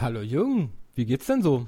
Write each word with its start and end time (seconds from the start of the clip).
Hallo 0.00 0.22
Jürgen, 0.22 0.72
wie 0.94 1.04
geht's 1.04 1.26
denn 1.26 1.42
so? 1.42 1.66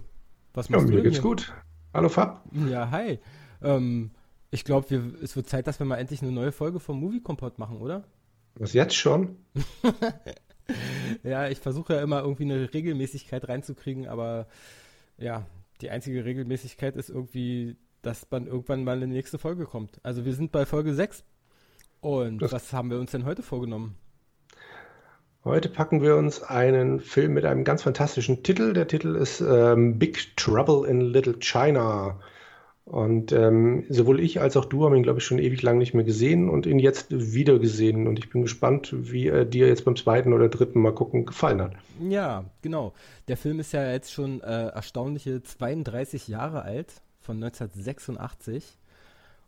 Was 0.55 0.70
machst 0.70 0.87
ja, 0.87 0.91
du 0.91 0.97
mir 0.97 1.03
geht's 1.03 1.17
hier? 1.17 1.23
gut. 1.23 1.53
Hallo 1.93 2.09
Fab. 2.09 2.43
Ja, 2.67 2.91
hi. 2.91 3.19
Ähm, 3.61 4.11
ich 4.51 4.65
glaube, 4.65 5.12
es 5.23 5.37
wird 5.37 5.51
Zeit, 5.51 5.67
dass 5.67 5.79
wir 5.79 5.84
mal 5.84 5.98
endlich 5.98 6.23
eine 6.23 6.33
neue 6.33 6.51
Folge 6.51 6.81
vom 6.81 6.98
Movie 6.98 7.21
Kompott 7.21 7.59
machen, 7.59 7.77
oder? 7.77 8.05
Was 8.55 8.73
jetzt 8.73 8.95
schon? 8.95 9.37
ja, 11.23 11.51
ich 11.51 11.59
versuche 11.59 11.93
ja 11.93 12.01
immer 12.01 12.23
irgendwie 12.23 12.45
eine 12.45 12.73
Regelmäßigkeit 12.73 13.47
reinzukriegen, 13.51 14.09
aber 14.09 14.47
ja, 15.19 15.45
die 15.83 15.91
einzige 15.91 16.25
Regelmäßigkeit 16.25 16.97
ist 16.97 17.11
irgendwie, 17.11 17.77
dass 18.01 18.27
man 18.31 18.47
irgendwann 18.47 18.83
mal 18.83 19.03
in 19.03 19.11
die 19.11 19.17
nächste 19.17 19.37
Folge 19.37 19.67
kommt. 19.67 20.01
Also 20.03 20.25
wir 20.25 20.33
sind 20.33 20.53
bei 20.53 20.65
Folge 20.65 20.95
6. 20.95 21.23
Und 22.01 22.41
das 22.41 22.53
was 22.53 22.73
haben 22.73 22.89
wir 22.89 22.99
uns 22.99 23.11
denn 23.11 23.27
heute 23.27 23.43
vorgenommen? 23.43 23.95
Heute 25.45 25.69
packen 25.69 26.03
wir 26.03 26.17
uns 26.17 26.41
einen 26.41 27.01
Film 27.01 27.35
mit 27.35 27.45
einem 27.45 27.65
ganz 27.65 27.83
fantastischen 27.83 28.45
Titel. 28.45 28.75
Der 28.75 28.87
Titel 28.87 29.17
ist 29.17 29.41
ähm, 29.41 29.99
Big 29.99 30.37
Trouble 30.37 30.89
in 30.89 31.01
Little 31.01 31.34
China. 31.41 32.21
Und 32.84 33.33
ähm, 33.33 33.84
sowohl 33.89 34.21
ich 34.21 34.41
als 34.41 34.57
auch 34.57 34.65
du 34.65 34.84
haben 34.84 34.95
ihn, 34.95 35.03
glaube 35.03 35.19
ich, 35.19 35.25
schon 35.25 35.41
ewig 35.41 35.61
lang 35.62 35.79
nicht 35.79 35.95
mehr 35.95 36.05
gesehen 36.05 36.49
und 36.49 36.65
ihn 36.67 36.79
jetzt 36.79 37.07
wieder 37.11 37.59
gesehen. 37.59 38.07
Und 38.07 38.21
ich 38.21 38.31
bin 38.31 38.43
gespannt, 38.43 38.95
wie 38.97 39.27
er 39.27 39.45
dir 39.45 39.67
jetzt 39.67 39.84
beim 39.84 39.97
zweiten 39.97 40.33
oder 40.33 40.49
dritten 40.49 40.81
Mal 40.81 40.95
gucken 40.95 41.27
gefallen 41.27 41.61
hat. 41.61 41.73
Ja, 42.01 42.45
genau. 42.61 42.93
Der 43.27 43.37
Film 43.37 43.59
ist 43.59 43.73
ja 43.73 43.91
jetzt 43.91 44.12
schon 44.12 44.41
äh, 44.43 44.69
erstaunliche 44.69 45.43
32 45.43 46.29
Jahre 46.29 46.62
alt, 46.62 47.03
von 47.21 47.43
1986. 47.43 48.79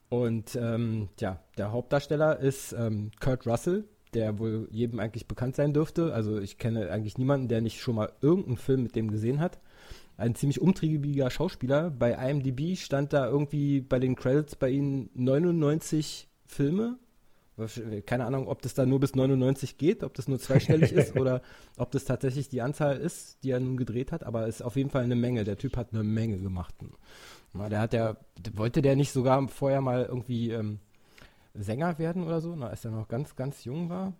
Und 0.08 0.56
ähm, 0.56 1.08
ja, 1.20 1.38
der 1.56 1.70
Hauptdarsteller 1.70 2.40
ist 2.40 2.72
ähm, 2.72 3.12
Kurt 3.20 3.46
Russell, 3.46 3.84
der 4.14 4.38
wohl 4.38 4.68
jedem 4.70 5.00
eigentlich 5.00 5.26
bekannt 5.26 5.56
sein 5.56 5.72
dürfte. 5.72 6.14
Also 6.14 6.38
ich 6.38 6.58
kenne 6.58 6.90
eigentlich 6.90 7.18
niemanden, 7.18 7.48
der 7.48 7.60
nicht 7.60 7.80
schon 7.80 7.96
mal 7.96 8.12
irgendeinen 8.20 8.56
Film 8.56 8.82
mit 8.82 8.96
dem 8.96 9.10
gesehen 9.10 9.40
hat. 9.40 9.58
Ein 10.16 10.34
ziemlich 10.34 10.60
umtriebiger 10.60 11.30
Schauspieler. 11.30 11.90
Bei 11.90 12.12
IMDb 12.12 12.76
stand 12.78 13.12
da 13.12 13.26
irgendwie 13.26 13.80
bei 13.80 13.98
den 13.98 14.14
Credits 14.14 14.54
bei 14.56 14.70
ihnen 14.70 15.10
99 15.14 16.28
Filme. 16.46 16.98
Keine 18.06 18.24
Ahnung, 18.24 18.48
ob 18.48 18.62
das 18.62 18.74
da 18.74 18.84
nur 18.84 18.98
bis 18.98 19.14
99 19.14 19.78
geht, 19.78 20.02
ob 20.02 20.14
das 20.14 20.26
nur 20.26 20.40
zweistellig 20.40 20.92
ist 20.92 21.16
oder 21.20 21.40
ob 21.76 21.92
das 21.92 22.04
tatsächlich 22.04 22.48
die 22.48 22.62
Anzahl 22.62 22.96
ist, 22.96 23.44
die 23.44 23.50
er 23.50 23.60
nun 23.60 23.76
gedreht 23.76 24.10
hat, 24.10 24.24
aber 24.24 24.48
es 24.48 24.56
ist 24.56 24.62
auf 24.62 24.74
jeden 24.74 24.90
Fall 24.90 25.04
eine 25.04 25.14
Menge. 25.14 25.44
Der 25.44 25.56
Typ 25.56 25.76
hat 25.76 25.92
eine 25.92 26.02
Menge 26.02 26.38
gemacht. 26.38 26.74
Der 27.54 27.80
hat 27.80 27.92
ja, 27.92 28.16
wollte 28.54 28.82
der 28.82 28.96
nicht 28.96 29.12
sogar 29.12 29.46
vorher 29.46 29.80
mal 29.80 30.04
irgendwie 30.04 30.50
ähm, 30.50 30.80
Sänger 31.54 31.98
werden 31.98 32.24
oder 32.24 32.40
so, 32.40 32.52
als 32.54 32.84
er 32.84 32.90
noch 32.90 33.08
ganz, 33.08 33.36
ganz 33.36 33.64
jung 33.64 33.88
war? 33.88 34.12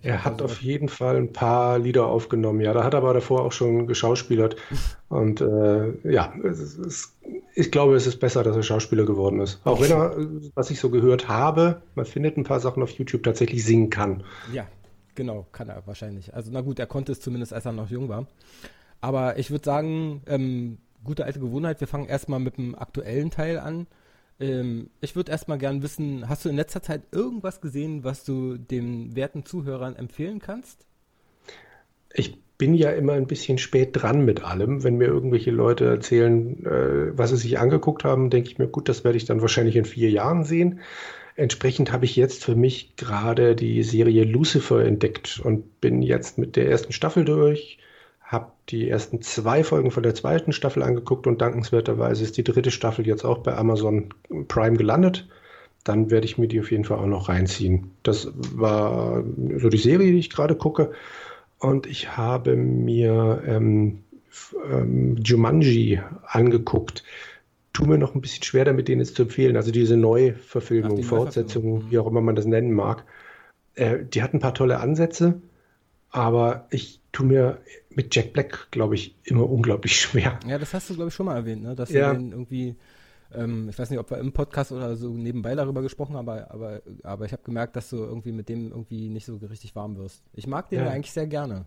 Er 0.00 0.24
hat 0.24 0.34
also, 0.34 0.44
auf 0.44 0.62
jeden 0.62 0.88
Fall 0.88 1.16
ein 1.16 1.32
paar 1.32 1.78
Lieder 1.78 2.06
aufgenommen, 2.06 2.60
ja. 2.60 2.72
Da 2.72 2.84
hat 2.84 2.94
er 2.94 2.98
aber 2.98 3.14
davor 3.14 3.42
auch 3.42 3.52
schon 3.52 3.86
geschauspielert. 3.88 4.56
Und 5.08 5.40
äh, 5.40 5.92
ja, 6.08 6.32
es, 6.44 6.78
es, 6.78 7.16
ich 7.54 7.72
glaube, 7.72 7.96
es 7.96 8.06
ist 8.06 8.20
besser, 8.20 8.44
dass 8.44 8.54
er 8.54 8.62
Schauspieler 8.62 9.04
geworden 9.04 9.40
ist. 9.40 9.60
Auch 9.64 9.80
wenn 9.80 9.90
er, 9.90 10.16
was 10.54 10.70
ich 10.70 10.78
so 10.78 10.90
gehört 10.90 11.28
habe, 11.28 11.82
man 11.96 12.04
findet 12.04 12.36
ein 12.36 12.44
paar 12.44 12.60
Sachen 12.60 12.82
auf 12.82 12.90
YouTube, 12.90 13.24
tatsächlich 13.24 13.64
singen 13.64 13.90
kann. 13.90 14.22
Ja, 14.52 14.68
genau, 15.16 15.46
kann 15.50 15.68
er 15.68 15.84
wahrscheinlich. 15.86 16.32
Also 16.32 16.50
na 16.52 16.60
gut, 16.60 16.78
er 16.78 16.86
konnte 16.86 17.10
es 17.10 17.20
zumindest, 17.20 17.52
als 17.52 17.66
er 17.66 17.72
noch 17.72 17.90
jung 17.90 18.08
war. 18.08 18.26
Aber 19.00 19.38
ich 19.38 19.50
würde 19.50 19.64
sagen, 19.64 20.22
ähm, 20.26 20.78
gute 21.02 21.24
alte 21.24 21.40
Gewohnheit, 21.40 21.80
wir 21.80 21.88
fangen 21.88 22.06
erstmal 22.06 22.40
mit 22.40 22.56
dem 22.56 22.76
aktuellen 22.76 23.30
Teil 23.30 23.58
an. 23.58 23.86
Ähm, 24.40 24.90
ich 25.00 25.16
würde 25.16 25.32
erstmal 25.32 25.58
gern 25.58 25.82
wissen, 25.82 26.28
hast 26.28 26.44
du 26.44 26.48
in 26.48 26.56
letzter 26.56 26.82
Zeit 26.82 27.02
irgendwas 27.12 27.60
gesehen, 27.60 28.04
was 28.04 28.24
du 28.24 28.56
den 28.56 29.14
werten 29.16 29.44
Zuhörern 29.44 29.96
empfehlen 29.96 30.38
kannst? 30.38 30.86
Ich 32.12 32.38
bin 32.56 32.74
ja 32.74 32.90
immer 32.90 33.12
ein 33.12 33.26
bisschen 33.26 33.58
spät 33.58 33.90
dran 33.92 34.24
mit 34.24 34.42
allem. 34.42 34.82
Wenn 34.82 34.96
mir 34.96 35.06
irgendwelche 35.06 35.52
Leute 35.52 35.86
erzählen, 35.86 36.64
äh, 36.66 37.16
was 37.16 37.30
sie 37.30 37.36
sich 37.36 37.58
angeguckt 37.58 38.04
haben, 38.04 38.30
denke 38.30 38.50
ich 38.50 38.58
mir, 38.58 38.66
gut, 38.68 38.88
das 38.88 39.04
werde 39.04 39.16
ich 39.16 39.24
dann 39.24 39.40
wahrscheinlich 39.40 39.76
in 39.76 39.84
vier 39.84 40.10
Jahren 40.10 40.44
sehen. 40.44 40.80
Entsprechend 41.36 41.92
habe 41.92 42.04
ich 42.04 42.16
jetzt 42.16 42.44
für 42.44 42.56
mich 42.56 42.96
gerade 42.96 43.54
die 43.54 43.84
Serie 43.84 44.24
Lucifer 44.24 44.84
entdeckt 44.84 45.40
und 45.42 45.80
bin 45.80 46.02
jetzt 46.02 46.36
mit 46.36 46.56
der 46.56 46.68
ersten 46.68 46.92
Staffel 46.92 47.24
durch 47.24 47.78
habe 48.28 48.52
die 48.68 48.88
ersten 48.88 49.22
zwei 49.22 49.64
Folgen 49.64 49.90
von 49.90 50.02
der 50.02 50.14
zweiten 50.14 50.52
Staffel 50.52 50.82
angeguckt 50.82 51.26
und 51.26 51.40
dankenswerterweise 51.40 52.22
ist 52.22 52.36
die 52.36 52.44
dritte 52.44 52.70
Staffel 52.70 53.06
jetzt 53.06 53.24
auch 53.24 53.38
bei 53.38 53.56
Amazon 53.56 54.12
Prime 54.48 54.76
gelandet. 54.76 55.26
Dann 55.82 56.10
werde 56.10 56.26
ich 56.26 56.36
mir 56.36 56.46
die 56.46 56.60
auf 56.60 56.70
jeden 56.70 56.84
Fall 56.84 56.98
auch 56.98 57.06
noch 57.06 57.30
reinziehen. 57.30 57.92
Das 58.02 58.30
war 58.34 59.24
so 59.56 59.70
die 59.70 59.78
Serie, 59.78 60.12
die 60.12 60.18
ich 60.18 60.28
gerade 60.28 60.54
gucke. 60.54 60.92
Und 61.58 61.86
ich 61.86 62.18
habe 62.18 62.54
mir 62.54 63.42
ähm, 63.46 64.04
ähm, 64.70 65.16
Jumanji 65.24 66.00
angeguckt. 66.26 67.04
Tu 67.72 67.86
mir 67.86 67.96
noch 67.96 68.14
ein 68.14 68.20
bisschen 68.20 68.42
schwer 68.42 68.66
damit, 68.66 68.88
den 68.88 68.98
jetzt 68.98 69.16
zu 69.16 69.22
empfehlen. 69.22 69.56
Also 69.56 69.70
diese 69.70 69.96
Neuverfilmung, 69.96 71.02
Fortsetzung, 71.02 71.90
wie 71.90 71.98
auch 71.98 72.06
immer 72.06 72.20
man 72.20 72.36
das 72.36 72.44
nennen 72.44 72.74
mag. 72.74 73.04
Äh, 73.74 74.00
die 74.04 74.22
hat 74.22 74.34
ein 74.34 74.40
paar 74.40 74.54
tolle 74.54 74.80
Ansätze, 74.80 75.40
aber 76.10 76.66
ich 76.70 77.00
tue 77.12 77.26
mir 77.26 77.58
mit 77.98 78.14
Jack 78.14 78.32
Black, 78.32 78.68
glaube 78.70 78.94
ich, 78.94 79.16
immer 79.24 79.50
unglaublich 79.50 79.96
schwer. 80.00 80.38
Ja, 80.46 80.56
das 80.56 80.72
hast 80.72 80.88
du, 80.88 80.94
glaube 80.94 81.08
ich, 81.08 81.14
schon 81.14 81.26
mal 81.26 81.34
erwähnt, 81.34 81.64
ne? 81.64 81.74
dass 81.74 81.90
ja. 81.90 82.14
den 82.14 82.30
irgendwie, 82.30 82.76
ähm, 83.34 83.68
ich 83.68 83.76
weiß 83.76 83.90
nicht, 83.90 83.98
ob 83.98 84.08
wir 84.10 84.18
im 84.18 84.32
Podcast 84.32 84.70
oder 84.70 84.96
so 84.96 85.10
nebenbei 85.10 85.56
darüber 85.56 85.82
gesprochen 85.82 86.16
haben, 86.16 86.28
aber, 86.28 86.50
aber, 86.52 86.80
aber 87.02 87.24
ich 87.26 87.32
habe 87.32 87.42
gemerkt, 87.42 87.74
dass 87.74 87.90
du 87.90 87.96
irgendwie 87.96 88.30
mit 88.30 88.48
dem 88.48 88.70
irgendwie 88.70 89.08
nicht 89.08 89.26
so 89.26 89.36
richtig 89.36 89.74
warm 89.74 89.96
wirst. 89.96 90.22
Ich 90.32 90.46
mag 90.46 90.70
den 90.70 90.78
ja 90.78 90.88
eigentlich 90.88 91.10
sehr 91.10 91.26
gerne. 91.26 91.66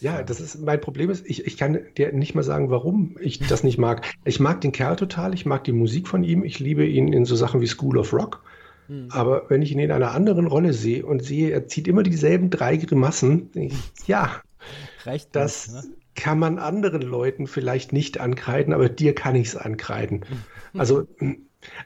Ja, 0.00 0.14
sagen. 0.14 0.26
das 0.26 0.40
ist 0.40 0.60
mein 0.60 0.80
Problem 0.80 1.10
ist, 1.10 1.24
ich, 1.26 1.46
ich 1.46 1.56
kann 1.56 1.78
dir 1.96 2.12
nicht 2.12 2.34
mal 2.34 2.42
sagen, 2.42 2.70
warum 2.70 3.16
ich 3.20 3.38
das 3.38 3.62
nicht 3.62 3.78
mag. 3.78 4.04
Ich 4.24 4.40
mag 4.40 4.60
den 4.60 4.72
Kerl 4.72 4.96
total, 4.96 5.32
ich 5.32 5.46
mag 5.46 5.62
die 5.62 5.72
Musik 5.72 6.08
von 6.08 6.24
ihm, 6.24 6.44
ich 6.44 6.58
liebe 6.58 6.84
ihn 6.84 7.12
in 7.12 7.24
so 7.24 7.36
Sachen 7.36 7.60
wie 7.60 7.68
School 7.68 7.98
of 7.98 8.12
Rock. 8.12 8.42
Hm. 8.88 9.08
Aber 9.10 9.48
wenn 9.48 9.62
ich 9.62 9.70
ihn 9.70 9.78
in 9.78 9.92
einer 9.92 10.10
anderen 10.10 10.48
Rolle 10.48 10.72
sehe 10.72 11.06
und 11.06 11.22
sehe, 11.22 11.50
er 11.50 11.68
zieht 11.68 11.86
immer 11.86 12.02
dieselben 12.02 12.50
drei 12.50 12.76
Grimassen, 12.76 13.50
ich, 13.54 13.74
ja, 14.06 14.42
Reicht 15.04 15.34
das 15.34 15.68
nicht, 15.72 15.84
ne? 15.84 15.94
kann 16.14 16.38
man 16.38 16.58
anderen 16.58 17.02
Leuten 17.02 17.46
vielleicht 17.46 17.92
nicht 17.92 18.20
ankreiden, 18.20 18.74
aber 18.74 18.88
dir 18.88 19.14
kann 19.14 19.34
ich 19.34 19.48
es 19.48 19.56
ankreiden. 19.56 20.24
Also, 20.76 21.06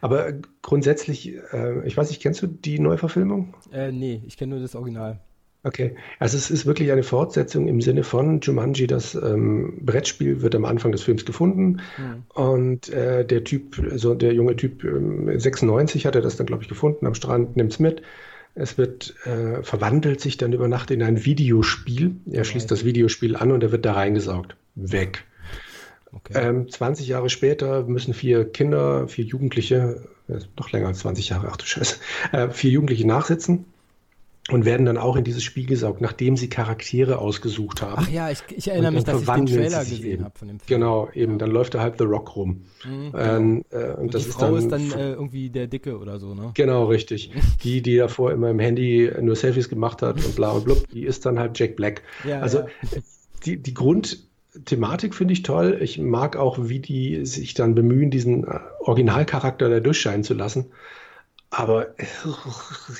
aber 0.00 0.32
grundsätzlich, 0.62 1.34
äh, 1.52 1.86
ich 1.86 1.96
weiß 1.96 2.08
nicht, 2.08 2.22
kennst 2.22 2.42
du 2.42 2.46
die 2.46 2.78
Neuverfilmung? 2.78 3.54
Äh, 3.72 3.92
nee, 3.92 4.22
ich 4.26 4.36
kenne 4.36 4.54
nur 4.54 4.60
das 4.60 4.74
Original. 4.74 5.20
Okay, 5.66 5.96
also 6.20 6.36
es 6.36 6.48
ist 6.48 6.64
wirklich 6.64 6.92
eine 6.92 7.02
Fortsetzung 7.02 7.66
im 7.66 7.80
Sinne 7.80 8.04
von 8.04 8.40
Jumanji, 8.40 8.86
das 8.86 9.16
ähm, 9.16 9.80
Brettspiel 9.84 10.40
wird 10.40 10.54
am 10.54 10.64
Anfang 10.64 10.92
des 10.92 11.02
Films 11.02 11.24
gefunden 11.24 11.80
mhm. 11.98 12.22
und 12.34 12.88
äh, 12.90 13.26
der 13.26 13.42
Typ, 13.42 13.76
also 13.90 14.14
der 14.14 14.32
junge 14.32 14.54
Typ, 14.54 14.84
äh, 14.84 15.38
96 15.40 16.06
hat 16.06 16.14
er 16.14 16.20
das 16.20 16.36
dann, 16.36 16.46
glaube 16.46 16.62
ich, 16.62 16.68
gefunden 16.68 17.04
am 17.04 17.14
Strand, 17.14 17.56
nimmt 17.56 17.72
es 17.72 17.80
mit 17.80 18.02
es 18.56 18.78
wird 18.78 19.14
äh, 19.26 19.62
verwandelt 19.62 20.20
sich 20.20 20.38
dann 20.38 20.52
über 20.52 20.66
Nacht 20.66 20.90
in 20.90 21.02
ein 21.02 21.24
Videospiel. 21.24 22.16
Er 22.30 22.44
schließt 22.44 22.70
das 22.70 22.84
Videospiel 22.84 23.36
an 23.36 23.52
und 23.52 23.62
er 23.62 23.70
wird 23.70 23.84
da 23.84 23.92
reingesaugt. 23.92 24.56
Weg. 24.74 25.24
Okay. 26.10 26.32
Ähm, 26.34 26.68
20 26.68 27.06
Jahre 27.06 27.28
später 27.28 27.84
müssen 27.84 28.14
vier 28.14 28.50
Kinder, 28.50 29.08
vier 29.08 29.26
Jugendliche, 29.26 30.08
äh, 30.28 30.38
noch 30.58 30.72
länger 30.72 30.88
als 30.88 31.00
20 31.00 31.28
Jahre, 31.28 31.48
ach 31.50 31.58
du 31.58 31.66
Scheiße, 31.66 31.96
äh, 32.32 32.48
vier 32.48 32.70
Jugendliche 32.70 33.06
nachsitzen. 33.06 33.66
Und 34.50 34.64
werden 34.64 34.86
dann 34.86 34.96
auch 34.96 35.16
in 35.16 35.24
dieses 35.24 35.42
Spiel 35.42 35.66
gesaugt, 35.66 36.00
nachdem 36.00 36.36
sie 36.36 36.48
Charaktere 36.48 37.18
ausgesucht 37.18 37.82
haben. 37.82 38.04
Ach 38.06 38.08
ja, 38.08 38.30
ich, 38.30 38.42
ich 38.54 38.68
erinnere 38.68 38.92
mich, 38.92 39.04
dass 39.04 39.22
ich 39.22 39.28
den 39.28 39.46
Trailer 39.46 39.84
gesehen 39.84 40.24
habe 40.24 40.38
von 40.38 40.48
dem 40.48 40.60
Film. 40.60 40.80
Genau, 40.80 41.08
eben, 41.14 41.32
ja. 41.32 41.38
dann 41.38 41.50
läuft 41.50 41.74
da 41.74 41.80
halt 41.80 41.98
The 41.98 42.04
Rock 42.04 42.36
rum. 42.36 42.62
Mhm, 42.84 43.12
ähm, 43.16 43.64
genau. 43.68 43.84
äh, 43.84 43.90
und, 43.90 43.98
und, 43.98 44.14
das 44.14 44.22
die 44.22 44.28
ist 44.28 44.34
Frau 44.34 44.46
dann, 44.46 44.56
ist 44.58 44.70
dann 44.70 44.92
äh, 44.92 45.12
irgendwie 45.12 45.50
der 45.50 45.66
Dicke 45.66 45.98
oder 45.98 46.20
so, 46.20 46.34
ne? 46.34 46.52
Genau, 46.54 46.84
richtig. 46.84 47.32
die, 47.64 47.82
die 47.82 47.96
davor 47.96 48.30
immer 48.32 48.50
im 48.50 48.60
Handy 48.60 49.10
nur 49.20 49.34
Selfies 49.34 49.68
gemacht 49.68 50.02
hat 50.02 50.24
und 50.24 50.36
bla 50.36 50.52
und 50.52 50.64
blub, 50.64 50.88
die 50.90 51.04
ist 51.04 51.26
dann 51.26 51.38
halt 51.40 51.58
Jack 51.58 51.74
Black. 51.74 52.02
Ja, 52.24 52.40
also 52.40 52.60
ja. 52.60 52.66
die, 53.44 53.56
die 53.56 53.74
Grundthematik 53.74 55.16
finde 55.16 55.32
ich 55.32 55.42
toll. 55.42 55.78
Ich 55.80 55.98
mag 55.98 56.36
auch, 56.36 56.68
wie 56.68 56.78
die 56.78 57.26
sich 57.26 57.54
dann 57.54 57.74
bemühen, 57.74 58.12
diesen 58.12 58.44
äh, 58.44 58.60
Originalcharakter 58.78 59.68
da 59.68 59.80
durchscheinen 59.80 60.22
zu 60.22 60.34
lassen. 60.34 60.66
Aber 61.50 61.94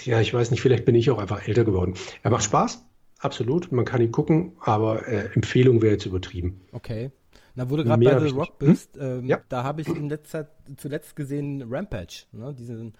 ja, 0.04 0.20
ich 0.20 0.32
weiß 0.32 0.50
nicht, 0.50 0.60
vielleicht 0.60 0.84
bin 0.84 0.94
ich 0.94 1.10
auch 1.10 1.19
einfach 1.19 1.46
älter 1.46 1.64
geworden. 1.64 1.94
Er 2.22 2.31
macht 2.31 2.44
Spaß, 2.44 2.84
absolut. 3.19 3.72
Man 3.72 3.84
kann 3.84 4.00
ihn 4.00 4.12
gucken, 4.12 4.52
aber 4.60 5.06
äh, 5.08 5.31
Empfehlung 5.34 5.82
wäre 5.82 5.93
jetzt 5.93 6.06
übertrieben. 6.06 6.60
Okay. 6.72 7.10
Na, 7.54 7.70
wo 7.70 7.76
du 7.76 7.84
gerade 7.84 8.04
bei 8.04 8.20
The 8.20 8.34
Rock 8.34 8.58
bist, 8.58 8.96
hm? 8.96 9.02
ähm, 9.02 9.25
ja. 9.26 9.40
da 9.48 9.64
habe 9.64 9.81
ich 9.81 9.88
in 9.88 10.10
letzter 10.10 10.50
zuletzt 10.76 11.16
gesehen 11.16 11.64
Rampage, 11.69 12.25
ne? 12.32 12.54
Diesen 12.54 12.94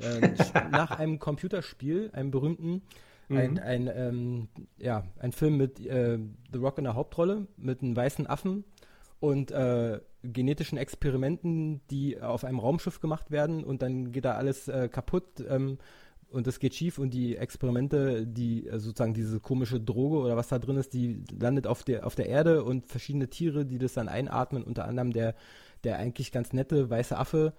äh, 0.00 0.28
nach 0.70 0.90
einem 0.90 1.18
Computerspiel, 1.18 2.10
einem 2.12 2.30
berühmten, 2.30 2.82
mhm. 3.28 3.36
ein, 3.36 3.58
ein, 3.58 3.90
ähm, 3.94 4.48
ja, 4.76 5.04
ein 5.18 5.32
Film 5.32 5.56
mit 5.56 5.84
äh, 5.86 6.18
The 6.52 6.58
Rock 6.58 6.76
in 6.78 6.84
der 6.84 6.94
Hauptrolle, 6.94 7.46
mit 7.56 7.82
einem 7.82 7.96
weißen 7.96 8.26
Affen 8.26 8.64
und 9.22 9.52
äh, 9.52 10.00
genetischen 10.24 10.76
Experimenten, 10.76 11.80
die 11.92 12.20
auf 12.20 12.44
einem 12.44 12.58
Raumschiff 12.58 12.98
gemacht 12.98 13.30
werden 13.30 13.62
und 13.62 13.80
dann 13.80 14.10
geht 14.10 14.24
da 14.24 14.32
alles 14.32 14.66
äh, 14.66 14.88
kaputt 14.88 15.44
ähm, 15.48 15.78
und 16.28 16.48
es 16.48 16.58
geht 16.58 16.74
schief 16.74 16.98
und 16.98 17.14
die 17.14 17.36
Experimente, 17.36 18.26
die 18.26 18.66
äh, 18.66 18.80
sozusagen 18.80 19.14
diese 19.14 19.38
komische 19.38 19.78
Droge 19.78 20.18
oder 20.18 20.36
was 20.36 20.48
da 20.48 20.58
drin 20.58 20.76
ist, 20.76 20.92
die 20.92 21.22
landet 21.38 21.68
auf 21.68 21.84
der 21.84 22.04
auf 22.04 22.16
der 22.16 22.26
Erde 22.26 22.64
und 22.64 22.88
verschiedene 22.88 23.28
Tiere, 23.28 23.64
die 23.64 23.78
das 23.78 23.92
dann 23.92 24.08
einatmen, 24.08 24.64
unter 24.64 24.86
anderem 24.86 25.12
der 25.12 25.36
der 25.84 25.98
eigentlich 25.98 26.32
ganz 26.32 26.52
nette 26.52 26.90
weiße 26.90 27.16
Affe, 27.16 27.52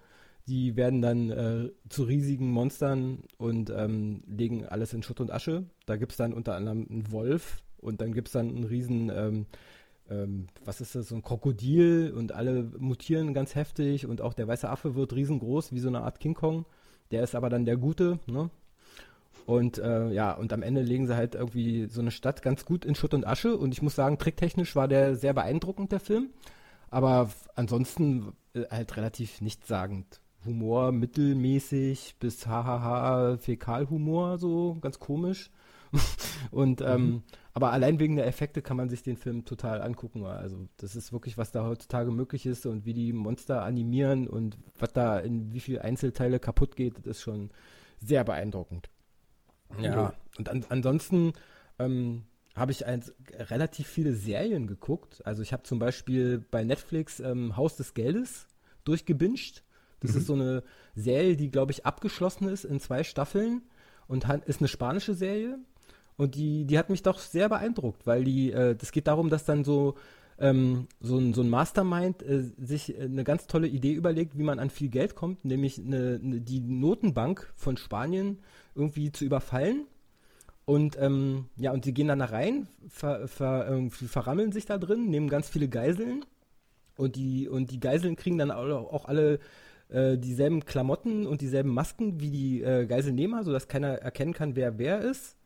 die 0.46 0.76
werden 0.76 1.00
dann 1.00 1.30
äh, 1.30 1.70
zu 1.88 2.02
riesigen 2.02 2.50
Monstern 2.50 3.22
und 3.38 3.70
ähm, 3.70 4.22
legen 4.26 4.66
alles 4.66 4.92
in 4.92 5.02
Schutt 5.02 5.20
und 5.20 5.32
Asche. 5.32 5.64
Da 5.86 5.96
gibt 5.96 6.12
es 6.12 6.18
dann 6.18 6.34
unter 6.34 6.56
anderem 6.56 6.86
einen 6.90 7.10
Wolf 7.10 7.62
und 7.78 8.02
dann 8.02 8.12
gibt 8.12 8.28
es 8.28 8.32
dann 8.32 8.50
einen 8.50 8.64
riesen 8.64 9.10
ähm, 9.14 9.46
ähm, 10.10 10.46
was 10.64 10.80
ist 10.80 10.94
das, 10.94 11.08
so 11.08 11.14
ein 11.14 11.22
Krokodil 11.22 12.12
und 12.16 12.32
alle 12.32 12.70
mutieren 12.78 13.34
ganz 13.34 13.54
heftig 13.54 14.06
und 14.06 14.20
auch 14.20 14.34
der 14.34 14.48
weiße 14.48 14.68
Affe 14.68 14.94
wird 14.94 15.14
riesengroß, 15.14 15.72
wie 15.72 15.80
so 15.80 15.88
eine 15.88 16.02
Art 16.02 16.20
King 16.20 16.34
Kong. 16.34 16.66
Der 17.10 17.22
ist 17.22 17.34
aber 17.34 17.48
dann 17.48 17.64
der 17.64 17.76
Gute, 17.76 18.18
ne? 18.26 18.50
Und 19.46 19.78
äh, 19.78 20.10
ja, 20.10 20.32
und 20.32 20.52
am 20.52 20.62
Ende 20.62 20.80
legen 20.80 21.06
sie 21.06 21.16
halt 21.16 21.34
irgendwie 21.34 21.86
so 21.86 22.00
eine 22.00 22.10
Stadt 22.10 22.40
ganz 22.40 22.64
gut 22.64 22.84
in 22.84 22.94
Schutt 22.94 23.12
und 23.12 23.26
Asche. 23.26 23.56
Und 23.56 23.72
ich 23.72 23.82
muss 23.82 23.94
sagen, 23.94 24.18
tricktechnisch 24.18 24.74
war 24.74 24.88
der 24.88 25.16
sehr 25.16 25.34
beeindruckend, 25.34 25.92
der 25.92 26.00
Film. 26.00 26.30
Aber 26.90 27.30
ansonsten 27.54 28.32
äh, 28.54 28.64
halt 28.70 28.96
relativ 28.96 29.40
nichtssagend. 29.40 30.20
Humor 30.46 30.92
mittelmäßig 30.92 32.16
bis 32.20 32.46
hahaha, 32.46 33.36
Fäkalhumor, 33.38 34.38
so 34.38 34.78
ganz 34.80 34.98
komisch. 34.98 35.50
und 36.50 36.80
ähm, 36.80 37.06
mhm. 37.06 37.22
Aber 37.54 37.70
allein 37.70 38.00
wegen 38.00 38.16
der 38.16 38.26
Effekte 38.26 38.62
kann 38.62 38.76
man 38.76 38.88
sich 38.88 39.04
den 39.04 39.16
Film 39.16 39.44
total 39.44 39.80
angucken. 39.80 40.26
Also 40.26 40.68
das 40.76 40.96
ist 40.96 41.12
wirklich, 41.12 41.38
was 41.38 41.52
da 41.52 41.64
heutzutage 41.64 42.10
möglich 42.10 42.46
ist 42.46 42.66
und 42.66 42.84
wie 42.84 42.94
die 42.94 43.12
Monster 43.12 43.62
animieren 43.62 44.26
und 44.26 44.58
was 44.76 44.92
da 44.92 45.20
in 45.20 45.52
wie 45.52 45.60
viele 45.60 45.82
Einzelteile 45.82 46.40
kaputt 46.40 46.74
geht, 46.74 46.98
das 46.98 47.18
ist 47.18 47.22
schon 47.22 47.50
sehr 48.00 48.24
beeindruckend. 48.24 48.90
Ja, 49.80 50.14
und 50.36 50.48
an, 50.48 50.64
ansonsten 50.68 51.32
ähm, 51.78 52.24
habe 52.56 52.72
ich 52.72 52.86
ein, 52.86 53.04
relativ 53.38 53.86
viele 53.86 54.14
Serien 54.14 54.66
geguckt. 54.66 55.24
Also 55.24 55.40
ich 55.42 55.52
habe 55.52 55.62
zum 55.62 55.78
Beispiel 55.78 56.44
bei 56.50 56.64
Netflix 56.64 57.20
ähm, 57.20 57.56
Haus 57.56 57.76
des 57.76 57.94
Geldes 57.94 58.48
durchgebinged. 58.82 59.62
Das 60.00 60.12
mhm. 60.12 60.18
ist 60.18 60.26
so 60.26 60.34
eine 60.34 60.64
Serie, 60.96 61.36
die, 61.36 61.52
glaube 61.52 61.70
ich, 61.70 61.86
abgeschlossen 61.86 62.48
ist 62.48 62.64
in 62.64 62.80
zwei 62.80 63.04
Staffeln 63.04 63.62
und 64.08 64.28
ist 64.46 64.60
eine 64.60 64.68
spanische 64.68 65.14
Serie. 65.14 65.58
Und 66.16 66.34
die, 66.36 66.64
die 66.64 66.78
hat 66.78 66.90
mich 66.90 67.02
doch 67.02 67.18
sehr 67.18 67.48
beeindruckt, 67.48 68.06
weil 68.06 68.24
die, 68.24 68.52
äh, 68.52 68.76
das 68.76 68.92
geht 68.92 69.06
darum, 69.06 69.30
dass 69.30 69.44
dann 69.44 69.64
so, 69.64 69.96
ähm, 70.38 70.86
so, 71.00 71.18
ein, 71.18 71.34
so 71.34 71.42
ein 71.42 71.50
Mastermind 71.50 72.22
äh, 72.22 72.44
sich 72.58 72.98
eine 72.98 73.24
ganz 73.24 73.46
tolle 73.46 73.66
Idee 73.66 73.92
überlegt, 73.92 74.38
wie 74.38 74.42
man 74.42 74.58
an 74.58 74.70
viel 74.70 74.88
Geld 74.88 75.16
kommt, 75.16 75.44
nämlich 75.44 75.78
eine, 75.78 76.20
eine, 76.22 76.40
die 76.40 76.60
Notenbank 76.60 77.52
von 77.56 77.76
Spanien 77.76 78.38
irgendwie 78.74 79.10
zu 79.10 79.24
überfallen. 79.24 79.86
Und 80.66 80.96
ähm, 80.98 81.46
ja, 81.56 81.72
und 81.72 81.84
die 81.84 81.92
gehen 81.92 82.08
dann 82.08 82.20
da 82.20 82.26
rein, 82.26 82.68
ver, 82.88 83.28
ver, 83.28 83.66
irgendwie 83.68 84.06
verrammeln 84.06 84.52
sich 84.52 84.64
da 84.64 84.78
drin, 84.78 85.10
nehmen 85.10 85.28
ganz 85.28 85.48
viele 85.48 85.68
Geiseln 85.68 86.24
und 86.96 87.16
die, 87.16 87.48
und 87.48 87.70
die 87.70 87.80
Geiseln 87.80 88.16
kriegen 88.16 88.38
dann 88.38 88.50
auch 88.50 89.04
alle 89.04 89.40
äh, 89.88 90.16
dieselben 90.16 90.64
Klamotten 90.64 91.26
und 91.26 91.40
dieselben 91.40 91.70
Masken 91.70 92.20
wie 92.20 92.30
die 92.30 92.62
äh, 92.62 92.86
Geiselnehmer, 92.86 93.44
sodass 93.44 93.68
keiner 93.68 93.98
erkennen 93.98 94.32
kann, 94.32 94.56
wer 94.56 94.78
wer 94.78 95.00
ist. 95.00 95.36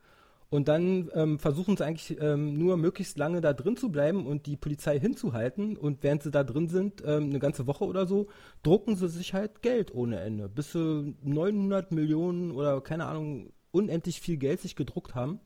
Und 0.50 0.68
dann 0.68 1.10
ähm, 1.14 1.38
versuchen 1.38 1.76
sie 1.76 1.84
eigentlich 1.84 2.18
ähm, 2.20 2.54
nur 2.54 2.78
möglichst 2.78 3.18
lange 3.18 3.42
da 3.42 3.52
drin 3.52 3.76
zu 3.76 3.90
bleiben 3.90 4.26
und 4.26 4.46
die 4.46 4.56
Polizei 4.56 4.98
hinzuhalten. 4.98 5.76
Und 5.76 6.02
während 6.02 6.22
sie 6.22 6.30
da 6.30 6.42
drin 6.42 6.68
sind, 6.68 7.02
ähm, 7.04 7.24
eine 7.24 7.38
ganze 7.38 7.66
Woche 7.66 7.84
oder 7.84 8.06
so, 8.06 8.28
drucken 8.62 8.96
sie 8.96 9.08
sich 9.08 9.34
halt 9.34 9.60
Geld 9.60 9.94
ohne 9.94 10.20
Ende. 10.20 10.48
Bis 10.48 10.72
sie 10.72 11.14
900 11.22 11.92
Millionen 11.92 12.50
oder 12.50 12.80
keine 12.80 13.06
Ahnung, 13.06 13.52
unendlich 13.72 14.22
viel 14.22 14.38
Geld 14.38 14.60
sich 14.60 14.74
gedruckt 14.74 15.14
haben. 15.14 15.40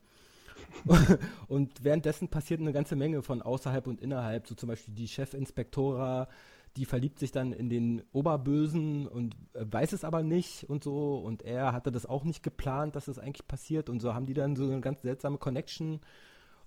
und 1.49 1.83
währenddessen 1.83 2.29
passiert 2.29 2.61
eine 2.61 2.73
ganze 2.73 2.95
Menge 2.95 3.23
von 3.23 3.43
außerhalb 3.43 3.89
und 3.89 4.01
innerhalb. 4.01 4.47
So 4.47 4.55
zum 4.55 4.69
Beispiel 4.69 4.95
die 4.95 5.09
Chefinspektora 5.09 6.29
die 6.77 6.87
verliebt 6.87 7.19
sich 7.19 7.33
dann 7.33 7.53
in 7.53 7.69
den 7.69 8.03
Oberbösen 8.13 9.07
und 9.07 9.37
äh, 9.53 9.65
weiß 9.71 9.93
es 9.93 10.05
aber 10.05 10.23
nicht 10.23 10.69
und 10.71 10.83
so. 10.85 11.17
Und 11.17 11.43
er 11.43 11.73
hatte 11.73 11.93
das 11.93 12.07
auch 12.07 12.25
nicht 12.25 12.43
geplant, 12.43 12.97
dass 12.97 13.07
das 13.07 13.19
eigentlich 13.19 13.47
passiert. 13.47 13.91
Und 13.91 14.01
so 14.01 14.15
haben 14.15 14.27
die 14.27 14.35
dann 14.35 14.57
so 14.57 14.65
eine 14.65 14.81
ganz 14.81 15.03
seltsame 15.03 15.39
Connection. 15.39 16.01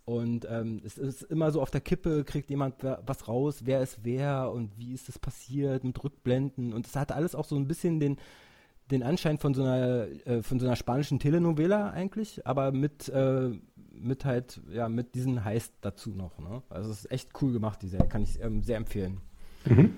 Und 0.06 0.46
ähm, 0.48 0.82
es 0.86 1.00
ist 1.00 1.24
immer 1.24 1.52
so 1.52 1.62
auf 1.62 1.72
der 1.72 1.82
Kippe, 1.82 2.24
kriegt 2.24 2.52
jemand 2.52 2.84
was 2.84 3.28
raus, 3.28 3.62
wer 3.64 3.82
ist 3.82 4.00
wer 4.04 4.52
und 4.52 4.78
wie 4.78 4.94
ist 4.94 5.08
das 5.08 5.18
passiert 5.18 5.84
mit 5.84 6.04
Rückblenden. 6.04 6.74
Und 6.74 6.86
es 6.86 6.96
hat 6.96 7.12
alles 7.12 7.34
auch 7.34 7.46
so 7.46 7.56
ein 7.56 7.68
bisschen 7.68 8.00
den, 8.00 8.18
den 8.92 9.02
Anschein 9.02 9.40
von 9.40 9.56
so 9.56 9.64
einer, 9.64 10.08
äh, 10.28 10.44
von 10.44 10.60
so 10.60 10.68
einer 10.68 10.76
spanischen 10.76 11.18
Telenovela 11.18 11.90
eigentlich, 11.90 12.46
aber 12.46 12.72
mit, 12.72 13.10
äh, 13.10 13.50
mit 13.92 14.26
halt, 14.26 14.62
ja, 14.70 14.90
mit 14.90 15.16
diesen 15.16 15.44
Heist 15.44 15.74
dazu 15.82 16.12
noch. 16.12 16.38
Ne? 16.38 16.62
Also 16.70 16.92
es 16.92 17.06
ist 17.06 17.12
echt 17.12 17.32
cool 17.42 17.52
gemacht, 17.52 17.82
die 17.82 17.88
Serie, 17.88 18.08
kann 18.08 18.22
ich 18.22 18.40
ähm, 18.40 18.62
sehr 18.62 18.78
empfehlen. 18.78 19.22
Mhm. 19.66 19.96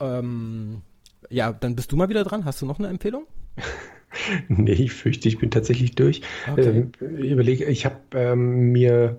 Ähm, 0.00 0.82
ja, 1.28 1.52
dann 1.52 1.76
bist 1.76 1.92
du 1.92 1.96
mal 1.96 2.08
wieder 2.08 2.24
dran. 2.24 2.44
Hast 2.44 2.62
du 2.62 2.66
noch 2.66 2.78
eine 2.78 2.88
Empfehlung? 2.88 3.26
nee, 4.48 4.72
ich 4.72 4.92
fürchte, 4.92 5.28
ich 5.28 5.38
bin 5.38 5.50
tatsächlich 5.50 5.94
durch. 5.94 6.22
Okay. 6.50 6.68
Ähm, 6.68 6.92
ich 7.18 7.30
überlege, 7.30 7.64
ich 7.66 7.84
habe 7.84 7.96
ähm, 8.14 8.72
mir 8.72 9.18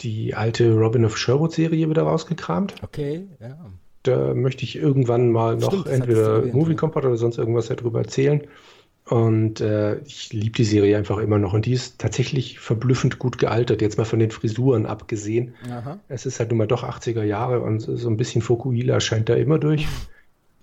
die 0.00 0.34
alte 0.34 0.72
Robin 0.72 1.04
of 1.04 1.16
Sherwood 1.16 1.52
Serie 1.52 1.88
wieder 1.88 2.02
rausgekramt. 2.02 2.74
Okay, 2.82 3.26
ja. 3.40 3.56
Da 4.02 4.34
möchte 4.34 4.64
ich 4.64 4.76
irgendwann 4.76 5.32
mal 5.32 5.56
noch 5.56 5.72
Stimmt, 5.72 5.88
entweder 5.88 6.42
Movie 6.46 6.76
Compot 6.76 7.04
oder 7.04 7.16
sonst 7.16 7.38
irgendwas 7.38 7.66
darüber 7.66 8.00
erzählen. 8.00 8.42
Und 9.08 9.60
äh, 9.60 10.00
ich 10.00 10.32
liebe 10.32 10.56
die 10.56 10.64
Serie 10.64 10.96
einfach 10.96 11.18
immer 11.18 11.38
noch. 11.38 11.52
Und 11.52 11.66
die 11.66 11.72
ist 11.72 12.00
tatsächlich 12.00 12.58
verblüffend 12.58 13.20
gut 13.20 13.38
gealtert, 13.38 13.80
jetzt 13.80 13.98
mal 13.98 14.04
von 14.04 14.18
den 14.18 14.32
Frisuren 14.32 14.84
abgesehen. 14.84 15.54
Aha. 15.70 16.00
Es 16.08 16.26
ist 16.26 16.40
halt 16.40 16.50
nun 16.50 16.58
mal 16.58 16.66
doch 16.66 16.82
80er 16.82 17.22
Jahre 17.22 17.60
und 17.60 17.80
so 17.80 18.08
ein 18.08 18.16
bisschen 18.16 18.42
Fokuhila 18.42 19.00
scheint 19.00 19.28
da 19.28 19.34
immer 19.34 19.60
durch. 19.60 19.86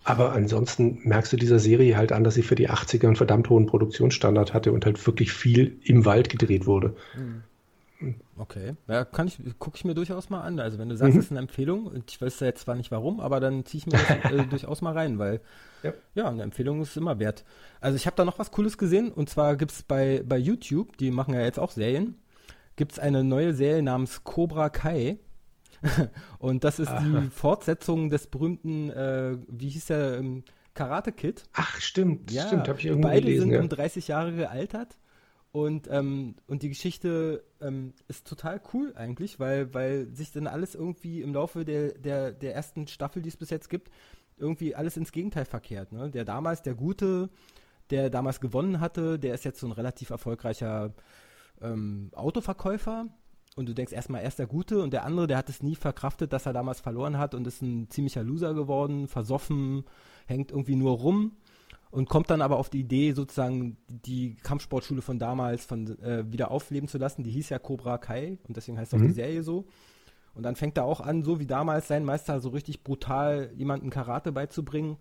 Aber 0.03 0.33
ansonsten 0.33 0.99
merkst 1.03 1.31
du 1.31 1.37
dieser 1.37 1.59
Serie 1.59 1.95
halt 1.95 2.11
an, 2.11 2.25
dass 2.25 2.33
sie 2.33 2.43
für 2.43 2.55
die 2.55 2.69
80er 2.69 3.07
einen 3.07 3.15
verdammt 3.15 3.49
hohen 3.49 3.65
Produktionsstandard 3.65 4.53
hatte 4.53 4.73
und 4.73 4.85
halt 4.85 5.05
wirklich 5.07 5.31
viel 5.31 5.77
im 5.85 6.03
Wald 6.03 6.27
gedreht 6.27 6.65
wurde. 6.65 6.95
Mhm. 7.17 7.43
Okay, 8.37 8.75
ja, 8.87 9.05
kann 9.05 9.27
ich, 9.27 9.37
gucke 9.59 9.77
ich 9.77 9.85
mir 9.85 9.93
durchaus 9.93 10.29
mal 10.29 10.41
an. 10.41 10.59
Also 10.59 10.77
wenn 10.79 10.89
du 10.89 10.97
sagst, 10.97 11.13
mhm. 11.13 11.19
es 11.19 11.25
ist 11.25 11.31
eine 11.31 11.39
Empfehlung, 11.39 11.85
und 11.87 12.09
ich 12.09 12.21
weiß 12.21 12.39
ja 12.39 12.47
jetzt 12.47 12.61
zwar 12.61 12.75
nicht 12.75 12.91
warum, 12.91 13.19
aber 13.19 13.39
dann 13.39 13.65
ziehe 13.65 13.79
ich 13.79 13.85
mir 13.85 13.93
das 13.93 14.31
äh, 14.31 14.45
durchaus 14.45 14.81
mal 14.81 14.93
rein, 14.93 15.19
weil 15.19 15.41
ja. 15.83 15.93
ja. 16.15 16.29
eine 16.29 16.43
Empfehlung 16.43 16.81
ist 16.81 16.97
immer 16.97 17.19
wert. 17.19 17.43
Also 17.81 17.95
ich 17.95 18.05
habe 18.05 18.15
da 18.15 18.25
noch 18.25 18.39
was 18.39 18.51
Cooles 18.51 18.77
gesehen, 18.77 19.11
und 19.11 19.29
zwar 19.29 19.55
gibt 19.55 19.71
es 19.71 19.83
bei, 19.83 20.23
bei 20.25 20.37
YouTube, 20.37 20.97
die 20.97 21.11
machen 21.11 21.33
ja 21.33 21.41
jetzt 21.41 21.59
auch 21.59 21.71
Serien, 21.71 22.17
gibt 22.75 22.93
es 22.93 22.99
eine 22.99 23.23
neue 23.23 23.53
Serie 23.53 23.83
namens 23.83 24.23
Cobra 24.23 24.69
Kai. 24.69 25.19
und 26.39 26.63
das 26.63 26.79
ist 26.79 26.89
Aha. 26.89 27.01
die 27.01 27.29
Fortsetzung 27.29 28.09
des 28.09 28.27
berühmten, 28.27 28.89
äh, 28.89 29.37
wie 29.47 29.69
hieß 29.69 29.87
der, 29.87 30.17
ähm, 30.17 30.43
Karate 30.73 31.11
Kid. 31.11 31.43
Ach, 31.53 31.79
stimmt, 31.79 32.31
ja, 32.31 32.47
stimmt, 32.47 32.67
habe 32.67 32.79
ich 32.79 32.85
irgendwo 32.85 33.07
beide 33.07 33.21
gelesen. 33.21 33.49
Beide 33.49 33.51
sind 33.51 33.53
ja. 33.53 33.61
um 33.61 33.69
30 33.69 34.07
Jahre 34.07 34.33
gealtert 34.33 34.97
und, 35.53 35.87
ähm, 35.91 36.33
und 36.47 36.63
die 36.63 36.69
Geschichte 36.69 37.43
ähm, 37.61 37.93
ist 38.07 38.25
total 38.25 38.59
cool 38.73 38.91
eigentlich, 38.95 39.39
weil, 39.39 39.71
weil 39.71 40.07
sich 40.11 40.31
dann 40.31 40.47
alles 40.47 40.73
irgendwie 40.73 41.21
im 41.21 41.35
Laufe 41.35 41.63
der, 41.63 41.91
der, 41.91 42.31
der 42.31 42.55
ersten 42.55 42.87
Staffel, 42.87 43.21
die 43.21 43.29
es 43.29 43.37
bis 43.37 43.51
jetzt 43.51 43.69
gibt, 43.69 43.91
irgendwie 44.35 44.73
alles 44.73 44.97
ins 44.97 45.11
Gegenteil 45.11 45.45
verkehrt. 45.45 45.91
Ne? 45.91 46.09
Der 46.09 46.25
damals, 46.25 46.63
der 46.63 46.73
Gute, 46.73 47.29
der 47.91 48.09
damals 48.09 48.41
gewonnen 48.41 48.79
hatte, 48.79 49.19
der 49.19 49.35
ist 49.35 49.45
jetzt 49.45 49.59
so 49.59 49.67
ein 49.67 49.73
relativ 49.73 50.09
erfolgreicher 50.09 50.95
ähm, 51.61 52.09
Autoverkäufer 52.15 53.05
und 53.55 53.69
du 53.69 53.75
denkst 53.75 53.93
erstmal, 53.93 54.21
er 54.21 54.29
ist 54.29 54.39
der 54.39 54.47
Gute 54.47 54.81
und 54.81 54.91
der 54.91 55.05
andere, 55.05 55.27
der 55.27 55.37
hat 55.37 55.49
es 55.49 55.61
nie 55.61 55.75
verkraftet, 55.75 56.33
dass 56.33 56.47
er 56.47 56.53
damals 56.53 56.79
verloren 56.79 57.19
hat 57.19 57.35
und 57.35 57.45
ist 57.45 57.61
ein 57.61 57.91
ziemlicher 57.91 58.23
Loser 58.23 58.55
geworden, 58.55 59.07
versoffen, 59.07 59.83
hängt 60.25 60.49
irgendwie 60.49 60.75
nur 60.75 60.97
rum 60.97 61.33
und 61.93 62.09
kommt 62.09 62.31
dann 62.31 62.41
aber 62.41 62.57
auf 62.57 62.71
die 62.71 62.79
Idee, 62.79 63.11
sozusagen 63.11 63.77
die 63.87 64.35
Kampfsportschule 64.37 65.03
von 65.03 65.19
damals 65.19 65.63
von, 65.63 65.99
äh, 65.99 66.23
wieder 66.31 66.49
aufleben 66.49 66.89
zu 66.89 66.97
lassen. 66.97 67.21
Die 67.23 67.29
hieß 67.29 67.49
ja 67.49 67.59
Cobra 67.59 67.99
Kai 67.99 68.39
und 68.47 68.57
deswegen 68.57 68.79
heißt 68.79 68.95
auch 68.95 68.97
mhm. 68.97 69.09
die 69.09 69.13
Serie 69.13 69.43
so. 69.43 69.67
Und 70.33 70.41
dann 70.41 70.55
fängt 70.55 70.75
er 70.75 70.85
auch 70.85 71.01
an, 71.01 71.21
so 71.21 71.39
wie 71.39 71.45
damals 71.45 71.87
sein 71.87 72.03
Meister, 72.03 72.39
so 72.39 72.49
richtig 72.49 72.83
brutal 72.83 73.51
jemanden 73.55 73.91
Karate 73.91 74.31
beizubringen 74.31 74.97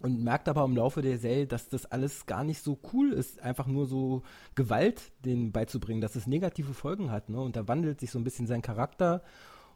und 0.00 0.24
merkt 0.24 0.48
aber 0.48 0.64
im 0.64 0.74
Laufe 0.74 1.02
der 1.02 1.18
Serie, 1.18 1.46
dass 1.46 1.68
das 1.68 1.84
alles 1.84 2.24
gar 2.24 2.42
nicht 2.42 2.62
so 2.62 2.78
cool 2.94 3.12
ist, 3.12 3.42
einfach 3.42 3.66
nur 3.66 3.84
so 3.84 4.22
Gewalt 4.54 5.12
denen 5.26 5.52
beizubringen, 5.52 6.00
dass 6.00 6.16
es 6.16 6.26
negative 6.26 6.72
Folgen 6.72 7.10
hat. 7.10 7.28
Ne? 7.28 7.38
Und 7.38 7.54
da 7.54 7.68
wandelt 7.68 8.00
sich 8.00 8.10
so 8.10 8.18
ein 8.18 8.24
bisschen 8.24 8.46
sein 8.46 8.62
Charakter. 8.62 9.22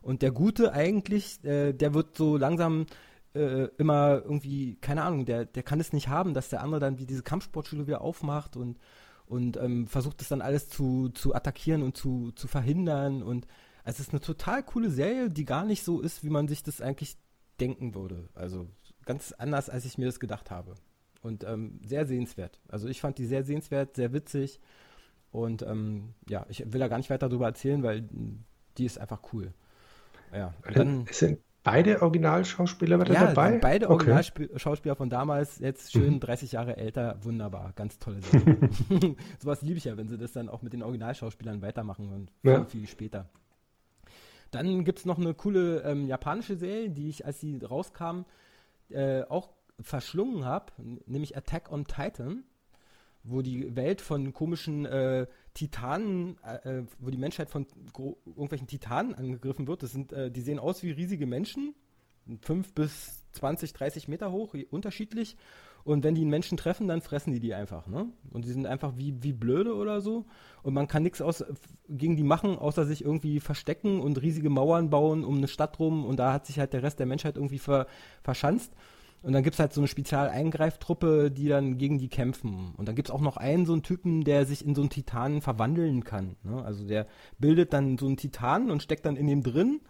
Und 0.01 0.23
der 0.23 0.31
Gute 0.31 0.73
eigentlich, 0.73 1.45
äh, 1.45 1.75
der 1.75 1.93
wird 1.93 2.17
so 2.17 2.39
langsam 2.39 2.87
äh, 3.35 3.69
immer 3.79 4.23
irgendwie, 4.25 4.77
keine 4.77 5.03
Ahnung, 5.03 5.27
der, 5.27 5.45
der 5.45 5.63
kann 5.63 5.81
es 5.81 5.93
nicht 5.93 6.09
haben, 6.09 6.35
dass 6.35 6.49
der 6.49 6.63
andere 6.63 6.81
dann 6.81 6.99
wie 6.99 7.07
diese 7.07 7.23
Kampfsportschule 7.23 7.87
wieder 7.87 8.01
aufmacht 8.01 8.57
und, 8.57 8.79
und 9.27 9.57
ähm, 9.57 9.87
versucht 9.87 10.23
es 10.23 10.29
dann 10.29 10.43
alles 10.43 10.69
zu, 10.69 11.11
zu 11.11 11.35
attackieren 11.35 11.83
und 11.83 11.97
zu, 11.97 12.33
zu 12.33 12.49
verhindern. 12.49 13.23
Und 13.23 13.47
es 13.85 14.01
ist 14.01 14.11
eine 14.11 14.21
total 14.21 14.63
coole 14.63 14.91
Serie, 14.91 15.31
die 15.31 15.45
gar 15.45 15.65
nicht 15.65 15.83
so 15.83 16.01
ist, 16.01 16.25
wie 16.25 16.31
man 16.31 16.49
sich 16.49 16.63
das 16.63 16.81
eigentlich 16.81 17.17
denken 17.61 17.95
würde. 17.95 18.29
Also 18.35 18.67
ganz 19.05 19.33
anders, 19.33 19.69
als 19.71 19.85
ich 19.85 19.99
mir 19.99 20.07
das 20.07 20.21
gedacht 20.21 20.51
habe. 20.51 20.75
Und 21.23 21.45
ähm, 21.45 21.81
sehr 21.85 22.07
sehenswert. 22.07 22.61
Also 22.69 22.89
ich 22.89 23.01
fand 23.01 23.19
die 23.19 23.27
sehr 23.27 23.45
sehenswert, 23.45 23.97
sehr 23.97 24.13
witzig. 24.13 24.61
Und 25.31 25.63
ähm, 25.63 26.15
ja, 26.29 26.47
ich 26.49 26.73
will 26.73 26.81
da 26.81 26.89
gar 26.89 26.99
nicht 26.99 27.11
weiter 27.11 27.29
darüber 27.29 27.47
erzählen, 27.47 27.83
weil 27.83 28.09
die 28.79 28.85
ist 28.85 28.99
einfach 28.99 29.21
cool. 29.33 29.53
Ja, 30.33 30.55
dann, 30.73 31.07
es 31.09 31.19
sind 31.19 31.41
beide 31.71 32.03
Originalschauspieler 32.03 32.99
ja, 33.07 33.27
dabei? 33.27 33.59
beide 33.59 33.91
okay. 33.91 34.11
Originalschauspieler 34.13 34.97
von 34.97 35.11
damals, 35.11 35.59
jetzt 35.59 35.93
schön 35.93 36.15
mhm. 36.15 36.21
30 36.21 36.53
Jahre 36.53 36.77
älter, 36.77 37.19
wunderbar, 37.23 37.73
ganz 37.77 37.99
tolle 37.99 38.21
Sache. 38.23 38.59
Sowas 39.39 39.63
liebe 39.63 39.79
ich 39.79 39.85
ja, 39.85 39.97
wenn 39.97 40.09
sie 40.09 40.19
das 40.19 40.33
dann 40.33 40.49
auch 40.49 40.63
mit 40.63 40.73
den 40.73 40.83
Originalschauspielern 40.83 41.63
weitermachen 41.63 42.13
und 42.13 42.33
ja. 42.43 42.65
viel, 42.65 42.81
viel 42.81 42.89
später. 42.89 43.29
Dann 44.51 44.85
gibt 44.85 45.01
es 45.01 45.05
noch 45.05 45.19
eine 45.19 45.35
coole 45.35 45.83
ähm, 45.83 46.07
japanische 46.07 46.57
Serie, 46.57 46.91
die 46.91 47.09
ich, 47.09 47.27
als 47.27 47.41
sie 47.41 47.59
rauskam, 47.59 48.25
äh, 48.89 49.23
auch 49.25 49.51
verschlungen 49.81 50.45
habe, 50.45 50.73
nämlich 51.07 51.37
Attack 51.37 51.71
on 51.71 51.87
Titan, 51.87 52.45
wo 53.29 53.43
die 53.43 53.75
Welt 53.77 54.01
von 54.01 54.33
komischen 54.33 54.87
äh, 54.87 55.27
Titanen, 55.55 56.37
äh, 56.45 56.79
äh 56.79 56.85
wo 56.99 57.11
die 57.11 57.19
Menschheit 57.19 57.51
von 57.51 57.67
irgendwelchen 58.27 58.67
Titanen 58.67 59.15
angegriffen 59.15 59.67
wird. 59.67 59.83
Das 59.83 59.93
sind, 59.93 60.13
äh, 60.13 60.31
die 60.31 60.41
sehen 60.41 60.59
aus 60.59 60.83
wie 60.83 60.91
riesige 60.91 61.27
Menschen, 61.27 61.75
5 62.43 62.75
bis 62.75 63.25
20, 63.33 63.73
30 63.73 64.09
Meter 64.09 64.33
hoch, 64.33 64.55
unterschiedlich. 64.71 65.37
Und 65.85 66.05
wenn 66.05 66.15
die 66.15 66.21
einen 66.21 66.31
Menschen 66.31 66.59
treffen, 66.59 66.87
dann 66.87 67.01
fressen 67.01 67.33
die 67.33 67.41
die 67.41 67.55
einfach. 67.55 67.87
Ne? 67.87 68.09
Und 68.31 68.45
die 68.45 68.51
sind 68.51 68.67
einfach 68.67 68.97
wie, 68.97 69.23
wie 69.23 69.33
blöde 69.33 69.75
oder 69.75 70.01
so. 70.01 70.27
Und 70.63 70.75
man 70.75 70.87
kann 70.87 71.03
nichts 71.03 71.23
gegen 71.89 72.17
die 72.17 72.25
machen, 72.25 72.59
außer 72.59 72.85
sich 72.85 73.03
irgendwie 73.03 73.41
verstecken 73.41 74.01
und 74.01 74.21
riesige 74.21 74.51
Mauern 74.51 74.91
bauen 74.91 75.25
um 75.25 75.39
eine 75.39 75.49
Stadt 75.49 75.79
rum. 75.79 76.05
Und 76.05 76.19
da 76.19 76.33
hat 76.33 76.47
sich 76.47 76.59
halt 76.59 76.75
der 76.75 76.83
Rest 76.83 76.99
der 76.99 77.07
Menschheit 77.07 77.37
irgendwie 77.37 77.59
ver, 77.59 77.87
verschanzt. 78.23 78.75
Und 79.23 79.33
dann 79.33 79.43
gibt 79.43 79.55
es 79.55 79.61
halt 79.61 79.73
so 79.73 79.81
eine 79.81 79.89
Spezialeingreiftruppe, 79.89 81.31
die 81.31 81.49
dann 81.49 81.77
gegen 81.77 81.99
die 81.99 82.09
kämpfen. 82.09 82.73
Und 82.77 82.87
dann 82.87 82.95
gibt 82.95 83.09
es 83.09 83.15
auch 83.15 83.21
noch 83.21 83.37
einen, 83.37 83.67
so 83.67 83.73
einen 83.73 83.83
Typen, 83.83 84.23
der 84.23 84.47
sich 84.47 84.65
in 84.65 84.75
so 84.75 84.81
einen 84.81 84.91
Titanen 84.91 85.43
verwandeln 85.43 86.05
kann. 86.05 86.37
Ne? 86.45 86.65
Also 86.65 86.87
der 86.87 87.07
bildet 87.39 87.73
dann 87.73 87.99
so 87.99 88.07
einen 88.07 88.17
Titanen 88.17 88.71
und 88.71 88.83
steckt 88.83 89.07
dann 89.07 89.17
in 89.17 89.27
dem 89.27 89.43
drin 89.43 89.81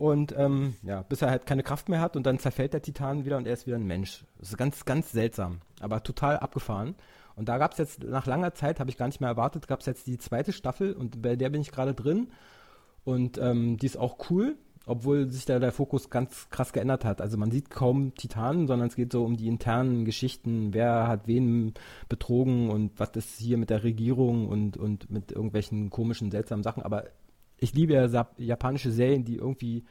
und 0.00 0.34
ähm, 0.38 0.76
ja, 0.82 1.02
bis 1.02 1.20
er 1.20 1.28
halt 1.28 1.44
keine 1.44 1.62
Kraft 1.62 1.90
mehr 1.90 2.00
hat 2.00 2.16
und 2.16 2.24
dann 2.24 2.38
zerfällt 2.38 2.72
der 2.72 2.80
Titan 2.80 3.26
wieder 3.26 3.36
und 3.36 3.46
er 3.46 3.52
ist 3.52 3.66
wieder 3.66 3.76
ein 3.76 3.86
Mensch. 3.86 4.24
Das 4.38 4.48
ist 4.48 4.56
ganz, 4.56 4.86
ganz 4.86 5.12
seltsam, 5.12 5.60
aber 5.78 6.02
total 6.02 6.38
abgefahren. 6.38 6.94
Und 7.36 7.50
da 7.50 7.58
gab 7.58 7.72
es 7.72 7.78
jetzt, 7.78 8.02
nach 8.02 8.24
langer 8.24 8.54
Zeit, 8.54 8.80
habe 8.80 8.88
ich 8.88 8.96
gar 8.96 9.06
nicht 9.08 9.20
mehr 9.20 9.28
erwartet, 9.28 9.68
gab 9.68 9.80
es 9.80 9.86
jetzt 9.86 10.06
die 10.06 10.16
zweite 10.16 10.54
Staffel 10.54 10.94
und 10.94 11.20
bei 11.20 11.36
der 11.36 11.50
bin 11.50 11.60
ich 11.60 11.70
gerade 11.70 11.92
drin. 11.92 12.28
Und 13.04 13.36
ähm, 13.36 13.76
die 13.76 13.84
ist 13.84 13.98
auch 13.98 14.30
cool, 14.30 14.56
obwohl 14.86 15.30
sich 15.30 15.44
da 15.44 15.58
der 15.58 15.72
Fokus 15.72 16.10
ganz 16.10 16.48
krass 16.50 16.72
geändert 16.72 17.04
hat. 17.04 17.20
Also 17.20 17.36
man 17.36 17.50
sieht 17.50 17.70
kaum 17.70 18.14
Titanen, 18.14 18.66
sondern 18.66 18.88
es 18.88 18.96
geht 18.96 19.12
so 19.12 19.24
um 19.24 19.36
die 19.36 19.48
internen 19.48 20.04
Geschichten, 20.04 20.72
wer 20.72 21.06
hat 21.06 21.26
wen 21.26 21.74
betrogen 22.08 22.70
und 22.70 22.98
was 22.98 23.10
ist 23.10 23.38
hier 23.38 23.58
mit 23.58 23.70
der 23.70 23.84
Regierung 23.84 24.48
und, 24.48 24.76
und 24.76 25.10
mit 25.10 25.32
irgendwelchen 25.32 25.90
komischen, 25.90 26.30
seltsamen 26.30 26.62
Sachen. 26.62 26.82
Aber 26.82 27.04
ich 27.58 27.74
liebe 27.74 27.92
ja 27.92 28.28
japanische 28.38 28.90
Serien, 28.90 29.24
die 29.24 29.36
irgendwie 29.36 29.84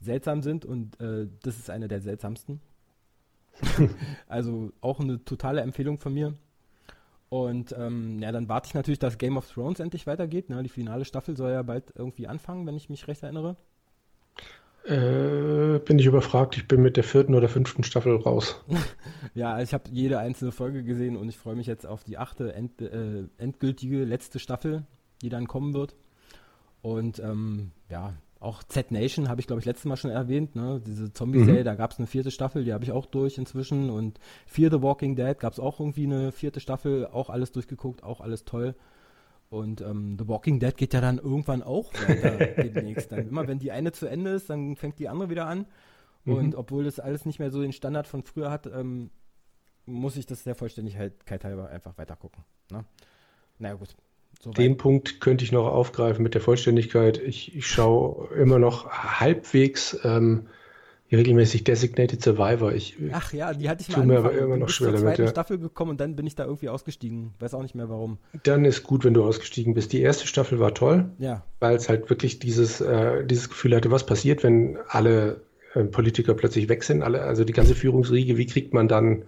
seltsam 0.00 0.42
sind 0.42 0.64
und 0.64 1.00
äh, 1.00 1.28
das 1.42 1.56
ist 1.56 1.70
eine 1.70 1.88
der 1.88 2.00
seltsamsten. 2.00 2.60
also 4.28 4.72
auch 4.80 5.00
eine 5.00 5.24
totale 5.24 5.62
Empfehlung 5.62 5.98
von 5.98 6.12
mir. 6.12 6.34
Und 7.28 7.74
ähm, 7.76 8.18
ja, 8.20 8.30
dann 8.32 8.48
warte 8.48 8.68
ich 8.68 8.74
natürlich, 8.74 8.98
dass 8.98 9.18
Game 9.18 9.36
of 9.36 9.50
Thrones 9.50 9.80
endlich 9.80 10.06
weitergeht. 10.06 10.48
Ne? 10.48 10.62
Die 10.62 10.68
finale 10.68 11.04
Staffel 11.04 11.36
soll 11.36 11.52
ja 11.52 11.62
bald 11.62 11.92
irgendwie 11.96 12.28
anfangen, 12.28 12.66
wenn 12.66 12.76
ich 12.76 12.88
mich 12.88 13.08
recht 13.08 13.22
erinnere. 13.22 13.56
Äh, 14.86 15.80
bin 15.80 15.98
ich 15.98 16.06
überfragt. 16.06 16.56
Ich 16.56 16.68
bin 16.68 16.80
mit 16.80 16.96
der 16.96 17.04
vierten 17.04 17.34
oder 17.34 17.48
fünften 17.48 17.82
Staffel 17.82 18.16
raus. 18.16 18.64
ja, 19.34 19.60
ich 19.60 19.74
habe 19.74 19.84
jede 19.90 20.18
einzelne 20.18 20.52
Folge 20.52 20.84
gesehen 20.84 21.16
und 21.16 21.28
ich 21.28 21.36
freue 21.36 21.56
mich 21.56 21.66
jetzt 21.66 21.86
auf 21.86 22.04
die 22.04 22.18
achte, 22.18 22.54
end, 22.54 22.80
äh, 22.80 23.24
endgültige 23.38 24.04
letzte 24.04 24.38
Staffel, 24.38 24.84
die 25.22 25.28
dann 25.28 25.48
kommen 25.48 25.74
wird. 25.74 25.96
Und 26.82 27.18
ähm, 27.18 27.72
ja, 27.90 28.14
auch 28.38 28.62
Z-Nation 28.62 29.28
habe 29.28 29.40
ich, 29.40 29.48
glaube 29.48 29.60
ich, 29.60 29.66
letztes 29.66 29.86
Mal 29.86 29.96
schon 29.96 30.10
erwähnt, 30.10 30.54
ne? 30.54 30.80
Diese 30.86 31.12
Zombie-Serie, 31.12 31.62
mhm. 31.62 31.64
da 31.64 31.74
gab 31.74 31.90
es 31.90 31.98
eine 31.98 32.06
vierte 32.06 32.30
Staffel, 32.30 32.64
die 32.64 32.72
habe 32.72 32.84
ich 32.84 32.92
auch 32.92 33.06
durch 33.06 33.38
inzwischen. 33.38 33.90
Und 33.90 34.20
Fear 34.46 34.70
the 34.70 34.82
Walking 34.82 35.16
Dead 35.16 35.36
gab 35.38 35.52
es 35.52 35.58
auch 35.58 35.80
irgendwie 35.80 36.04
eine 36.04 36.30
vierte 36.30 36.60
Staffel, 36.60 37.06
auch 37.06 37.30
alles 37.30 37.50
durchgeguckt, 37.50 38.04
auch 38.04 38.20
alles 38.20 38.44
toll. 38.44 38.76
Und 39.48 39.80
ähm, 39.80 40.16
The 40.18 40.26
Walking 40.26 40.58
Dead 40.58 40.76
geht 40.76 40.92
ja 40.92 41.00
dann 41.00 41.18
irgendwann 41.18 41.62
auch 41.62 41.92
weiter 41.94 42.36
demnächst. 42.62 43.12
Dann 43.12 43.28
immer 43.28 43.46
wenn 43.46 43.58
die 43.58 43.70
eine 43.70 43.92
zu 43.92 44.06
Ende 44.06 44.30
ist, 44.30 44.50
dann 44.50 44.76
fängt 44.76 44.98
die 44.98 45.08
andere 45.08 45.30
wieder 45.30 45.46
an. 45.46 45.66
Und 46.24 46.48
mhm. 46.48 46.54
obwohl 46.56 46.84
das 46.84 46.98
alles 46.98 47.24
nicht 47.24 47.38
mehr 47.38 47.50
so 47.50 47.62
den 47.62 47.72
Standard 47.72 48.08
von 48.08 48.24
früher 48.24 48.50
hat, 48.50 48.66
ähm, 48.66 49.10
muss 49.84 50.16
ich 50.16 50.26
das 50.26 50.42
der 50.42 50.56
Vollständigkeit 50.56 51.44
halber 51.44 51.70
einfach 51.70 51.96
weiter 51.96 52.16
gucken. 52.16 52.44
Ne? 52.72 52.84
Naja 53.58 53.74
gut, 53.74 53.94
Soweit. 54.42 54.58
Den 54.58 54.76
Punkt 54.76 55.20
könnte 55.20 55.44
ich 55.44 55.52
noch 55.52 55.66
aufgreifen 55.66 56.22
mit 56.22 56.34
der 56.34 56.40
Vollständigkeit. 56.40 57.18
Ich, 57.18 57.54
ich 57.54 57.66
schaue 57.66 58.34
immer 58.34 58.58
noch 58.58 58.90
halbwegs 58.90 59.98
ähm, 60.04 60.48
regelmäßig 61.12 61.64
Designated 61.64 62.22
Survivor. 62.22 62.72
Ich, 62.72 62.96
Ach 63.12 63.32
ja, 63.32 63.54
die 63.54 63.68
hatte 63.68 63.84
ich 63.86 63.96
mal 63.96 64.04
mir 64.04 64.18
aber 64.18 64.32
immer 64.32 64.56
noch 64.56 64.68
schwer 64.68 64.92
damit. 64.92 65.12
Ich 65.12 65.16
bin 65.16 65.26
zur 65.26 65.28
Staffel 65.28 65.58
gekommen 65.58 65.92
und 65.92 66.00
dann 66.00 66.16
bin 66.16 66.26
ich 66.26 66.34
da 66.34 66.44
irgendwie 66.44 66.68
ausgestiegen. 66.68 67.34
Weiß 67.38 67.54
auch 67.54 67.62
nicht 67.62 67.74
mehr 67.74 67.88
warum. 67.88 68.18
Dann 68.42 68.64
ist 68.64 68.82
gut, 68.82 69.04
wenn 69.04 69.14
du 69.14 69.24
ausgestiegen 69.24 69.74
bist. 69.74 69.92
Die 69.92 70.00
erste 70.00 70.26
Staffel 70.26 70.58
war 70.58 70.74
toll, 70.74 71.10
ja. 71.18 71.44
weil 71.60 71.76
es 71.76 71.88
halt 71.88 72.10
wirklich 72.10 72.38
dieses, 72.38 72.80
äh, 72.80 73.24
dieses 73.24 73.48
Gefühl 73.48 73.76
hatte, 73.76 73.90
was 73.90 74.06
passiert, 74.06 74.42
wenn 74.42 74.78
alle 74.88 75.42
äh, 75.74 75.84
Politiker 75.84 76.34
plötzlich 76.34 76.68
weg 76.68 76.82
sind, 76.82 77.02
alle, 77.02 77.22
also 77.22 77.44
die 77.44 77.52
ganze 77.52 77.74
Führungsriege, 77.74 78.36
wie 78.36 78.46
kriegt 78.46 78.74
man 78.74 78.88
dann 78.88 79.24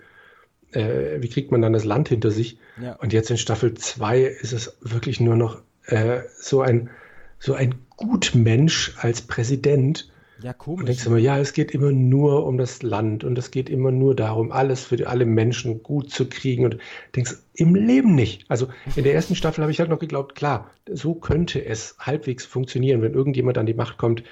äh, 0.72 1.22
wie 1.22 1.28
kriegt 1.28 1.50
man 1.50 1.62
dann 1.62 1.72
das 1.72 1.84
Land 1.84 2.08
hinter 2.08 2.30
sich? 2.30 2.58
Ja. 2.82 2.96
Und 2.96 3.12
jetzt 3.12 3.30
in 3.30 3.38
Staffel 3.38 3.74
2 3.74 4.22
ist 4.22 4.52
es 4.52 4.76
wirklich 4.80 5.20
nur 5.20 5.36
noch 5.36 5.62
äh, 5.86 6.20
so 6.38 6.60
ein 6.60 6.90
so 7.38 7.54
ein 7.54 7.76
Gutmensch 7.96 8.94
als 8.98 9.22
Präsident. 9.22 10.10
Ja, 10.42 10.52
komisch. 10.52 10.80
Und 10.80 10.86
denkst 10.86 11.04
du 11.04 11.10
immer, 11.10 11.18
ja, 11.18 11.38
es 11.38 11.52
geht 11.52 11.72
immer 11.72 11.90
nur 11.90 12.46
um 12.46 12.58
das 12.58 12.82
Land 12.82 13.24
und 13.24 13.36
es 13.38 13.50
geht 13.50 13.68
immer 13.68 13.90
nur 13.90 14.14
darum, 14.14 14.52
alles 14.52 14.84
für 14.84 15.06
alle 15.08 15.26
Menschen 15.26 15.82
gut 15.82 16.10
zu 16.10 16.28
kriegen. 16.28 16.64
Und 16.64 16.78
denkst, 17.16 17.36
im 17.54 17.74
Leben 17.74 18.14
nicht. 18.14 18.44
Also 18.48 18.68
in 18.94 19.04
der 19.04 19.14
ersten 19.14 19.34
Staffel 19.34 19.62
habe 19.62 19.72
ich 19.72 19.80
halt 19.80 19.90
noch 19.90 19.98
geglaubt, 19.98 20.34
klar, 20.34 20.70
so 20.90 21.14
könnte 21.14 21.64
es 21.64 21.96
halbwegs 21.98 22.44
funktionieren, 22.46 23.02
wenn 23.02 23.14
irgendjemand 23.14 23.58
an 23.58 23.66
die 23.66 23.74
Macht 23.74 23.98
kommt, 23.98 24.22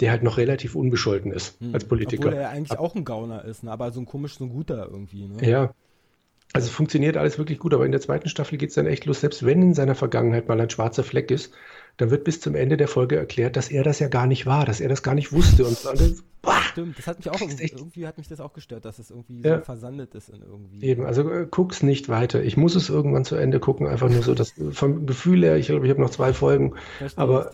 der 0.00 0.10
halt 0.10 0.22
noch 0.22 0.36
relativ 0.36 0.74
unbescholten 0.74 1.32
ist 1.32 1.58
hm. 1.60 1.72
als 1.74 1.84
Politiker. 1.84 2.28
Obwohl 2.28 2.40
er 2.40 2.50
eigentlich 2.50 2.72
Ab 2.72 2.80
auch 2.80 2.94
ein 2.94 3.04
Gauner 3.04 3.44
ist, 3.44 3.64
ne? 3.64 3.70
aber 3.70 3.90
so 3.92 4.00
ein 4.00 4.06
komisch, 4.06 4.36
so 4.36 4.44
ein 4.44 4.50
guter 4.50 4.88
irgendwie. 4.90 5.26
Ne? 5.26 5.48
Ja. 5.48 5.74
Also 6.52 6.70
funktioniert 6.70 7.16
alles 7.16 7.38
wirklich 7.38 7.58
gut, 7.58 7.74
aber 7.74 7.84
in 7.84 7.92
der 7.92 8.00
zweiten 8.00 8.28
Staffel 8.28 8.56
geht 8.56 8.70
es 8.70 8.76
dann 8.76 8.86
echt 8.86 9.04
los. 9.04 9.20
Selbst 9.20 9.44
wenn 9.44 9.62
in 9.62 9.74
seiner 9.74 9.94
Vergangenheit 9.94 10.48
mal 10.48 10.60
ein 10.60 10.70
schwarzer 10.70 11.02
Fleck 11.02 11.30
ist, 11.30 11.52
dann 11.96 12.10
wird 12.10 12.24
bis 12.24 12.40
zum 12.40 12.54
Ende 12.54 12.76
der 12.76 12.88
Folge 12.88 13.16
erklärt, 13.16 13.56
dass 13.56 13.70
er 13.70 13.82
das 13.82 13.98
ja 13.98 14.08
gar 14.08 14.26
nicht 14.26 14.46
war, 14.46 14.64
dass 14.66 14.80
er 14.80 14.88
das 14.88 15.02
gar 15.02 15.14
nicht 15.14 15.32
wusste. 15.32 15.64
Und 15.64 15.82
dann, 15.84 16.16
boah, 16.42 16.60
Stimmt, 16.60 16.98
das 16.98 17.06
hat 17.06 17.18
mich 17.18 17.30
auch 17.30 17.40
irgendwie 17.40 18.06
hat 18.06 18.18
mich 18.18 18.28
das 18.28 18.40
auch 18.40 18.52
gestört, 18.52 18.84
dass 18.84 18.98
es 18.98 19.10
irgendwie 19.10 19.40
ja. 19.40 19.58
so 19.58 19.64
versandet 19.64 20.14
ist 20.14 20.28
in 20.28 20.42
irgendwie. 20.42 20.82
Eben, 20.82 21.06
also 21.06 21.30
äh, 21.30 21.46
guck's 21.50 21.82
nicht 21.82 22.08
weiter. 22.08 22.42
Ich 22.42 22.56
muss 22.56 22.74
es 22.74 22.90
irgendwann 22.90 23.24
zu 23.24 23.36
Ende 23.36 23.60
gucken, 23.60 23.86
einfach 23.86 24.10
nur 24.10 24.22
so, 24.22 24.34
dass 24.34 24.54
vom 24.72 25.06
Gefühl 25.06 25.42
her, 25.42 25.56
ich 25.56 25.66
glaube, 25.66 25.86
ich 25.86 25.90
habe 25.90 26.00
noch 26.02 26.10
zwei 26.10 26.34
Folgen, 26.34 26.74
Verstehe 26.98 27.22
aber 27.22 27.50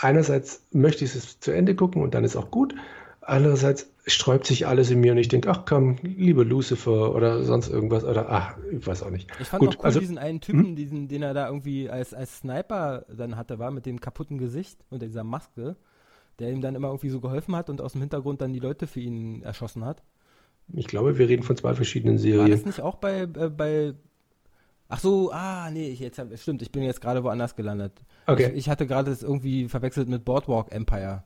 einerseits 0.00 0.62
möchte 0.72 1.04
ich 1.04 1.14
es 1.14 1.40
zu 1.40 1.50
Ende 1.50 1.74
gucken 1.74 2.02
und 2.02 2.14
dann 2.14 2.24
ist 2.24 2.36
auch 2.36 2.50
gut. 2.50 2.74
Andererseits 3.26 3.90
sträubt 4.06 4.46
sich 4.46 4.66
alles 4.66 4.90
in 4.90 5.00
mir 5.00 5.12
und 5.12 5.18
ich 5.18 5.28
denke, 5.28 5.50
ach 5.50 5.64
komm, 5.66 5.96
liebe 6.02 6.44
Lucifer 6.44 7.14
oder 7.14 7.42
sonst 7.42 7.68
irgendwas 7.68 8.04
oder 8.04 8.30
ach, 8.30 8.56
ich 8.70 8.86
weiß 8.86 9.02
auch 9.02 9.10
nicht. 9.10 9.30
Ich 9.40 9.48
fand 9.48 9.60
Gut, 9.60 9.70
auch 9.70 9.80
cool 9.80 9.84
also, 9.86 10.00
diesen 10.00 10.18
einen 10.18 10.40
Typen, 10.40 10.66
hm? 10.66 10.76
diesen, 10.76 11.08
den 11.08 11.22
er 11.22 11.34
da 11.34 11.48
irgendwie 11.48 11.90
als, 11.90 12.14
als 12.14 12.38
Sniper 12.38 13.04
dann 13.14 13.36
hatte, 13.36 13.58
war 13.58 13.70
mit 13.70 13.84
dem 13.84 14.00
kaputten 14.00 14.38
Gesicht 14.38 14.84
und 14.90 15.02
dieser 15.02 15.24
Maske, 15.24 15.76
der 16.38 16.50
ihm 16.50 16.60
dann 16.60 16.74
immer 16.74 16.88
irgendwie 16.88 17.10
so 17.10 17.20
geholfen 17.20 17.56
hat 17.56 17.68
und 17.68 17.80
aus 17.80 17.92
dem 17.92 18.00
Hintergrund 18.00 18.40
dann 18.40 18.52
die 18.52 18.60
Leute 18.60 18.86
für 18.86 19.00
ihn 19.00 19.42
erschossen 19.42 19.84
hat. 19.84 20.02
Ich 20.72 20.86
glaube, 20.86 21.18
wir 21.18 21.28
reden 21.28 21.42
von 21.42 21.56
zwei 21.56 21.74
verschiedenen 21.74 22.18
Serien. 22.18 22.42
War 22.42 22.48
das 22.48 22.64
nicht 22.64 22.80
auch 22.80 22.96
bei, 22.96 23.22
äh, 23.22 23.50
bei 23.50 23.94
Ach 24.88 25.00
so, 25.00 25.32
ah, 25.32 25.68
nee, 25.72 25.88
ich 25.88 25.98
jetzt 25.98 26.20
stimmt, 26.40 26.62
ich 26.62 26.70
bin 26.70 26.84
jetzt 26.84 27.00
gerade 27.00 27.24
woanders 27.24 27.56
gelandet. 27.56 27.92
Okay. 28.26 28.50
Ich, 28.50 28.58
ich 28.58 28.68
hatte 28.68 28.86
gerade 28.86 29.10
das 29.10 29.24
irgendwie 29.24 29.68
verwechselt 29.68 30.08
mit 30.08 30.24
Boardwalk 30.24 30.70
Empire. 30.70 31.24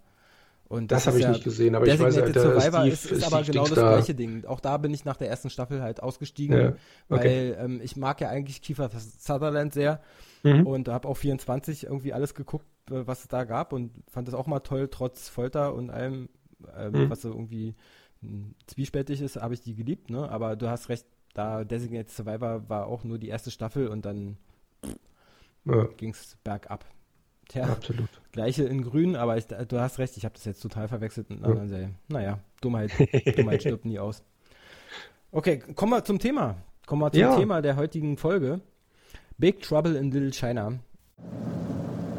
Und 0.70 0.92
das, 0.92 1.02
das 1.02 1.06
habe 1.08 1.18
ich 1.18 1.24
ja 1.24 1.32
nicht 1.32 1.42
gesehen, 1.42 1.74
aber 1.74 1.88
ich 1.88 1.98
weiß, 1.98 2.16
Alter, 2.16 2.42
Survivor 2.42 2.80
Steve, 2.82 2.92
ist, 2.92 3.10
ist 3.10 3.24
aber 3.24 3.42
genau 3.42 3.64
das 3.64 3.74
da. 3.74 3.88
gleiche 3.94 4.14
Ding. 4.14 4.44
Auch 4.44 4.60
da 4.60 4.76
bin 4.76 4.94
ich 4.94 5.04
nach 5.04 5.16
der 5.16 5.28
ersten 5.28 5.50
Staffel 5.50 5.82
halt 5.82 6.00
ausgestiegen, 6.00 6.56
ja, 6.56 6.68
okay. 6.68 6.76
weil 7.08 7.58
ähm, 7.60 7.80
ich 7.82 7.96
mag 7.96 8.20
ja 8.20 8.28
eigentlich 8.28 8.62
Kiefer 8.62 8.88
Sutherland 9.18 9.74
sehr 9.74 10.00
mhm. 10.44 10.68
und 10.68 10.86
habe 10.86 11.08
auch 11.08 11.16
24 11.16 11.86
irgendwie 11.86 12.12
alles 12.12 12.36
geguckt, 12.36 12.66
äh, 12.88 13.04
was 13.04 13.22
es 13.22 13.26
da 13.26 13.42
gab 13.42 13.72
und 13.72 13.90
fand 14.12 14.28
das 14.28 14.34
auch 14.36 14.46
mal 14.46 14.60
toll, 14.60 14.86
trotz 14.88 15.28
Folter 15.28 15.74
und 15.74 15.90
allem, 15.90 16.28
ähm, 16.78 16.92
mhm. 16.92 17.10
was 17.10 17.22
so 17.22 17.30
irgendwie 17.30 17.74
hm, 18.22 18.54
zwiespältig 18.68 19.22
ist, 19.22 19.42
habe 19.42 19.54
ich 19.54 19.62
die 19.62 19.74
geliebt, 19.74 20.08
ne? 20.08 20.30
Aber 20.30 20.54
du 20.54 20.68
hast 20.68 20.88
recht, 20.88 21.04
da 21.34 21.64
Designated 21.64 22.10
Survivor 22.10 22.68
war 22.68 22.86
auch 22.86 23.02
nur 23.02 23.18
die 23.18 23.28
erste 23.28 23.50
Staffel 23.50 23.88
und 23.88 24.04
dann 24.04 24.36
ja. 25.64 25.88
ging 25.96 26.10
es 26.10 26.36
bergab. 26.44 26.84
Tja, 27.50 27.64
Absolut. 27.64 28.08
Gleiche 28.30 28.62
in 28.62 28.82
Grün, 28.82 29.16
aber 29.16 29.36
ich, 29.36 29.46
du 29.46 29.80
hast 29.80 29.98
recht, 29.98 30.16
ich 30.16 30.24
habe 30.24 30.34
das 30.34 30.44
jetzt 30.44 30.60
total 30.60 30.86
verwechselt 30.86 31.30
mit 31.30 31.40
einer 31.40 31.48
ja. 31.48 31.52
anderen 31.52 31.68
Serie. 31.68 31.90
Naja, 32.06 32.38
Dummheit, 32.60 32.92
Dummheit 33.36 33.62
stirbt 33.62 33.84
nie 33.84 33.98
aus. 33.98 34.22
Okay, 35.32 35.58
kommen 35.58 35.90
wir 35.92 36.04
zum 36.04 36.20
Thema. 36.20 36.54
Kommen 36.86 37.02
wir 37.02 37.10
zum 37.10 37.20
ja. 37.20 37.36
Thema 37.36 37.60
der 37.60 37.74
heutigen 37.74 38.16
Folge. 38.16 38.60
Big 39.38 39.62
Trouble 39.62 39.96
in 39.96 40.12
Little 40.12 40.30
China. 40.30 40.78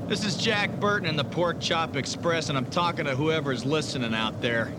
This 0.10 0.26
is 0.26 0.36
Jack 0.36 0.70
Burton 0.82 1.08
in 1.08 1.16
the 1.16 1.24
Pork 1.24 1.62
Chop 1.62 1.96
Express, 1.96 2.50
and 2.50 2.58
I'm 2.58 2.70
talking 2.70 3.06
to 3.06 3.16
whoever's 3.16 3.64
listening 3.64 4.14
out 4.14 4.42
there. 4.42 4.74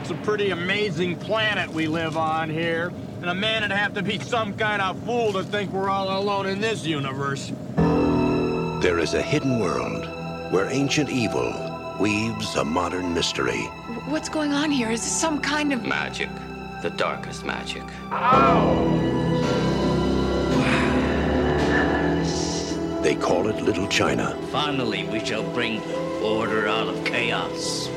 It's 0.00 0.10
a 0.10 0.18
pretty 0.24 0.50
amazing 0.50 1.18
planet 1.20 1.72
we 1.72 1.86
live 1.86 2.16
on 2.16 2.50
here, 2.50 2.92
and 3.20 3.30
a 3.30 3.34
man 3.34 3.62
would 3.62 3.70
have 3.70 3.94
to 3.94 4.02
be 4.02 4.18
some 4.18 4.54
kind 4.54 4.82
of 4.82 4.98
fool 5.04 5.32
to 5.34 5.44
think 5.44 5.70
we're 5.72 5.88
all 5.88 6.18
alone 6.20 6.46
in 6.46 6.60
this 6.60 6.84
universe. 6.84 7.52
There 8.82 8.98
is 8.98 9.14
a 9.14 9.22
hidden 9.22 9.60
world 9.60 10.08
where 10.50 10.68
ancient 10.68 11.08
evil 11.08 11.54
weaves 12.00 12.56
a 12.56 12.64
modern 12.64 13.14
mystery. 13.14 13.60
What's 14.08 14.28
going 14.28 14.52
on 14.52 14.72
here? 14.72 14.90
Is 14.90 15.02
this 15.02 15.12
some 15.12 15.40
kind 15.40 15.72
of 15.72 15.84
magic? 15.84 16.28
The 16.82 16.90
darkest 16.90 17.44
magic. 17.44 17.84
Ow! 18.10 18.98
They 23.02 23.14
call 23.14 23.46
it 23.46 23.62
Little 23.62 23.86
China. 23.86 24.36
Finally, 24.50 25.04
we 25.04 25.24
shall 25.24 25.48
bring 25.52 25.80
order 26.20 26.66
out 26.66 26.88
of 26.88 27.04
chaos. 27.04 27.88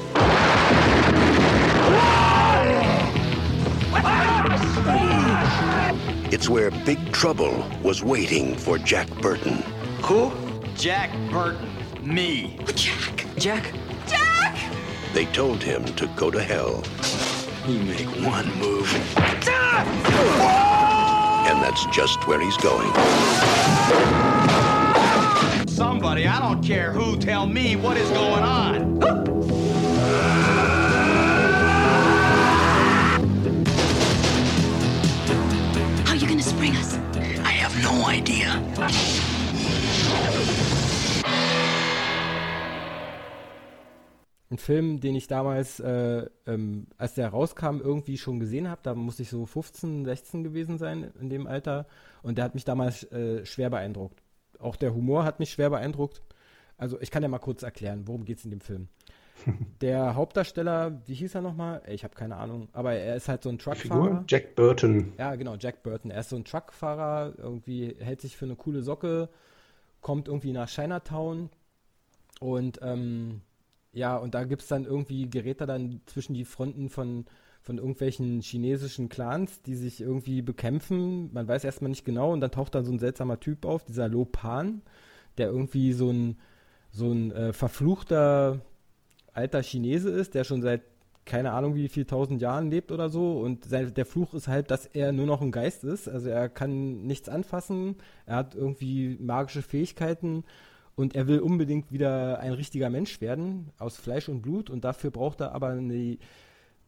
It's 6.31 6.47
where 6.47 6.69
Big 6.69 7.11
Trouble 7.11 7.67
was 7.81 8.03
waiting 8.03 8.55
for 8.55 8.77
Jack 8.77 9.09
Burton. 9.19 9.63
Who? 10.03 10.44
Jack 10.77 11.09
Burton. 11.31 11.69
Me. 12.01 12.59
Jack. 12.75 13.25
Jack. 13.37 13.73
Jack! 14.05 14.57
They 15.13 15.25
told 15.27 15.63
him 15.63 15.85
to 15.85 16.07
go 16.17 16.29
to 16.29 16.43
hell. 16.43 16.83
You 17.65 17.79
make 17.79 18.07
one 18.25 18.53
move. 18.59 18.93
And 21.47 21.61
that's 21.63 21.85
just 21.87 22.27
where 22.27 22.41
he's 22.41 22.57
going. 22.57 22.91
Somebody, 25.67 26.27
I 26.27 26.39
don't 26.41 26.61
care 26.61 26.91
who, 26.91 27.17
tell 27.17 27.47
me 27.47 27.77
what 27.77 27.95
is 27.95 28.09
going 28.09 28.43
on. 28.43 29.01
How 36.05 36.11
are 36.11 36.15
you 36.15 36.27
gonna 36.27 36.43
spring 36.43 36.75
us? 36.75 36.95
I 37.45 37.51
have 37.51 37.81
no 37.81 38.05
idea. 38.05 38.61
Ein 44.55 44.57
Film, 44.57 45.01
den 45.01 45.15
ich 45.15 45.27
damals, 45.27 45.81
äh, 45.81 46.29
ähm, 46.47 46.87
als 46.97 47.15
der 47.15 47.27
rauskam, 47.27 47.81
irgendwie 47.81 48.17
schon 48.17 48.39
gesehen 48.39 48.69
habe. 48.69 48.79
Da 48.83 48.95
musste 48.95 49.23
ich 49.23 49.29
so 49.29 49.45
15, 49.45 50.05
16 50.05 50.45
gewesen 50.45 50.77
sein 50.77 51.11
in 51.19 51.29
dem 51.29 51.45
Alter. 51.45 51.87
Und 52.23 52.37
der 52.37 52.45
hat 52.45 52.55
mich 52.55 52.63
damals 52.63 53.03
äh, 53.11 53.45
schwer 53.45 53.69
beeindruckt. 53.69 54.23
Auch 54.57 54.77
der 54.77 54.93
Humor 54.93 55.25
hat 55.25 55.39
mich 55.39 55.51
schwer 55.51 55.71
beeindruckt. 55.71 56.21
Also 56.77 57.01
ich 57.01 57.11
kann 57.11 57.21
ja 57.21 57.27
mal 57.27 57.39
kurz 57.39 57.63
erklären, 57.63 58.07
worum 58.07 58.23
geht 58.23 58.37
es 58.37 58.45
in 58.45 58.51
dem 58.51 58.61
Film. 58.61 58.87
Der 59.81 60.15
Hauptdarsteller, 60.15 61.01
wie 61.05 61.15
hieß 61.15 61.35
er 61.35 61.41
nochmal? 61.41 61.81
Ich 61.89 62.05
habe 62.05 62.15
keine 62.15 62.37
Ahnung, 62.37 62.69
aber 62.71 62.93
er 62.93 63.17
ist 63.17 63.27
halt 63.27 63.43
so 63.43 63.49
ein 63.49 63.59
Truckfahrer. 63.59 64.23
Jack 64.29 64.55
Burton. 64.55 65.11
Ja, 65.17 65.35
genau, 65.35 65.55
Jack 65.59 65.83
Burton. 65.83 66.11
Er 66.11 66.21
ist 66.21 66.29
so 66.29 66.37
ein 66.37 66.45
Truckfahrer, 66.45 67.33
irgendwie 67.37 67.93
hält 67.99 68.21
sich 68.21 68.37
für 68.37 68.45
eine 68.45 68.55
coole 68.55 68.81
Socke, 68.81 69.27
kommt 69.99 70.29
irgendwie 70.29 70.53
nach 70.53 70.69
Chinatown 70.69 71.49
und 72.39 72.79
ähm, 72.81 73.41
ja, 73.95 74.17
und 74.17 74.35
da 74.35 74.43
gibt 74.43 74.61
es 74.61 74.67
dann 74.67 74.83
irgendwie, 74.83 75.29
gerät 75.29 75.61
er 75.61 75.67
dann 75.67 76.01
zwischen 76.05 76.33
die 76.33 76.43
Fronten 76.43 76.89
von, 76.89 77.25
von 77.61 77.77
irgendwelchen 77.77 78.41
chinesischen 78.41 79.07
Clans, 79.07 79.61
die 79.61 79.75
sich 79.75 80.01
irgendwie 80.01 80.41
bekämpfen. 80.41 81.33
Man 81.33 81.47
weiß 81.47 81.63
erstmal 81.63 81.89
nicht 81.89 82.03
genau 82.03 82.33
und 82.33 82.41
dann 82.41 82.51
taucht 82.51 82.75
dann 82.75 82.83
so 82.83 82.91
ein 82.91 82.99
seltsamer 82.99 83.39
Typ 83.39 83.65
auf, 83.65 83.85
dieser 83.85 84.09
Lo 84.09 84.25
Pan, 84.25 84.81
der 85.37 85.47
irgendwie 85.47 85.93
so 85.93 86.11
ein, 86.11 86.37
so 86.91 87.09
ein 87.09 87.31
äh, 87.31 87.53
verfluchter 87.53 88.59
alter 89.31 89.63
Chinese 89.63 90.09
ist, 90.09 90.33
der 90.33 90.43
schon 90.43 90.61
seit 90.61 90.81
keine 91.23 91.53
Ahnung 91.53 91.73
wie 91.73 91.87
viel 91.87 92.05
tausend 92.05 92.41
Jahren 92.41 92.69
lebt 92.69 92.91
oder 92.91 93.09
so. 93.09 93.39
Und 93.39 93.63
sein, 93.65 93.93
der 93.93 94.05
Fluch 94.05 94.33
ist 94.33 94.49
halt, 94.49 94.71
dass 94.71 94.85
er 94.85 95.13
nur 95.13 95.25
noch 95.25 95.41
ein 95.41 95.51
Geist 95.51 95.85
ist, 95.85 96.09
also 96.09 96.29
er 96.29 96.49
kann 96.49 97.01
nichts 97.07 97.29
anfassen, 97.29 97.95
er 98.25 98.35
hat 98.35 98.55
irgendwie 98.55 99.17
magische 99.19 99.61
Fähigkeiten 99.61 100.43
und 100.95 101.15
er 101.15 101.27
will 101.27 101.39
unbedingt 101.39 101.91
wieder 101.91 102.39
ein 102.39 102.53
richtiger 102.53 102.89
Mensch 102.89 103.19
werden, 103.21 103.71
aus 103.77 103.97
Fleisch 103.97 104.29
und 104.29 104.41
Blut. 104.41 104.69
Und 104.69 104.85
dafür 104.85 105.11
braucht 105.11 105.41
er 105.41 105.53
aber 105.53 105.69
eine 105.69 106.17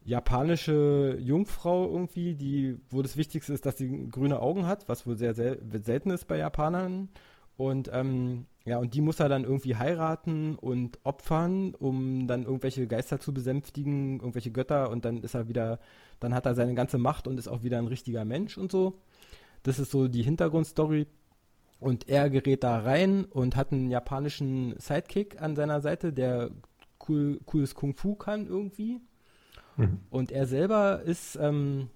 japanische 0.06 1.18
Jungfrau 1.20 1.86
irgendwie, 1.92 2.36
die, 2.36 2.78
wo 2.90 3.02
das 3.02 3.18
Wichtigste 3.18 3.54
ist, 3.54 3.66
dass 3.66 3.78
sie 3.78 4.08
grüne 4.10 4.40
Augen 4.40 4.66
hat, 4.66 4.88
was 4.88 5.06
wohl 5.06 5.18
sehr, 5.18 5.34
sehr 5.34 5.58
selten 5.84 6.12
ist 6.12 6.26
bei 6.26 6.38
Japanern. 6.38 7.10
Und 7.58 7.90
ähm, 7.92 8.46
ja, 8.64 8.78
und 8.78 8.94
die 8.94 9.02
muss 9.02 9.20
er 9.20 9.28
dann 9.28 9.44
irgendwie 9.44 9.76
heiraten 9.76 10.56
und 10.56 11.00
opfern, 11.04 11.74
um 11.74 12.28
dann 12.28 12.44
irgendwelche 12.44 12.88
Geister 12.88 13.20
zu 13.20 13.34
besänftigen, 13.34 14.20
irgendwelche 14.20 14.52
Götter 14.52 14.90
und 14.92 15.04
dann 15.06 15.24
ist 15.24 15.34
er 15.34 15.50
wieder, 15.50 15.80
dann 16.20 16.34
hat 16.34 16.46
er 16.46 16.56
seine 16.56 16.76
ganze 16.76 16.98
Macht 16.98 17.28
und 17.28 17.38
ist 17.38 17.48
auch 17.48 17.64
wieder 17.64 17.78
ein 17.80 17.88
richtiger 17.88 18.24
Mensch 18.24 18.58
und 18.58 18.72
so. 18.72 19.00
Das 19.64 19.80
ist 19.80 19.92
so 19.92 20.08
die 20.08 20.22
Hintergrundstory. 20.22 21.08
Und 21.80 22.10
er 22.10 22.30
gerät 22.30 22.64
da 22.64 22.80
rein 22.80 23.26
und 23.26 23.56
hat 23.56 23.72
einen 23.72 23.90
japanischen 23.92 24.76
Sidekick 24.80 25.42
an 25.42 25.56
seiner 25.56 25.82
Seite, 25.82 26.12
der 26.12 26.50
cool, 27.08 27.40
cooles 27.46 27.76
Kung 27.76 27.94
Fu 27.94 28.16
kann 28.16 28.48
irgendwie. 28.48 29.00
Mhm. 29.76 30.00
Und 30.10 30.32
er 30.32 30.48
selber 30.48 31.04
ist, 31.04 31.36
ähm, 31.36 31.90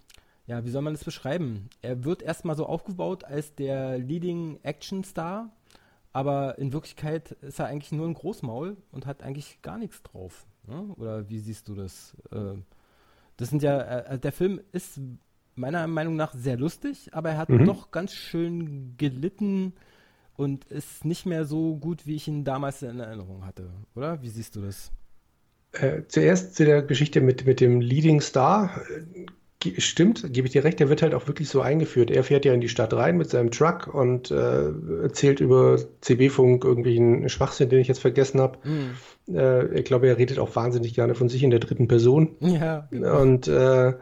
ja, 0.46 0.64
wie 0.66 0.70
soll 0.70 0.82
man 0.82 0.94
das 0.94 1.04
beschreiben? 1.04 1.70
Er 1.82 2.04
wird 2.04 2.22
erstmal 2.22 2.56
so 2.56 2.66
aufgebaut 2.66 3.24
als 3.24 3.56
der 3.56 3.98
Leading 3.98 4.60
Action 4.64 5.04
Star, 5.04 5.50
aber 6.14 6.58
in 6.58 6.74
Wirklichkeit 6.74 7.32
ist 7.42 7.60
er 7.60 7.68
eigentlich 7.68 7.92
nur 7.92 8.08
ein 8.08 8.14
Großmaul 8.14 8.78
und 8.92 9.06
hat 9.06 9.24
eigentlich 9.24 9.62
gar 9.62 9.78
nichts 9.78 10.04
drauf. 10.04 10.46
Ne? 10.68 10.94
Oder 10.98 11.30
wie 11.30 11.40
siehst 11.40 11.68
du 11.68 11.76
das? 11.76 12.16
Äh, 12.32 12.58
das 13.38 13.50
sind 13.50 13.64
ja, 13.64 13.80
äh, 13.80 14.20
der 14.20 14.32
Film 14.32 14.62
ist 14.72 15.00
meiner 15.56 15.86
Meinung 15.88 16.16
nach 16.16 16.34
sehr 16.34 16.58
lustig, 16.58 17.10
aber 17.14 17.32
er 17.32 17.38
hat 17.38 17.50
mhm. 17.50 17.66
doch 17.66 17.92
ganz 17.92 18.14
schön 18.14 18.96
gelitten 18.98 19.74
und 20.36 20.66
ist 20.66 21.06
nicht 21.06 21.26
mehr 21.26 21.46
so 21.46 21.76
gut, 21.76 22.08
wie 22.08 22.16
ich 22.16 22.28
ihn 22.28 22.44
damals 22.44 22.82
in 22.82 23.00
Erinnerung 23.00 23.46
hatte, 23.46 23.70
oder? 23.96 24.22
Wie 24.22 24.30
siehst 24.30 24.56
du 24.56 24.62
das? 24.62 24.92
Äh, 25.74 26.04
zuerst 26.08 26.56
zu 26.56 26.66
der 26.66 26.82
Geschichte 26.82 27.22
mit, 27.22 27.46
mit 27.46 27.62
dem 27.62 27.80
Leading 27.80 28.22
Star. 28.22 28.82
Äh, 28.90 29.26
stimmt, 29.78 30.34
gebe 30.34 30.48
ich 30.48 30.54
dir 30.54 30.64
recht, 30.64 30.80
der 30.80 30.90
wird 30.90 31.02
halt 31.04 31.14
auch 31.14 31.28
wirklich 31.28 31.48
so 31.48 31.62
eingeführt. 31.62 32.10
Er 32.10 32.24
fährt 32.24 32.46
ja 32.46 32.54
in 32.54 32.62
die 32.62 32.70
Stadt 32.70 32.94
rein 32.94 33.18
mit 33.18 33.30
seinem 33.30 33.52
Truck 33.52 33.94
und 33.94 34.32
äh, 34.32 34.70
erzählt 35.04 35.40
über 35.40 35.78
CB-Funk 36.02 36.64
irgendwie 36.64 36.98
einen 36.98 37.30
Schwachsinn, 37.30 37.70
den 37.70 37.80
ich 37.80 37.88
jetzt 37.88 38.02
vergessen 38.02 38.42
habe. 38.42 38.58
Mhm. 38.68 39.36
Äh, 39.36 39.80
ich 39.80 39.86
glaube, 39.86 40.08
er 40.08 40.18
redet 40.18 40.40
auch 40.40 40.56
wahnsinnig 40.56 40.96
gerne 40.96 41.14
von 41.14 41.30
sich 41.30 41.44
in 41.44 41.52
der 41.52 41.60
dritten 41.60 41.88
Person. 41.88 42.36
Ja. 42.40 42.88
Genau. 42.90 43.22
Und 43.22 43.48
äh, 43.48 43.94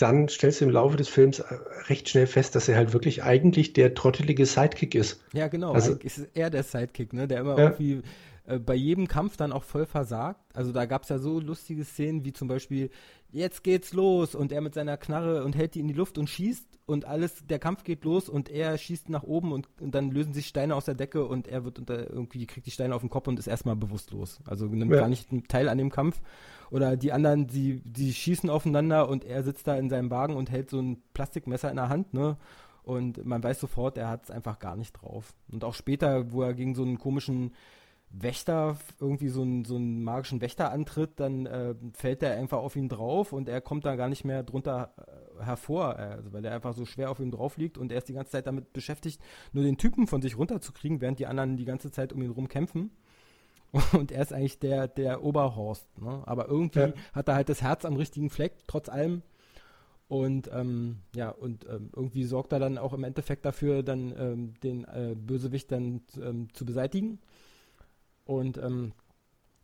dann 0.00 0.28
stellst 0.28 0.60
du 0.60 0.64
im 0.64 0.70
Laufe 0.70 0.96
des 0.96 1.08
Films 1.08 1.40
äh, 1.40 1.44
recht 1.88 2.08
schnell 2.08 2.26
fest, 2.26 2.54
dass 2.54 2.68
er 2.68 2.76
halt 2.76 2.92
wirklich 2.92 3.22
eigentlich 3.22 3.72
der 3.72 3.94
trottelige 3.94 4.46
Sidekick 4.46 4.94
ist. 4.94 5.20
Ja, 5.32 5.48
genau. 5.48 5.72
Also, 5.72 5.94
ist 5.94 6.26
er 6.34 6.50
der 6.50 6.62
Sidekick, 6.62 7.12
ne? 7.12 7.28
Der 7.28 7.40
immer 7.40 7.58
ja. 7.58 7.64
irgendwie 7.64 8.02
äh, 8.44 8.58
bei 8.58 8.74
jedem 8.74 9.08
Kampf 9.08 9.36
dann 9.36 9.52
auch 9.52 9.64
voll 9.64 9.86
versagt. 9.86 10.40
Also 10.54 10.72
da 10.72 10.86
gab 10.86 11.02
es 11.02 11.08
ja 11.08 11.18
so 11.18 11.40
lustige 11.40 11.84
Szenen, 11.84 12.24
wie 12.24 12.32
zum 12.32 12.48
Beispiel, 12.48 12.90
jetzt 13.30 13.62
geht's 13.62 13.92
los 13.92 14.34
und 14.34 14.52
er 14.52 14.60
mit 14.60 14.74
seiner 14.74 14.96
Knarre 14.96 15.44
und 15.44 15.56
hält 15.56 15.74
die 15.74 15.80
in 15.80 15.88
die 15.88 15.94
Luft 15.94 16.18
und 16.18 16.28
schießt 16.28 16.66
und 16.86 17.04
alles, 17.04 17.46
der 17.46 17.60
Kampf 17.60 17.84
geht 17.84 18.04
los 18.04 18.28
und 18.28 18.48
er 18.48 18.76
schießt 18.76 19.10
nach 19.10 19.22
oben 19.22 19.52
und, 19.52 19.68
und 19.80 19.94
dann 19.94 20.10
lösen 20.10 20.34
sich 20.34 20.48
Steine 20.48 20.74
aus 20.74 20.86
der 20.86 20.96
Decke 20.96 21.24
und 21.24 21.46
er 21.46 21.64
wird 21.64 21.78
unter, 21.78 22.10
irgendwie 22.10 22.46
kriegt 22.46 22.66
die 22.66 22.72
Steine 22.72 22.94
auf 22.94 23.02
den 23.02 23.10
Kopf 23.10 23.28
und 23.28 23.38
ist 23.38 23.46
erstmal 23.46 23.76
bewusstlos. 23.76 24.40
Also 24.44 24.66
nimmt 24.66 24.92
ja. 24.92 25.00
gar 25.00 25.08
nicht 25.08 25.28
teil 25.48 25.68
an 25.68 25.78
dem 25.78 25.90
Kampf. 25.90 26.20
Oder 26.70 26.96
die 26.96 27.12
anderen, 27.12 27.46
die, 27.46 27.80
die 27.84 28.12
schießen 28.12 28.50
aufeinander 28.50 29.08
und 29.08 29.24
er 29.24 29.42
sitzt 29.42 29.66
da 29.66 29.76
in 29.76 29.88
seinem 29.88 30.10
Wagen 30.10 30.34
und 30.34 30.50
hält 30.50 30.70
so 30.70 30.80
ein 30.80 31.02
Plastikmesser 31.14 31.70
in 31.70 31.76
der 31.76 31.88
Hand, 31.88 32.12
ne? 32.12 32.36
Und 32.82 33.24
man 33.24 33.42
weiß 33.42 33.60
sofort, 33.60 33.98
er 33.98 34.08
hat 34.08 34.24
es 34.24 34.30
einfach 34.30 34.58
gar 34.58 34.74
nicht 34.74 34.92
drauf. 34.92 35.34
Und 35.52 35.64
auch 35.64 35.74
später, 35.74 36.32
wo 36.32 36.42
er 36.42 36.54
gegen 36.54 36.74
so 36.74 36.82
einen 36.82 36.98
komischen 36.98 37.52
Wächter, 38.12 38.76
irgendwie 38.98 39.28
so 39.28 39.42
einen, 39.42 39.64
so 39.64 39.76
einen 39.76 40.02
magischen 40.02 40.40
Wächter 40.40 40.72
antritt, 40.72 41.20
dann 41.20 41.46
äh, 41.46 41.74
fällt 41.92 42.22
er 42.22 42.36
einfach 42.36 42.58
auf 42.58 42.74
ihn 42.74 42.88
drauf 42.88 43.32
und 43.32 43.48
er 43.48 43.60
kommt 43.60 43.84
da 43.84 43.94
gar 43.94 44.08
nicht 44.08 44.24
mehr 44.24 44.42
drunter 44.42 44.94
äh, 44.98 45.44
hervor, 45.44 45.96
äh, 45.96 46.02
also 46.02 46.32
weil 46.32 46.44
er 46.44 46.52
einfach 46.52 46.74
so 46.74 46.84
schwer 46.84 47.10
auf 47.10 47.20
ihm 47.20 47.30
drauf 47.30 47.56
liegt 47.56 47.78
und 47.78 47.92
er 47.92 47.98
ist 47.98 48.08
die 48.08 48.14
ganze 48.14 48.32
Zeit 48.32 48.48
damit 48.48 48.72
beschäftigt, 48.72 49.22
nur 49.52 49.62
den 49.62 49.76
Typen 49.76 50.08
von 50.08 50.22
sich 50.22 50.36
runterzukriegen, 50.36 51.00
während 51.00 51.20
die 51.20 51.26
anderen 51.26 51.56
die 51.56 51.64
ganze 51.64 51.92
Zeit 51.92 52.12
um 52.12 52.20
ihn 52.20 52.30
rum 52.30 52.48
kämpfen. 52.48 52.90
Und 53.92 54.10
er 54.10 54.22
ist 54.22 54.32
eigentlich 54.32 54.58
der, 54.58 54.88
der 54.88 55.22
Oberhorst, 55.22 55.86
ne? 56.00 56.24
Aber 56.26 56.48
irgendwie 56.48 56.80
ja. 56.80 56.92
hat 57.12 57.28
er 57.28 57.36
halt 57.36 57.48
das 57.48 57.62
Herz 57.62 57.84
am 57.84 57.94
richtigen 57.94 58.28
Fleck, 58.28 58.54
trotz 58.66 58.88
allem. 58.88 59.22
Und 60.08 60.50
ähm, 60.52 61.02
ja, 61.14 61.28
und 61.28 61.66
ähm, 61.68 61.90
irgendwie 61.94 62.24
sorgt 62.24 62.52
er 62.52 62.58
dann 62.58 62.78
auch 62.78 62.92
im 62.94 63.04
Endeffekt 63.04 63.44
dafür, 63.44 63.84
dann 63.84 64.12
ähm, 64.18 64.54
den 64.64 64.82
äh, 64.82 65.14
Bösewicht 65.14 65.70
dann 65.70 66.02
ähm, 66.20 66.52
zu 66.52 66.66
beseitigen. 66.66 67.20
Und 68.30 68.58
ähm, 68.58 68.92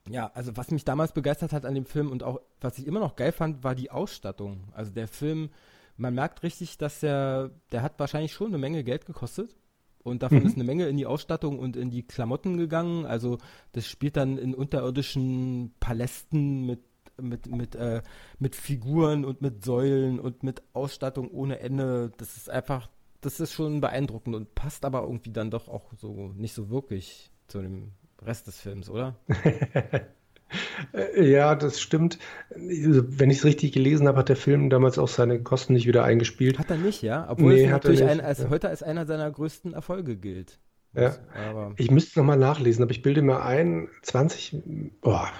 ja, 0.09 0.31
also 0.35 0.57
was 0.57 0.72
mich 0.72 0.85
damals 0.85 1.12
begeistert 1.12 1.52
hat 1.52 1.64
an 1.64 1.74
dem 1.74 1.87
Film 1.87 2.11
und 2.11 2.24
auch 2.24 2.40
was 2.61 2.79
ich 2.79 2.87
immer 2.87 2.98
noch 2.98 3.14
geil 3.14 3.31
fand, 3.31 3.62
war 3.62 3.76
die 3.76 3.92
Ausstattung. 3.92 4.64
Also 4.72 4.90
der 4.90 5.07
Film, 5.07 5.50
man 5.96 6.14
merkt 6.14 6.42
richtig, 6.42 6.76
dass 6.76 6.98
der, 6.98 7.52
der 7.70 7.83
hat 7.83 8.00
wahrscheinlich 8.00 8.33
schon 8.33 8.48
eine 8.48 8.59
Menge 8.59 8.83
Geld 8.83 9.07
gekostet. 9.07 9.57
Und 10.02 10.22
davon 10.22 10.40
mhm. 10.40 10.46
ist 10.46 10.55
eine 10.55 10.64
Menge 10.64 10.87
in 10.88 10.96
die 10.96 11.07
Ausstattung 11.07 11.59
und 11.59 11.76
in 11.76 11.90
die 11.90 12.05
Klamotten 12.05 12.57
gegangen. 12.57 13.07
Also 13.07 13.38
das 13.72 13.87
spielt 13.87 14.16
dann 14.16 14.37
in 14.37 14.55
unterirdischen 14.55 15.74
Palästen 15.79 16.66
mit 16.66 16.81
mit, 17.18 17.46
mit, 17.46 17.74
äh, 17.76 18.02
mit 18.38 18.55
Figuren 18.55 19.24
und 19.24 19.40
mit 19.40 19.64
Säulen 19.64 20.20
und 20.20 20.42
mit 20.42 20.62
Ausstattung 20.74 21.31
ohne 21.31 21.61
Ende. 21.61 22.12
Das 22.18 22.37
ist 22.37 22.50
einfach, 22.50 22.90
das 23.22 23.40
ist 23.40 23.52
schon 23.52 23.81
beeindruckend 23.81 24.35
und 24.35 24.55
passt 24.55 24.85
aber 24.85 25.02
irgendwie 25.02 25.33
dann 25.33 25.50
doch 25.50 25.68
auch 25.68 25.94
so 25.94 26.33
nicht 26.35 26.52
so 26.52 26.68
wirklich 26.68 27.31
zu 27.48 27.62
dem 27.62 27.92
Rest 28.24 28.46
des 28.46 28.61
Films, 28.61 28.88
oder? 28.90 29.16
ja, 31.16 31.55
das 31.55 31.81
stimmt. 31.81 32.18
Wenn 32.50 33.31
ich 33.31 33.38
es 33.38 33.44
richtig 33.44 33.72
gelesen 33.72 34.09
habe, 34.09 34.18
hat 34.18 34.29
der 34.29 34.37
Film 34.37 34.70
damals 34.70 34.98
auch 34.98 35.09
seine 35.09 35.42
Kosten 35.42 35.74
nicht 35.74 35.87
wieder 35.87 36.05
eingespielt. 36.05 36.59
Hat 36.59 36.70
er 36.70 36.76
nicht, 36.76 37.02
ja? 37.02 37.26
Obwohl 37.29 37.55
nee, 37.55 37.64
es 37.64 37.70
natürlich 37.70 38.05
ein, 38.05 38.20
als, 38.20 38.38
ja. 38.38 38.50
heute 38.50 38.68
als 38.68 38.83
einer 38.83 39.07
seiner 39.07 39.31
größten 39.31 39.74
Erfolge 39.74 40.16
gilt. 40.16 40.59
Ja. 40.94 41.16
Aber 41.48 41.74
ich 41.76 41.90
müsste 41.90 42.11
es 42.11 42.16
nochmal 42.16 42.38
nachlesen, 42.38 42.83
aber 42.83 42.92
ich 42.92 43.02
bilde 43.02 43.22
mir 43.22 43.42
ein, 43.42 43.88
20, 44.02 44.62
boah, 45.02 45.31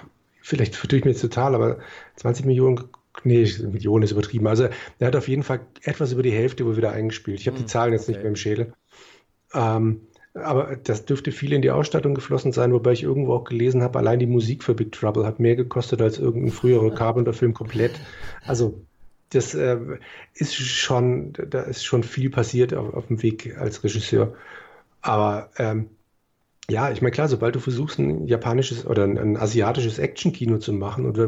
vielleicht 0.41 0.75
vertue 0.75 0.99
ich 0.99 1.05
mir 1.05 1.11
jetzt 1.11 1.21
total, 1.21 1.55
aber 1.55 1.79
20 2.17 2.45
Millionen, 2.45 2.83
nee, 3.23 3.49
Millionen 3.63 4.03
ist 4.03 4.11
übertrieben. 4.11 4.47
Also 4.47 4.69
er 4.99 5.07
hat 5.07 5.15
auf 5.15 5.27
jeden 5.27 5.43
Fall 5.43 5.61
etwas 5.81 6.11
über 6.11 6.21
die 6.21 6.31
Hälfte 6.31 6.65
wohl 6.65 6.77
wieder 6.77 6.91
eingespielt. 6.91 7.39
Ich 7.39 7.47
habe 7.47 7.57
hm, 7.57 7.65
die 7.65 7.71
Zahlen 7.71 7.93
jetzt 7.93 8.03
okay. 8.03 8.11
nicht 8.11 8.21
mehr 8.21 8.29
im 8.29 8.35
Schädel. 8.35 8.73
Ähm, 9.53 10.01
aber 10.43 10.75
das 10.75 11.05
dürfte 11.05 11.31
viel 11.31 11.53
in 11.53 11.61
die 11.61 11.71
Ausstattung 11.71 12.13
geflossen 12.13 12.51
sein, 12.51 12.73
wobei 12.73 12.93
ich 12.93 13.03
irgendwo 13.03 13.33
auch 13.33 13.43
gelesen 13.43 13.83
habe, 13.83 13.99
allein 13.99 14.19
die 14.19 14.27
Musik 14.27 14.63
für 14.63 14.73
Big 14.73 14.91
Trouble 14.91 15.25
hat 15.25 15.39
mehr 15.39 15.55
gekostet 15.55 16.01
als 16.01 16.19
irgendein 16.19 16.51
früherer 16.51 16.93
Carpenter-Film 16.93 17.53
komplett. 17.53 17.99
Also 18.45 18.81
das 19.29 19.53
äh, 19.55 19.77
ist 20.33 20.55
schon, 20.55 21.33
da 21.33 21.61
ist 21.61 21.83
schon 21.83 22.03
viel 22.03 22.29
passiert 22.29 22.73
auf, 22.73 22.93
auf 22.93 23.07
dem 23.07 23.21
Weg 23.21 23.57
als 23.57 23.83
Regisseur. 23.83 24.33
Aber 25.01 25.49
ähm, 25.57 25.89
ja, 26.69 26.91
ich 26.91 27.01
meine, 27.01 27.11
klar, 27.11 27.27
sobald 27.27 27.55
du 27.55 27.59
versuchst, 27.59 27.99
ein 27.99 28.27
japanisches 28.27 28.85
oder 28.85 29.03
ein, 29.03 29.17
ein 29.17 29.37
asiatisches 29.37 29.99
Action-Kino 29.99 30.57
zu 30.57 30.73
machen, 30.73 31.05
und 31.05 31.19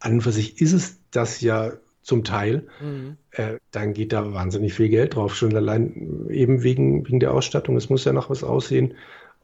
an 0.00 0.12
und 0.12 0.20
für 0.20 0.32
sich 0.32 0.60
ist 0.60 0.72
es 0.72 0.98
das 1.10 1.40
ja 1.40 1.72
zum 2.08 2.24
Teil, 2.24 2.66
mhm. 2.80 3.18
äh, 3.32 3.58
dann 3.70 3.92
geht 3.92 4.14
da 4.14 4.32
wahnsinnig 4.32 4.72
viel 4.72 4.88
Geld 4.88 5.14
drauf. 5.14 5.36
Schon 5.36 5.54
allein 5.54 6.26
eben 6.30 6.62
wegen, 6.62 7.06
wegen 7.06 7.20
der 7.20 7.34
Ausstattung. 7.34 7.76
Es 7.76 7.90
muss 7.90 8.06
ja 8.06 8.14
noch 8.14 8.30
was 8.30 8.42
aussehen. 8.42 8.94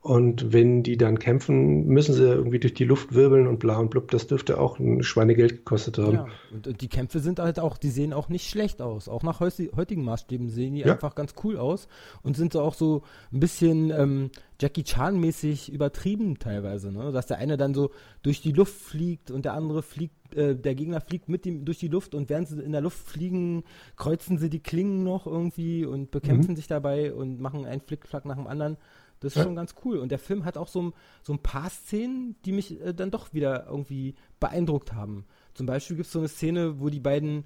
Und 0.05 0.53
wenn 0.53 0.83
die 0.83 0.99
dann 0.99 1.19
kämpfen, 1.19 1.87
müssen 1.87 2.13
sie 2.13 2.25
irgendwie 2.25 2.59
durch 2.59 2.75
die 2.75 2.85
Luft 2.85 3.15
wirbeln 3.15 3.47
und 3.47 3.59
bla 3.59 3.79
und 3.79 3.89
blub. 3.89 4.11
Das 4.11 4.27
dürfte 4.27 4.61
auch 4.61 4.79
ein 4.79 5.03
Schweinegeld 5.03 5.53
gekostet 5.53 5.97
haben. 5.97 6.17
Ja, 6.17 6.27
und 6.53 6.79
die 6.83 6.89
Kämpfe 6.89 7.21
sind 7.21 7.39
halt 7.39 7.59
auch, 7.59 7.79
die 7.79 7.89
sehen 7.89 8.13
auch 8.13 8.29
nicht 8.29 8.51
schlecht 8.51 8.83
aus. 8.83 9.09
Auch 9.09 9.23
nach 9.23 9.41
heutigen 9.41 10.05
Maßstäben 10.05 10.51
sehen 10.51 10.75
die 10.75 10.83
ja. 10.83 10.93
einfach 10.93 11.15
ganz 11.15 11.33
cool 11.43 11.57
aus 11.57 11.89
und 12.23 12.37
sind 12.37 12.53
so 12.53 12.61
auch 12.61 12.75
so 12.75 13.01
ein 13.33 13.41
bisschen 13.41 13.91
ähm, 13.93 14.31
Jackie 14.61 14.85
Chan-mäßig 14.85 15.73
übertrieben 15.73 16.39
teilweise. 16.39 16.93
Ne? 16.93 17.11
Dass 17.11 17.27
der 17.27 17.39
eine 17.39 17.57
dann 17.57 17.73
so 17.73 17.91
durch 18.23 18.43
die 18.43 18.53
Luft 18.53 18.75
fliegt 18.75 19.31
und 19.31 19.47
der 19.47 19.55
andere 19.55 19.83
fliegt, 19.83 20.35
äh, 20.37 20.55
der 20.55 20.75
Gegner 20.75 21.01
fliegt 21.01 21.31
mit 21.31 21.47
ihm 21.47 21.65
durch 21.65 21.79
die 21.79 21.89
Luft 21.89 22.15
und 22.15 22.29
während 22.29 22.49
sie 22.49 22.61
in 22.61 22.73
der 22.73 22.83
Luft 22.83 22.99
fliegen, 22.99 23.65
kreuzen 23.97 24.37
sie 24.37 24.51
die 24.51 24.61
Klingen 24.61 25.03
noch 25.03 25.27
irgendwie 25.27 25.87
und 25.87 26.11
bekämpfen 26.11 26.51
mhm. 26.51 26.57
sich 26.57 26.67
dabei 26.67 27.15
und 27.15 27.41
machen 27.41 27.65
einen 27.65 27.81
Flickflack 27.81 28.27
nach 28.27 28.37
dem 28.37 28.47
anderen. 28.47 28.77
Das 29.25 29.37
ist 29.37 29.43
schon 29.43 29.57
ganz 29.57 29.75
cool. 29.85 29.99
Und 29.99 30.11
der 30.11 30.19
Film 30.19 30.45
hat 30.45 30.57
auch 30.57 30.69
so, 30.69 30.93
so 31.23 31.33
ein 31.33 31.41
paar 31.41 31.71
Szenen, 31.71 32.37
die 32.45 32.53
mich 32.53 32.81
äh, 32.81 32.95
dann 32.95 33.11
doch 33.11 33.33
wieder 33.33 33.67
irgendwie 33.67 34.15
beeindruckt 34.41 34.93
haben. 34.93 35.27
Zum 35.55 35.67
Beispiel 35.67 35.97
gibt 35.97 36.07
es 36.07 36.13
so 36.13 36.19
eine 36.19 36.29
Szene, 36.29 36.81
wo 36.81 36.91
die 36.91 37.01
beiden, 37.01 37.45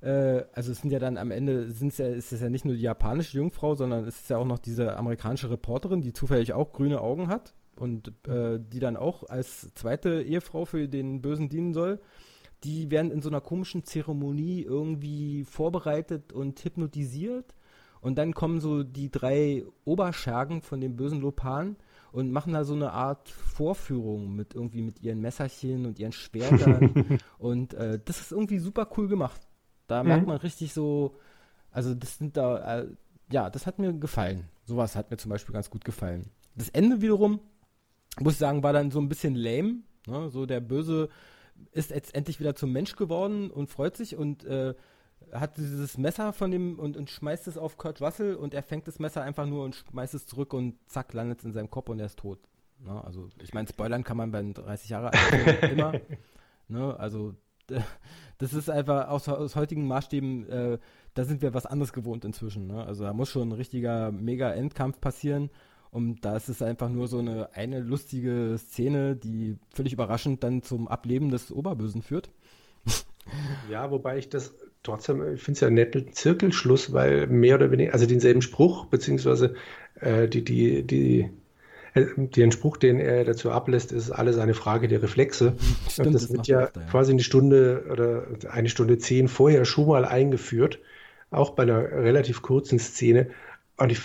äh, 0.00 0.42
also 0.52 0.72
es 0.72 0.78
sind 0.80 0.90
ja 0.90 0.98
dann 0.98 1.16
am 1.16 1.30
Ende, 1.30 1.70
sind's 1.70 1.98
ja, 1.98 2.06
ist 2.06 2.32
es 2.32 2.40
ja 2.40 2.50
nicht 2.50 2.64
nur 2.64 2.74
die 2.74 2.82
japanische 2.82 3.38
Jungfrau, 3.38 3.74
sondern 3.74 4.04
es 4.04 4.20
ist 4.20 4.30
ja 4.30 4.38
auch 4.38 4.46
noch 4.46 4.58
diese 4.58 4.96
amerikanische 4.96 5.50
Reporterin, 5.50 6.02
die 6.02 6.12
zufällig 6.12 6.52
auch 6.52 6.72
grüne 6.72 7.00
Augen 7.00 7.28
hat 7.28 7.54
und 7.76 8.12
äh, 8.28 8.58
die 8.60 8.80
dann 8.80 8.96
auch 8.96 9.28
als 9.28 9.72
zweite 9.74 10.22
Ehefrau 10.22 10.64
für 10.64 10.88
den 10.88 11.22
Bösen 11.22 11.48
dienen 11.48 11.72
soll. 11.72 12.00
Die 12.64 12.90
werden 12.90 13.10
in 13.10 13.22
so 13.22 13.30
einer 13.30 13.40
komischen 13.40 13.84
Zeremonie 13.84 14.62
irgendwie 14.62 15.44
vorbereitet 15.44 16.32
und 16.32 16.62
hypnotisiert 16.62 17.54
und 18.00 18.16
dann 18.16 18.34
kommen 18.34 18.60
so 18.60 18.82
die 18.82 19.10
drei 19.10 19.64
Oberschergen 19.84 20.62
von 20.62 20.80
dem 20.80 20.96
bösen 20.96 21.20
Lopan 21.20 21.76
und 22.12 22.32
machen 22.32 22.52
da 22.52 22.64
so 22.64 22.74
eine 22.74 22.92
Art 22.92 23.28
Vorführung 23.28 24.34
mit 24.34 24.54
irgendwie 24.54 24.82
mit 24.82 25.00
ihren 25.02 25.20
Messerchen 25.20 25.86
und 25.86 25.98
ihren 25.98 26.12
Schwertern. 26.12 27.18
und 27.38 27.74
äh, 27.74 28.00
das 28.04 28.20
ist 28.20 28.32
irgendwie 28.32 28.58
super 28.58 28.88
cool 28.96 29.08
gemacht. 29.08 29.40
Da 29.86 30.02
mhm. 30.02 30.08
merkt 30.08 30.26
man 30.26 30.36
richtig 30.38 30.72
so, 30.72 31.16
also 31.70 31.94
das 31.94 32.18
sind 32.18 32.36
da, 32.36 32.80
äh, 32.80 32.88
ja, 33.30 33.50
das 33.50 33.66
hat 33.66 33.78
mir 33.78 33.92
gefallen. 33.92 34.48
Sowas 34.64 34.96
hat 34.96 35.10
mir 35.10 35.16
zum 35.18 35.30
Beispiel 35.30 35.52
ganz 35.52 35.70
gut 35.70 35.84
gefallen. 35.84 36.30
Das 36.56 36.68
Ende 36.68 37.00
wiederum, 37.00 37.40
muss 38.18 38.34
ich 38.34 38.38
sagen, 38.38 38.62
war 38.62 38.72
dann 38.72 38.90
so 38.90 39.00
ein 39.00 39.08
bisschen 39.08 39.34
lame. 39.34 39.82
Ne? 40.06 40.30
So 40.30 40.46
der 40.46 40.60
Böse 40.60 41.08
ist 41.72 41.90
jetzt 41.90 42.14
endlich 42.14 42.40
wieder 42.40 42.54
zum 42.54 42.72
Mensch 42.72 42.96
geworden 42.96 43.50
und 43.50 43.68
freut 43.68 43.96
sich 43.96 44.16
und 44.16 44.44
äh, 44.44 44.74
hat 45.32 45.56
dieses 45.56 45.98
Messer 45.98 46.32
von 46.32 46.50
dem 46.50 46.78
und, 46.78 46.96
und 46.96 47.10
schmeißt 47.10 47.46
es 47.48 47.56
auf 47.56 47.76
Kurt 47.76 48.00
Russell 48.00 48.34
und 48.34 48.54
er 48.54 48.62
fängt 48.62 48.88
das 48.88 48.98
Messer 48.98 49.22
einfach 49.22 49.46
nur 49.46 49.64
und 49.64 49.74
schmeißt 49.74 50.14
es 50.14 50.26
zurück 50.26 50.52
und 50.52 50.76
zack, 50.88 51.12
landet 51.12 51.40
es 51.40 51.44
in 51.44 51.52
seinem 51.52 51.70
Kopf 51.70 51.88
und 51.88 52.00
er 52.00 52.06
ist 52.06 52.18
tot. 52.18 52.40
Ne? 52.80 53.02
Also 53.04 53.28
ich 53.42 53.54
meine, 53.54 53.68
spoilern 53.68 54.04
kann 54.04 54.16
man 54.16 54.32
bei 54.32 54.42
30 54.42 54.90
Jahre 54.90 55.12
alt 55.12 55.62
immer. 55.70 55.92
Ne? 56.68 56.98
Also 56.98 57.34
das 58.38 58.52
ist 58.52 58.68
einfach 58.68 59.08
aus, 59.08 59.28
aus 59.28 59.56
heutigen 59.56 59.86
Maßstäben, 59.86 60.48
äh, 60.48 60.78
da 61.14 61.24
sind 61.24 61.42
wir 61.42 61.54
was 61.54 61.66
anderes 61.66 61.92
gewohnt 61.92 62.24
inzwischen. 62.24 62.66
Ne? 62.66 62.84
Also 62.84 63.04
da 63.04 63.12
muss 63.12 63.30
schon 63.30 63.48
ein 63.48 63.52
richtiger 63.52 64.10
Mega-Endkampf 64.12 65.00
passieren. 65.00 65.50
Und 65.90 66.24
da 66.24 66.36
ist 66.36 66.48
es 66.48 66.62
einfach 66.62 66.88
nur 66.88 67.08
so 67.08 67.18
eine, 67.18 67.52
eine 67.54 67.80
lustige 67.80 68.56
Szene, 68.58 69.16
die 69.16 69.58
völlig 69.74 69.92
überraschend 69.92 70.44
dann 70.44 70.62
zum 70.62 70.86
Ableben 70.86 71.30
des 71.30 71.50
Oberbösen 71.50 72.02
führt. 72.02 72.30
Ja, 73.68 73.90
wobei 73.90 74.18
ich 74.18 74.28
das 74.28 74.54
trotzdem, 74.82 75.34
ich 75.34 75.42
finde 75.42 75.56
es 75.56 75.60
ja 75.60 75.66
einen 75.66 75.76
netten 75.76 76.12
Zirkelschluss, 76.12 76.92
weil 76.92 77.26
mehr 77.26 77.56
oder 77.56 77.70
weniger, 77.70 77.92
also 77.92 78.06
denselben 78.06 78.42
Spruch, 78.42 78.86
beziehungsweise 78.86 79.54
äh, 80.00 80.28
die, 80.28 80.44
die, 80.44 80.82
die, 80.82 81.30
äh, 81.94 82.06
den 82.16 82.52
Spruch, 82.52 82.76
den 82.76 82.98
er 82.98 83.24
dazu 83.24 83.50
ablässt, 83.50 83.92
ist 83.92 84.10
alles 84.10 84.38
eine 84.38 84.54
Frage 84.54 84.88
der 84.88 85.02
Reflexe. 85.02 85.54
Stimmt, 85.88 86.14
das, 86.14 86.22
das 86.22 86.32
wird 86.32 86.46
ja, 86.46 86.60
öfter, 86.60 86.80
ja, 86.80 86.86
quasi 86.86 87.12
eine 87.12 87.22
Stunde 87.22 87.84
oder 87.90 88.26
eine 88.50 88.68
Stunde 88.68 88.98
zehn 88.98 89.28
vorher 89.28 89.64
schon 89.64 89.86
mal 89.86 90.04
eingeführt, 90.04 90.78
auch 91.30 91.50
bei 91.50 91.64
einer 91.64 91.90
relativ 91.90 92.42
kurzen 92.42 92.78
Szene. 92.78 93.30
Und 93.76 93.92
ich, 93.92 94.00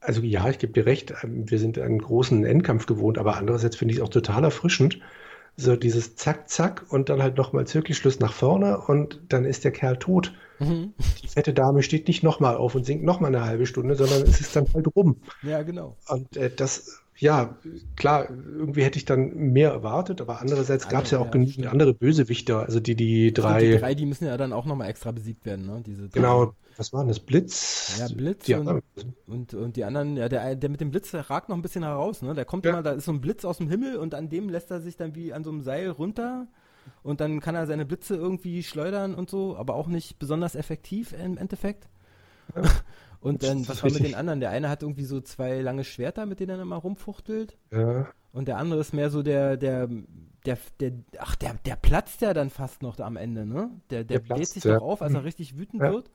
also 0.00 0.22
ja, 0.22 0.48
ich 0.48 0.58
gebe 0.58 0.72
dir 0.72 0.86
recht, 0.86 1.14
wir 1.22 1.58
sind 1.58 1.78
einen 1.78 1.98
großen 1.98 2.44
Endkampf 2.44 2.86
gewohnt, 2.86 3.18
aber 3.18 3.36
andererseits 3.36 3.76
finde 3.76 3.92
ich 3.92 3.98
es 3.98 4.04
auch 4.04 4.08
total 4.08 4.44
erfrischend, 4.44 5.00
so 5.56 5.76
dieses 5.76 6.16
Zack, 6.16 6.48
Zack 6.48 6.86
und 6.88 7.08
dann 7.08 7.22
halt 7.22 7.36
nochmal 7.36 7.66
Zirkelschluss 7.66 8.20
nach 8.20 8.32
vorne 8.32 8.78
und 8.78 9.20
dann 9.28 9.44
ist 9.44 9.64
der 9.64 9.72
Kerl 9.72 9.98
tot. 9.98 10.32
Mhm. 10.58 10.94
Die 11.22 11.28
fette 11.28 11.52
Dame 11.52 11.82
steht 11.82 12.08
nicht 12.08 12.22
nochmal 12.22 12.56
auf 12.56 12.74
und 12.74 12.84
singt 12.84 13.04
nochmal 13.04 13.34
eine 13.34 13.44
halbe 13.44 13.66
Stunde, 13.66 13.94
sondern 13.94 14.22
es 14.22 14.40
ist 14.40 14.56
dann 14.56 14.66
halt 14.72 14.86
rum. 14.94 15.16
Ja, 15.42 15.62
genau. 15.62 15.96
Und 16.08 16.36
äh, 16.36 16.50
das 16.54 17.02
ja, 17.22 17.56
klar, 17.94 18.28
irgendwie 18.30 18.82
hätte 18.82 18.98
ich 18.98 19.04
dann 19.04 19.36
mehr 19.36 19.70
erwartet, 19.70 20.20
aber 20.20 20.40
andererseits 20.40 20.88
gab 20.88 21.04
es 21.04 21.10
ja 21.12 21.18
auch 21.20 21.26
ja, 21.26 21.30
genügend 21.30 21.54
stimmt. 21.54 21.68
andere 21.68 21.94
Bösewichter, 21.94 22.60
also 22.60 22.80
die, 22.80 22.96
die 22.96 23.32
drei, 23.32 23.60
Die 23.60 23.78
drei, 23.78 23.94
die 23.94 24.06
müssen 24.06 24.26
ja 24.26 24.36
dann 24.36 24.52
auch 24.52 24.64
nochmal 24.64 24.88
extra 24.88 25.12
besiegt 25.12 25.44
werden, 25.44 25.66
ne? 25.66 25.82
Diese 25.86 26.08
drei. 26.08 26.20
genau, 26.20 26.54
was 26.76 26.92
waren 26.92 27.08
das? 27.08 27.20
Blitz? 27.20 27.96
Ja, 27.98 28.08
Blitz 28.08 28.44
die 28.46 28.54
und, 28.54 28.82
und, 29.26 29.54
und 29.54 29.76
die 29.76 29.84
anderen, 29.84 30.16
ja, 30.16 30.28
der, 30.28 30.56
der 30.56 30.70
mit 30.70 30.80
dem 30.80 30.90
Blitz, 30.90 31.12
ragt 31.14 31.48
noch 31.48 31.56
ein 31.56 31.62
bisschen 31.62 31.84
heraus, 31.84 32.22
ne? 32.22 32.34
Der 32.34 32.44
kommt 32.44 32.64
Ja. 32.64 32.72
immer, 32.72 32.82
da 32.82 32.92
ist 32.92 33.04
so 33.04 33.12
ein 33.12 33.20
Blitz 33.20 33.44
aus 33.44 33.58
dem 33.58 33.68
Himmel 33.68 33.96
und 33.96 34.14
an 34.14 34.28
dem 34.28 34.48
lässt 34.48 34.70
er 34.70 34.80
sich 34.80 34.96
dann 34.96 35.14
wie 35.14 35.32
an 35.32 35.44
so 35.44 35.50
einem 35.50 35.62
Seil 35.62 35.90
runter 35.90 36.46
und 37.02 37.20
dann 37.20 37.40
kann 37.40 37.54
er 37.54 37.66
seine 37.66 37.84
Blitze 37.86 38.16
irgendwie 38.16 38.62
schleudern 38.62 39.14
und 39.14 39.30
so, 39.30 39.56
aber 39.56 39.74
auch 39.74 39.86
nicht 39.88 40.18
besonders 40.18 40.54
effektiv 40.54 41.12
im 41.12 41.38
Endeffekt. 41.38 41.88
Und 43.20 43.42
Das 43.44 43.50
dann, 43.50 43.68
was 43.68 43.82
war 43.84 43.90
mit 43.92 44.02
den 44.02 44.16
anderen? 44.16 44.40
Der 44.40 44.50
eine 44.50 44.68
hat 44.68 44.82
irgendwie 44.82 45.04
so 45.04 45.20
zwei 45.20 45.60
lange 45.60 45.84
Schwerter, 45.84 46.26
mit 46.26 46.40
denen 46.40 46.58
er 46.58 46.62
immer 46.62 46.74
rumfuchtelt. 46.76 47.56
ja, 47.70 48.08
Und 48.32 48.48
der 48.48 48.56
andere 48.58 48.80
ist 48.80 48.92
mehr 48.92 49.10
so 49.10 49.22
der, 49.22 49.56
der, 49.56 49.88
der, 50.44 50.58
der, 50.80 50.92
ach, 51.18 51.36
der, 51.36 51.54
der 51.64 51.76
platzt 51.76 52.20
ja 52.20 52.34
dann 52.34 52.50
fast 52.50 52.82
noch 52.82 52.96
da 52.96 53.06
am 53.06 53.16
Ende, 53.16 53.46
ne? 53.46 53.70
Der, 53.90 54.02
der, 54.02 54.18
Der 54.18 54.24
platzt, 54.24 54.54
sich 54.54 54.64
ja. 54.64 54.74
doch 54.74 54.82
auf, 54.82 55.02
als 55.02 55.14
er 55.14 55.22
richtig 55.22 55.56
wütend 55.56 55.82
Ja. 55.82 55.92
wird. 55.92 56.10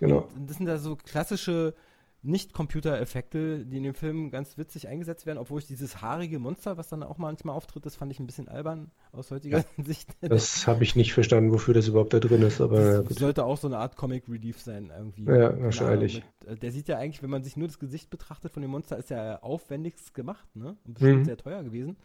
Genau. 0.00 0.28
Und 0.34 0.50
das 0.50 0.56
sind 0.56 0.66
da 0.66 0.78
so 0.78 0.96
klassische 0.96 1.74
Nicht-Computer-Effekte, 2.22 3.64
die 3.64 3.78
in 3.78 3.82
dem 3.82 3.94
Film 3.94 4.30
ganz 4.30 4.58
witzig 4.58 4.88
eingesetzt 4.88 5.24
werden, 5.24 5.38
obwohl 5.38 5.58
ich 5.60 5.66
dieses 5.66 6.02
haarige 6.02 6.38
Monster, 6.38 6.76
was 6.76 6.88
dann 6.88 7.02
auch 7.02 7.16
manchmal 7.16 7.54
auftritt, 7.56 7.86
das 7.86 7.96
fand 7.96 8.12
ich 8.12 8.20
ein 8.20 8.26
bisschen 8.26 8.48
albern 8.48 8.90
aus 9.12 9.30
heutiger 9.30 9.64
Sicht. 9.82 10.10
Das 10.20 10.66
habe 10.66 10.82
ich 10.84 10.96
nicht 10.96 11.14
verstanden, 11.14 11.50
wofür 11.52 11.72
das 11.72 11.88
überhaupt 11.88 12.12
da 12.12 12.20
drin 12.20 12.42
ist, 12.42 12.60
aber 12.60 12.80
ja, 12.96 13.02
Das 13.02 13.16
sollte 13.16 13.44
auch 13.44 13.56
so 13.56 13.68
eine 13.68 13.78
Art 13.78 13.96
Comic 13.96 14.28
Relief 14.28 14.60
sein, 14.60 14.92
irgendwie. 14.94 15.24
Ja, 15.24 15.58
wahrscheinlich. 15.62 16.22
Äh, 16.46 16.56
der 16.56 16.72
sieht 16.72 16.88
ja 16.88 16.98
eigentlich, 16.98 17.22
wenn 17.22 17.30
man 17.30 17.42
sich 17.42 17.56
nur 17.56 17.68
das 17.68 17.78
Gesicht 17.78 18.10
betrachtet 18.10 18.52
von 18.52 18.60
dem 18.60 18.70
Monster, 18.70 18.98
ist 18.98 19.08
ja 19.10 19.40
aufwendigst 19.42 20.12
gemacht, 20.12 20.54
ne? 20.54 20.76
Und 20.84 20.94
bestimmt 20.94 21.20
Mhm. 21.20 21.24
sehr 21.24 21.36
teuer 21.38 21.62
gewesen. 21.62 21.96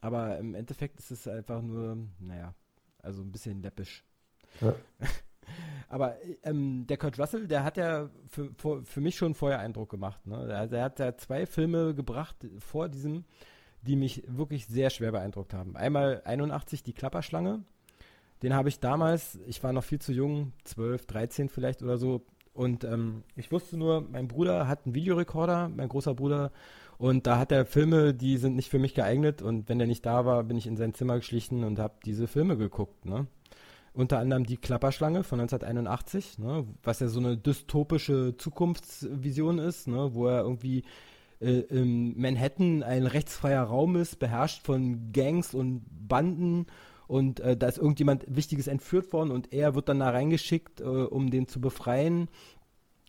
Aber 0.00 0.38
im 0.38 0.56
Endeffekt 0.56 0.98
ist 0.98 1.12
es 1.12 1.28
einfach 1.28 1.62
nur, 1.62 1.96
naja, 2.18 2.54
also 3.00 3.22
ein 3.22 3.30
bisschen 3.30 3.62
läppisch. 3.62 4.04
Ja. 4.60 4.74
Aber 5.92 6.16
ähm, 6.42 6.86
der 6.86 6.96
Kurt 6.96 7.18
Russell, 7.18 7.46
der 7.46 7.64
hat 7.64 7.76
ja 7.76 8.08
für, 8.26 8.82
für, 8.82 9.00
mich 9.02 9.14
schon 9.14 9.34
vorher 9.34 9.58
Eindruck 9.58 9.90
gemacht. 9.90 10.26
Ne? 10.26 10.46
Der, 10.46 10.66
der 10.66 10.84
hat 10.84 10.98
ja 10.98 11.18
zwei 11.18 11.44
Filme 11.44 11.94
gebracht 11.94 12.48
vor 12.60 12.88
diesem, 12.88 13.26
die 13.82 13.96
mich 13.96 14.22
wirklich 14.26 14.66
sehr 14.66 14.88
schwer 14.88 15.12
beeindruckt 15.12 15.52
haben. 15.52 15.76
Einmal 15.76 16.22
81, 16.24 16.82
die 16.82 16.94
Klapperschlange. 16.94 17.62
Den 18.42 18.54
habe 18.54 18.70
ich 18.70 18.80
damals, 18.80 19.38
ich 19.46 19.62
war 19.62 19.74
noch 19.74 19.84
viel 19.84 19.98
zu 19.98 20.14
jung, 20.14 20.54
12, 20.64 21.04
13 21.04 21.48
vielleicht 21.50 21.82
oder 21.82 21.98
so. 21.98 22.24
Und 22.54 22.84
ähm, 22.84 23.22
ich 23.36 23.52
wusste 23.52 23.76
nur, 23.76 24.00
mein 24.00 24.28
Bruder 24.28 24.68
hat 24.68 24.86
einen 24.86 24.94
Videorekorder, 24.94 25.68
mein 25.68 25.90
großer 25.90 26.14
Bruder. 26.14 26.52
Und 26.96 27.26
da 27.26 27.38
hat 27.38 27.52
er 27.52 27.66
Filme, 27.66 28.14
die 28.14 28.38
sind 28.38 28.56
nicht 28.56 28.70
für 28.70 28.78
mich 28.78 28.94
geeignet. 28.94 29.42
Und 29.42 29.68
wenn 29.68 29.78
der 29.78 29.88
nicht 29.88 30.06
da 30.06 30.24
war, 30.24 30.42
bin 30.44 30.56
ich 30.56 30.66
in 30.66 30.78
sein 30.78 30.94
Zimmer 30.94 31.16
geschlichen 31.16 31.64
und 31.64 31.78
habe 31.78 31.96
diese 32.06 32.28
Filme 32.28 32.56
geguckt. 32.56 33.04
Ne? 33.04 33.26
Unter 33.94 34.18
anderem 34.18 34.44
die 34.44 34.56
Klapperschlange 34.56 35.22
von 35.22 35.40
1981, 35.40 36.38
ne, 36.38 36.66
was 36.82 37.00
ja 37.00 37.08
so 37.08 37.20
eine 37.20 37.36
dystopische 37.36 38.36
Zukunftsvision 38.38 39.58
ist, 39.58 39.86
ne, 39.86 40.14
wo 40.14 40.28
er 40.28 40.42
irgendwie 40.42 40.84
äh, 41.40 41.60
in 41.60 42.18
Manhattan 42.18 42.82
ein 42.82 43.06
rechtsfreier 43.06 43.64
Raum 43.64 43.96
ist, 43.96 44.18
beherrscht 44.18 44.64
von 44.64 45.12
Gangs 45.12 45.52
und 45.52 45.84
Banden 46.08 46.66
und 47.06 47.40
äh, 47.40 47.56
da 47.56 47.66
ist 47.66 47.76
irgendjemand 47.76 48.24
Wichtiges 48.26 48.66
entführt 48.66 49.12
worden 49.12 49.30
und 49.30 49.52
er 49.52 49.74
wird 49.74 49.90
dann 49.90 49.98
da 49.98 50.08
reingeschickt, 50.08 50.80
äh, 50.80 50.84
um 50.84 51.30
den 51.30 51.46
zu 51.46 51.60
befreien. 51.60 52.28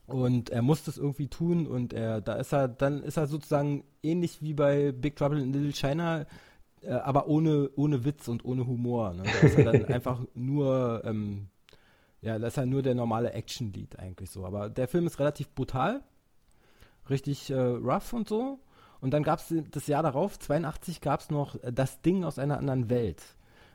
Und 0.07 0.49
er 0.49 0.61
muss 0.61 0.83
das 0.83 0.97
irgendwie 0.97 1.27
tun 1.27 1.65
und 1.65 1.93
er, 1.93 2.19
da 2.19 2.33
ist 2.33 2.53
er, 2.53 2.67
dann 2.67 3.01
ist 3.03 3.15
er 3.15 3.27
sozusagen 3.27 3.85
ähnlich 4.01 4.41
wie 4.41 4.53
bei 4.53 4.91
Big 4.91 5.15
Trouble 5.15 5.41
in 5.41 5.53
Little 5.53 5.71
China, 5.71 6.25
äh, 6.83 6.91
aber 6.91 7.27
ohne, 7.27 7.69
ohne 7.75 8.05
Witz 8.05 8.27
und 8.27 8.45
ohne 8.45 8.67
Humor. 8.67 9.13
Ne? 9.13 9.23
Da 9.23 9.47
ist 9.47 9.57
er 9.57 9.71
dann 9.71 9.85
einfach 9.93 10.21
nur, 10.33 11.01
ähm, 11.05 11.47
ja, 12.21 12.39
das 12.39 12.53
ist 12.53 12.57
ja 12.57 12.65
nur 12.65 12.81
der 12.81 12.95
normale 12.95 13.33
Action-Lead 13.33 13.99
eigentlich 13.99 14.29
so. 14.29 14.45
Aber 14.45 14.69
der 14.69 14.87
Film 14.87 15.07
ist 15.07 15.19
relativ 15.19 15.49
brutal, 15.53 16.01
richtig 17.09 17.49
äh, 17.49 17.59
rough 17.59 18.13
und 18.13 18.27
so. 18.27 18.59
Und 19.01 19.11
dann 19.11 19.23
gab 19.23 19.39
es 19.39 19.53
das 19.71 19.87
Jahr 19.87 20.03
darauf, 20.03 20.39
82, 20.39 21.01
gab 21.01 21.19
es 21.19 21.29
noch 21.29 21.57
das 21.61 22.01
Ding 22.01 22.23
aus 22.23 22.39
einer 22.39 22.57
anderen 22.57 22.89
Welt. 22.89 23.21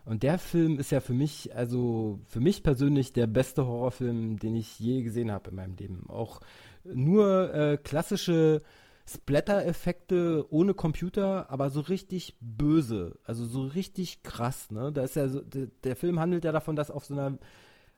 Und 0.07 0.23
der 0.23 0.38
Film 0.38 0.79
ist 0.79 0.90
ja 0.90 1.01
für 1.01 1.12
mich, 1.12 1.55
also 1.55 2.18
für 2.27 2.40
mich 2.40 2.62
persönlich 2.62 3.12
der 3.12 3.27
beste 3.27 3.66
Horrorfilm, 3.66 4.38
den 4.38 4.57
ich 4.57 4.79
je 4.79 5.03
gesehen 5.03 5.31
habe 5.31 5.51
in 5.51 5.57
meinem 5.57 5.77
Leben. 5.77 6.07
Auch 6.09 6.40
nur 6.83 7.53
äh, 7.53 7.77
klassische 7.77 8.62
Splatter-Effekte 9.09 10.47
ohne 10.51 10.75
Computer, 10.75 11.51
aber 11.51 11.71
so 11.71 11.81
richtig 11.81 12.37
böse, 12.40 13.18
also 13.25 13.47
so 13.47 13.62
richtig 13.62 14.23
krass. 14.23 14.71
Ne? 14.71 14.92
Da 14.92 15.03
ist 15.03 15.16
ja 15.16 15.29
so, 15.29 15.40
der, 15.40 15.68
der 15.85 15.97
Film 15.97 16.21
handelt 16.21 16.44
ja 16.44 16.53
davon, 16.53 16.77
dass 16.77 16.90
auf 16.90 17.05
so 17.05 17.14
einer 17.14 17.38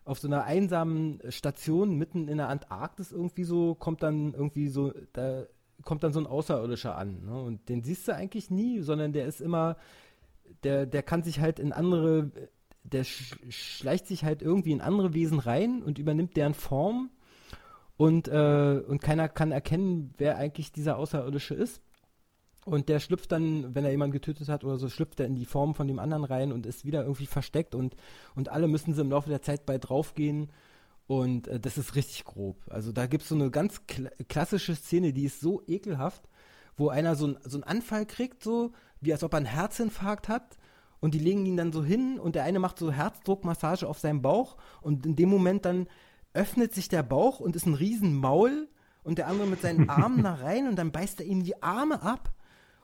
auf 0.04 0.18
so 0.18 0.28
einer 0.28 0.44
einsamen 0.44 1.20
Station 1.28 1.96
mitten 1.96 2.26
in 2.26 2.38
der 2.38 2.48
Antarktis 2.48 3.12
irgendwie 3.12 3.44
so 3.44 3.74
kommt 3.74 4.02
dann 4.02 4.32
irgendwie 4.32 4.68
so 4.68 4.92
da 5.12 5.44
kommt 5.84 6.02
dann 6.02 6.12
so 6.12 6.20
ein 6.20 6.26
Außerirdischer 6.26 6.96
an. 6.96 7.24
Ne? 7.26 7.40
Und 7.40 7.68
den 7.68 7.82
siehst 7.82 8.08
du 8.08 8.14
eigentlich 8.14 8.50
nie, 8.50 8.80
sondern 8.80 9.12
der 9.12 9.26
ist 9.26 9.40
immer 9.40 9.76
der, 10.64 10.86
der 10.86 11.02
kann 11.02 11.22
sich 11.22 11.40
halt 11.40 11.58
in 11.58 11.72
andere, 11.72 12.30
der 12.82 13.04
sch 13.04 13.36
schleicht 13.48 14.06
sich 14.06 14.24
halt 14.24 14.42
irgendwie 14.42 14.72
in 14.72 14.80
andere 14.80 15.14
Wesen 15.14 15.38
rein 15.38 15.82
und 15.82 15.98
übernimmt 15.98 16.36
deren 16.36 16.54
Form 16.54 17.10
und, 18.00 18.28
äh, 18.28 18.82
und 18.88 19.02
keiner 19.02 19.28
kann 19.28 19.52
erkennen, 19.52 20.14
wer 20.16 20.38
eigentlich 20.38 20.72
dieser 20.72 20.96
Außerirdische 20.96 21.52
ist. 21.52 21.82
Und 22.64 22.88
der 22.88 22.98
schlüpft 22.98 23.30
dann, 23.30 23.74
wenn 23.74 23.84
er 23.84 23.90
jemanden 23.90 24.14
getötet 24.14 24.48
hat 24.48 24.64
oder 24.64 24.78
so, 24.78 24.88
schlüpft 24.88 25.20
er 25.20 25.26
in 25.26 25.34
die 25.34 25.44
Form 25.44 25.74
von 25.74 25.86
dem 25.86 25.98
anderen 25.98 26.24
rein 26.24 26.50
und 26.50 26.64
ist 26.64 26.86
wieder 26.86 27.02
irgendwie 27.02 27.26
versteckt 27.26 27.74
und, 27.74 27.96
und 28.34 28.48
alle 28.48 28.68
müssen 28.68 28.94
sie 28.94 29.02
im 29.02 29.10
Laufe 29.10 29.28
der 29.28 29.42
Zeit 29.42 29.66
bei 29.66 29.76
draufgehen. 29.76 30.50
Und 31.08 31.46
äh, 31.48 31.60
das 31.60 31.76
ist 31.76 31.94
richtig 31.94 32.24
grob. 32.24 32.56
Also 32.70 32.90
da 32.90 33.06
gibt 33.06 33.24
es 33.24 33.28
so 33.28 33.34
eine 33.34 33.50
ganz 33.50 33.86
kla 33.86 34.08
klassische 34.30 34.74
Szene, 34.74 35.12
die 35.12 35.24
ist 35.24 35.40
so 35.40 35.62
ekelhaft, 35.66 36.22
wo 36.78 36.88
einer 36.88 37.16
so, 37.16 37.26
ein, 37.26 37.36
so 37.44 37.58
einen 37.58 37.64
Anfall 37.64 38.06
kriegt, 38.06 38.42
so 38.42 38.72
wie 39.02 39.12
als 39.12 39.22
ob 39.24 39.34
er 39.34 39.38
einen 39.38 39.46
Herzinfarkt 39.46 40.30
hat. 40.30 40.56
Und 41.00 41.12
die 41.12 41.18
legen 41.18 41.44
ihn 41.44 41.58
dann 41.58 41.70
so 41.70 41.84
hin 41.84 42.18
und 42.18 42.34
der 42.34 42.44
eine 42.44 42.60
macht 42.60 42.78
so 42.78 42.92
Herzdruckmassage 42.92 43.86
auf 43.86 43.98
seinem 43.98 44.22
Bauch 44.22 44.56
und 44.80 45.04
in 45.04 45.16
dem 45.16 45.28
Moment 45.28 45.66
dann 45.66 45.86
öffnet 46.32 46.74
sich 46.74 46.88
der 46.88 47.02
Bauch 47.02 47.40
und 47.40 47.56
ist 47.56 47.66
ein 47.66 47.74
Riesenmaul 47.74 48.68
und 49.02 49.18
der 49.18 49.28
andere 49.28 49.48
mit 49.48 49.60
seinen 49.62 49.88
Armen 49.90 50.22
da 50.22 50.34
rein 50.34 50.68
und 50.68 50.76
dann 50.76 50.92
beißt 50.92 51.20
er 51.20 51.26
ihm 51.26 51.42
die 51.42 51.62
Arme 51.62 52.02
ab. 52.02 52.30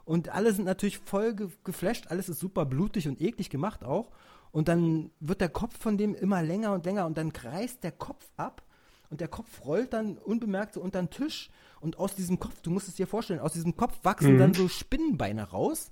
Und 0.04 0.28
alle 0.28 0.52
sind 0.52 0.64
natürlich 0.66 0.98
voll 0.98 1.34
ge 1.34 1.48
geflasht, 1.64 2.06
alles 2.08 2.28
ist 2.28 2.38
super 2.38 2.64
blutig 2.64 3.08
und 3.08 3.20
eklig 3.20 3.50
gemacht 3.50 3.84
auch. 3.84 4.10
Und 4.52 4.68
dann 4.68 5.10
wird 5.20 5.40
der 5.40 5.48
Kopf 5.48 5.76
von 5.78 5.98
dem 5.98 6.14
immer 6.14 6.42
länger 6.42 6.72
und 6.72 6.86
länger 6.86 7.06
und 7.06 7.18
dann 7.18 7.32
kreist 7.32 7.82
der 7.82 7.92
Kopf 7.92 8.24
ab 8.36 8.62
und 9.10 9.20
der 9.20 9.28
Kopf 9.28 9.64
rollt 9.64 9.92
dann 9.92 10.16
unbemerkt 10.16 10.74
so 10.74 10.80
unter 10.80 11.00
den 11.02 11.10
Tisch 11.10 11.50
und 11.80 11.98
aus 11.98 12.14
diesem 12.14 12.38
Kopf, 12.38 12.62
du 12.62 12.70
musst 12.70 12.88
es 12.88 12.94
dir 12.94 13.06
vorstellen, 13.06 13.40
aus 13.40 13.52
diesem 13.52 13.76
Kopf 13.76 13.98
wachsen 14.02 14.34
Mhm. 14.34 14.38
dann 14.38 14.54
so 14.54 14.68
Spinnenbeine 14.68 15.50
raus 15.50 15.90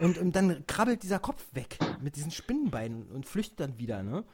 und, 0.00 0.18
und 0.18 0.34
dann 0.34 0.66
krabbelt 0.66 1.02
dieser 1.02 1.18
Kopf 1.18 1.44
weg 1.52 1.78
mit 2.00 2.16
diesen 2.16 2.30
Spinnenbeinen 2.30 3.10
und 3.12 3.26
flüchtet 3.26 3.60
dann 3.60 3.78
wieder, 3.78 4.02
ne? 4.02 4.24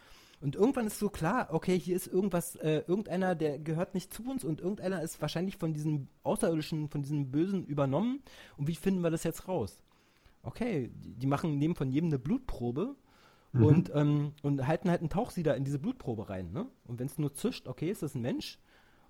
Und 0.41 0.57
irgendwann 0.57 0.87
ist 0.87 0.99
so 0.99 1.11
klar, 1.11 1.49
okay, 1.51 1.79
hier 1.79 1.97
ist 1.97 2.07
irgendwas, 2.07 2.57
äh, 2.57 2.83
irgendeiner, 2.87 3.35
der 3.35 3.59
gehört 3.59 3.95
nicht 3.95 4.13
zu 4.13 4.25
uns 4.25 4.43
und 4.43 4.61
irgendeiner 4.61 5.03
ist 5.03 5.21
wahrscheinlich 5.21 5.59
von 5.59 5.75
diesem 5.75 6.09
Außerirdischen, 6.23 6.89
von 6.89 7.03
diesem 7.03 7.31
Bösen 7.31 7.65
übernommen. 7.67 8.23
Und 8.57 8.67
wie 8.67 8.75
finden 8.75 9.03
wir 9.03 9.11
das 9.11 9.25
jetzt 9.25 9.49
raus? 9.49 9.83
Okay, 10.43 10.91
die, 10.95 11.15
die 11.15 11.27
machen, 11.27 11.59
nehmen 11.59 11.75
von 11.75 11.91
jedem 11.91 12.09
eine 12.09 12.19
Blutprobe 12.19 12.97
Mhm. 13.53 13.65
und, 13.65 13.93
ähm, 13.95 14.33
und 14.43 14.67
halten 14.67 14.91
halt 14.91 15.01
einen 15.01 15.11
Tauchsieder 15.11 15.57
in 15.57 15.65
diese 15.65 15.79
Blutprobe 15.79 16.29
rein, 16.29 16.53
ne? 16.53 16.67
Und 16.85 17.01
wenn 17.01 17.07
es 17.07 17.19
nur 17.19 17.35
zischt, 17.35 17.67
okay, 17.67 17.91
ist 17.91 18.03
das 18.03 18.15
ein 18.15 18.23
Mensch. 18.23 18.59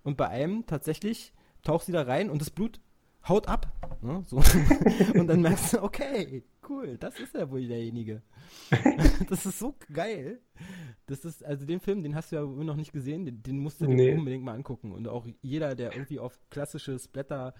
Und 0.02 0.16
bei 0.16 0.28
einem 0.28 0.66
tatsächlich 0.66 1.34
Tauchsieder 1.62 2.06
rein 2.06 2.30
und 2.30 2.40
das 2.40 2.48
Blut 2.48 2.80
haut 3.28 3.48
ab. 3.48 3.70
Ne? 4.00 4.22
So. 4.26 4.36
und 5.14 5.26
dann 5.26 5.42
merkst 5.42 5.74
du, 5.74 5.82
okay, 5.82 6.42
cool, 6.70 6.96
das 6.96 7.18
ist 7.20 7.34
ja 7.34 7.50
wohl 7.50 7.66
derjenige. 7.66 8.22
das 9.28 9.44
ist 9.44 9.58
so 9.58 9.74
geil. 9.92 10.40
Das 11.06 11.24
ist, 11.24 11.44
also 11.44 11.66
den 11.66 11.80
Film, 11.80 12.02
den 12.02 12.14
hast 12.14 12.32
du 12.32 12.36
ja 12.36 12.48
wohl 12.48 12.64
noch 12.64 12.76
nicht 12.76 12.92
gesehen, 12.92 13.24
den, 13.26 13.42
den 13.42 13.58
musst 13.58 13.80
du 13.80 13.86
dir 13.86 13.94
Nee. 13.94 14.14
unbedingt 14.14 14.44
mal 14.44 14.54
angucken. 14.54 14.92
Und 14.92 15.08
auch 15.08 15.26
jeder, 15.42 15.74
der 15.74 15.92
irgendwie 15.92 16.18
auf 16.20 16.38
klassische 16.50 16.98
Splatter 16.98 17.52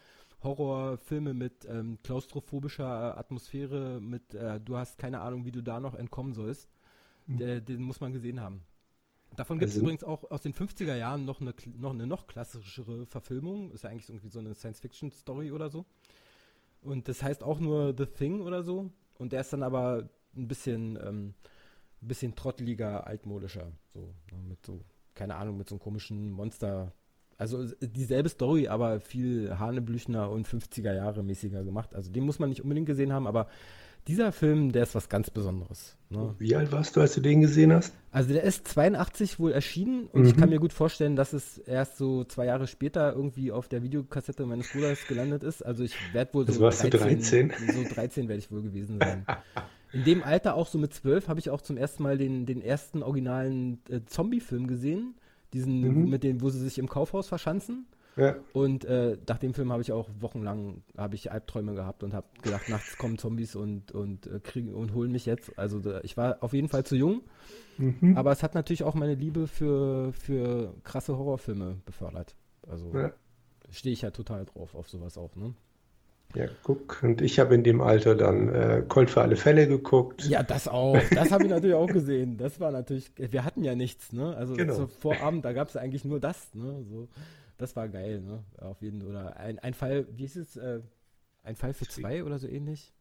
Horrorfilme 0.42 1.34
mit 1.34 1.66
ähm, 1.68 1.98
klaustrophobischer 2.02 3.18
Atmosphäre, 3.18 4.00
mit 4.00 4.34
äh, 4.34 4.58
du 4.60 4.76
hast 4.76 4.98
keine 4.98 5.20
Ahnung, 5.20 5.44
wie 5.44 5.52
du 5.52 5.62
da 5.62 5.80
noch 5.80 5.94
entkommen 5.94 6.32
sollst, 6.32 6.70
der, 7.26 7.60
den 7.60 7.82
muss 7.82 8.00
man 8.00 8.12
gesehen 8.12 8.40
haben. 8.40 8.62
Davon 9.36 9.58
gibt 9.58 9.68
es 9.68 9.74
Also- 9.76 9.84
übrigens 9.84 10.02
auch 10.02 10.30
aus 10.30 10.42
den 10.42 10.54
50er 10.54 10.96
Jahren 10.96 11.24
noch 11.24 11.40
eine, 11.40 11.54
noch 11.78 11.92
eine 11.92 12.06
noch 12.06 12.26
klassischere 12.26 13.06
Verfilmung. 13.06 13.70
Ist 13.70 13.84
ja 13.84 13.90
eigentlich 13.90 14.08
irgendwie 14.08 14.28
so 14.30 14.40
eine 14.40 14.54
Science-Fiction-Story 14.54 15.52
oder 15.52 15.68
so. 15.70 15.84
Und 16.82 17.08
das 17.08 17.22
heißt 17.22 17.42
auch 17.42 17.60
nur 17.60 17.94
The 17.96 18.06
Thing 18.06 18.40
oder 18.40 18.62
so. 18.62 18.90
Und 19.18 19.32
der 19.32 19.42
ist 19.42 19.52
dann 19.52 19.62
aber 19.62 20.08
ein 20.36 20.48
bisschen, 20.48 20.96
ähm, 20.96 21.34
ein 22.02 22.08
bisschen 22.08 22.34
trotteliger, 22.34 23.06
altmodischer. 23.06 23.72
So, 23.88 24.14
ne, 24.32 24.38
mit 24.48 24.64
so, 24.64 24.80
keine 25.14 25.36
Ahnung, 25.36 25.58
mit 25.58 25.68
so 25.68 25.74
einem 25.74 25.80
komischen 25.80 26.30
Monster. 26.30 26.92
Also 27.36 27.64
dieselbe 27.80 28.28
Story, 28.28 28.68
aber 28.68 29.00
viel 29.00 29.58
Hanebüchner 29.58 30.30
und 30.30 30.46
50er 30.46 30.94
Jahre 30.94 31.22
mäßiger 31.22 31.64
gemacht. 31.64 31.94
Also 31.94 32.10
den 32.10 32.24
muss 32.24 32.38
man 32.38 32.50
nicht 32.50 32.62
unbedingt 32.62 32.86
gesehen 32.86 33.12
haben, 33.12 33.26
aber 33.26 33.48
dieser 34.06 34.32
Film, 34.32 34.72
der 34.72 34.84
ist 34.84 34.94
was 34.94 35.08
ganz 35.08 35.30
Besonderes. 35.30 35.96
Ne? 36.08 36.34
Wie 36.38 36.56
alt 36.56 36.72
warst 36.72 36.96
du, 36.96 37.00
als 37.00 37.14
du 37.14 37.20
den 37.20 37.40
gesehen 37.40 37.72
hast? 37.72 37.94
Also 38.10 38.32
der 38.32 38.42
ist 38.42 38.66
82 38.66 39.38
wohl 39.38 39.52
erschienen 39.52 40.06
und 40.12 40.22
mhm. 40.22 40.28
ich 40.28 40.36
kann 40.36 40.48
mir 40.48 40.58
gut 40.58 40.72
vorstellen, 40.72 41.16
dass 41.16 41.32
es 41.32 41.58
erst 41.58 41.96
so 41.98 42.24
zwei 42.24 42.46
Jahre 42.46 42.66
später 42.66 43.12
irgendwie 43.14 43.52
auf 43.52 43.68
der 43.68 43.82
Videokassette 43.82 44.44
meines 44.46 44.72
Bruders 44.72 45.06
gelandet 45.06 45.44
ist. 45.44 45.64
Also 45.64 45.84
ich 45.84 45.94
werde 46.12 46.34
wohl 46.34 46.50
so 46.50 46.60
13, 46.60 46.90
13. 46.90 47.52
So 47.72 47.94
13 47.94 48.28
werde 48.28 48.38
ich 48.40 48.50
wohl 48.50 48.62
gewesen 48.62 48.98
sein. 48.98 49.24
In 49.92 50.04
dem 50.04 50.22
Alter, 50.22 50.54
auch 50.54 50.68
so 50.68 50.78
mit 50.78 50.94
12, 50.94 51.28
habe 51.28 51.40
ich 51.40 51.50
auch 51.50 51.60
zum 51.60 51.76
ersten 51.76 52.02
Mal 52.02 52.16
den, 52.16 52.46
den 52.46 52.62
ersten 52.62 53.02
originalen 53.02 53.80
äh, 53.88 54.00
Zombie-Film 54.06 54.66
gesehen. 54.66 55.14
Diesen, 55.52 55.80
mhm. 55.80 56.08
mit 56.08 56.22
dem, 56.22 56.42
wo 56.42 56.50
sie 56.50 56.60
sich 56.60 56.78
im 56.78 56.88
Kaufhaus 56.88 57.28
verschanzen. 57.28 57.86
Ja. 58.16 58.36
Und 58.52 58.84
äh, 58.84 59.16
nach 59.28 59.38
dem 59.38 59.54
Film 59.54 59.72
habe 59.72 59.82
ich 59.82 59.92
auch 59.92 60.08
wochenlang 60.18 60.82
habe 60.96 61.14
ich 61.14 61.30
Albträume 61.30 61.74
gehabt 61.74 62.02
und 62.02 62.12
habe 62.12 62.26
gedacht, 62.42 62.68
nachts 62.68 62.98
kommen 62.98 63.18
Zombies 63.18 63.54
und 63.54 63.92
und 63.92 64.26
äh, 64.26 64.40
kriegen 64.40 64.74
und 64.74 64.94
holen 64.94 65.12
mich 65.12 65.26
jetzt. 65.26 65.58
Also 65.58 65.80
ich 66.02 66.16
war 66.16 66.38
auf 66.40 66.52
jeden 66.52 66.68
Fall 66.68 66.84
zu 66.84 66.96
jung, 66.96 67.22
mhm. 67.78 68.16
aber 68.16 68.32
es 68.32 68.42
hat 68.42 68.54
natürlich 68.54 68.82
auch 68.82 68.94
meine 68.94 69.14
Liebe 69.14 69.46
für 69.46 70.12
für 70.12 70.74
krasse 70.84 71.16
Horrorfilme 71.16 71.76
befördert. 71.86 72.34
Also 72.68 72.92
ja. 72.92 73.12
stehe 73.70 73.92
ich 73.92 74.02
ja 74.02 74.10
total 74.10 74.44
drauf 74.44 74.74
auf 74.74 74.88
sowas 74.88 75.16
auch, 75.16 75.34
ne? 75.36 75.54
Ja, 76.34 76.46
guck, 76.62 77.02
und 77.02 77.22
ich 77.22 77.40
habe 77.40 77.56
in 77.56 77.64
dem 77.64 77.80
Alter 77.80 78.14
dann 78.14 78.54
äh, 78.54 78.84
Colt 78.86 79.10
für 79.10 79.20
alle 79.20 79.34
Fälle 79.34 79.66
geguckt. 79.66 80.24
Ja, 80.28 80.44
das 80.44 80.68
auch. 80.68 80.96
Das 81.12 81.32
habe 81.32 81.44
ich 81.44 81.50
natürlich 81.50 81.74
auch 81.74 81.88
gesehen. 81.88 82.36
Das 82.36 82.60
war 82.60 82.70
natürlich, 82.70 83.10
wir 83.16 83.44
hatten 83.44 83.64
ja 83.64 83.74
nichts, 83.74 84.12
ne? 84.12 84.36
Also 84.36 84.54
genau. 84.54 84.86
Vorabend, 84.86 85.44
da 85.44 85.52
gab 85.52 85.68
es 85.68 85.76
eigentlich 85.76 86.04
nur 86.04 86.20
das, 86.20 86.54
ne? 86.54 86.84
So. 86.88 87.08
Das 87.60 87.76
war 87.76 87.88
geil, 87.88 88.22
ne? 88.22 88.42
Auf 88.58 88.80
jeden 88.80 89.02
Oder 89.02 89.36
ein, 89.36 89.58
ein 89.58 89.74
Fall, 89.74 90.06
wie 90.16 90.24
ist 90.24 90.36
es? 90.36 90.56
Äh, 90.56 90.80
ein 91.42 91.56
Fall 91.56 91.74
für 91.74 91.86
zwei 91.86 92.24
oder 92.24 92.38
so 92.38 92.48
ähnlich? 92.48 92.94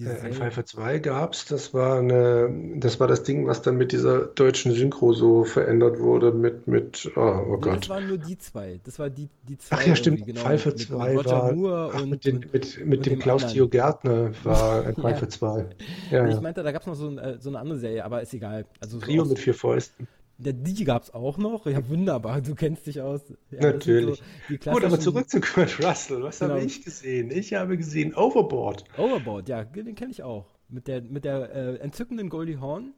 Äh, 0.00 0.18
ein 0.22 0.32
Fall 0.32 0.50
für 0.50 0.64
zwei 0.64 0.98
gab 0.98 1.34
es. 1.34 1.44
Das 1.44 1.74
war 1.74 1.98
eine, 1.98 2.78
das 2.78 2.98
war 3.00 3.06
das 3.06 3.22
Ding, 3.22 3.46
was 3.46 3.60
dann 3.60 3.76
mit 3.76 3.92
dieser 3.92 4.22
deutschen 4.22 4.72
Synchro 4.72 5.12
so 5.12 5.44
verändert 5.44 5.98
wurde 6.00 6.32
mit, 6.32 6.66
mit, 6.66 7.12
oh, 7.16 7.20
oh 7.20 7.58
Gott. 7.58 7.82
Das 7.82 7.88
waren 7.90 8.08
nur 8.08 8.16
die 8.16 8.38
zwei. 8.38 8.80
Das 8.84 8.98
war 8.98 9.10
die, 9.10 9.28
die 9.46 9.58
zwei. 9.58 9.76
Ach 9.76 9.86
ja, 9.86 9.94
stimmt. 9.94 10.24
Genau, 10.24 10.40
Fall 10.40 10.56
für 10.56 10.70
mit, 10.70 10.78
zwei 10.78 11.14
mit 11.14 11.26
war. 11.26 11.92
Ach, 11.92 12.00
und, 12.00 12.08
mit, 12.08 12.24
den, 12.24 12.38
mit, 12.38 12.52
mit, 12.52 12.86
mit 12.86 13.06
dem 13.06 13.18
Klaus 13.18 13.52
Theo 13.52 13.68
Gärtner 13.68 14.32
war 14.42 14.86
ein 14.86 14.94
Fall 14.94 15.12
ja. 15.12 15.16
für 15.18 15.28
zwei. 15.28 15.66
Ja, 16.10 16.26
ich 16.26 16.40
meinte, 16.40 16.62
da 16.62 16.72
gab 16.72 16.80
es 16.80 16.86
noch 16.86 16.94
so, 16.94 17.08
ein, 17.08 17.18
äh, 17.18 17.38
so, 17.38 17.50
eine 17.50 17.58
andere 17.58 17.78
Serie, 17.78 18.02
aber 18.06 18.22
ist 18.22 18.32
egal. 18.32 18.64
Also 18.80 18.98
Trio 18.98 19.24
so 19.24 19.30
mit 19.30 19.38
vier 19.38 19.54
Fäusten. 19.54 20.08
Der, 20.38 20.52
die 20.52 20.84
gab 20.84 21.02
es 21.02 21.14
auch 21.14 21.38
noch. 21.38 21.66
Ja, 21.66 21.88
wunderbar. 21.88 22.40
Du 22.40 22.54
kennst 22.54 22.86
dich 22.86 23.00
aus. 23.00 23.20
Ja, 23.50 23.72
Natürlich. 23.72 24.22
So 24.48 24.70
Gut, 24.70 24.84
aber 24.84 24.98
zurück 24.98 25.28
zu 25.28 25.40
Kurt 25.40 25.78
Russell. 25.84 26.22
Was 26.22 26.40
genau. 26.40 26.54
habe 26.54 26.64
ich 26.64 26.82
gesehen? 26.82 27.30
Ich 27.30 27.54
habe 27.54 27.76
gesehen 27.76 28.14
Overboard. 28.14 28.84
Overboard, 28.98 29.48
ja, 29.48 29.64
den 29.64 29.94
kenne 29.94 30.10
ich 30.10 30.22
auch. 30.22 30.46
Mit 30.68 30.88
der, 30.88 31.02
mit 31.02 31.24
der 31.24 31.54
äh, 31.54 31.76
entzückenden 31.76 32.28
Goldie 32.28 32.58
Horn, 32.58 32.94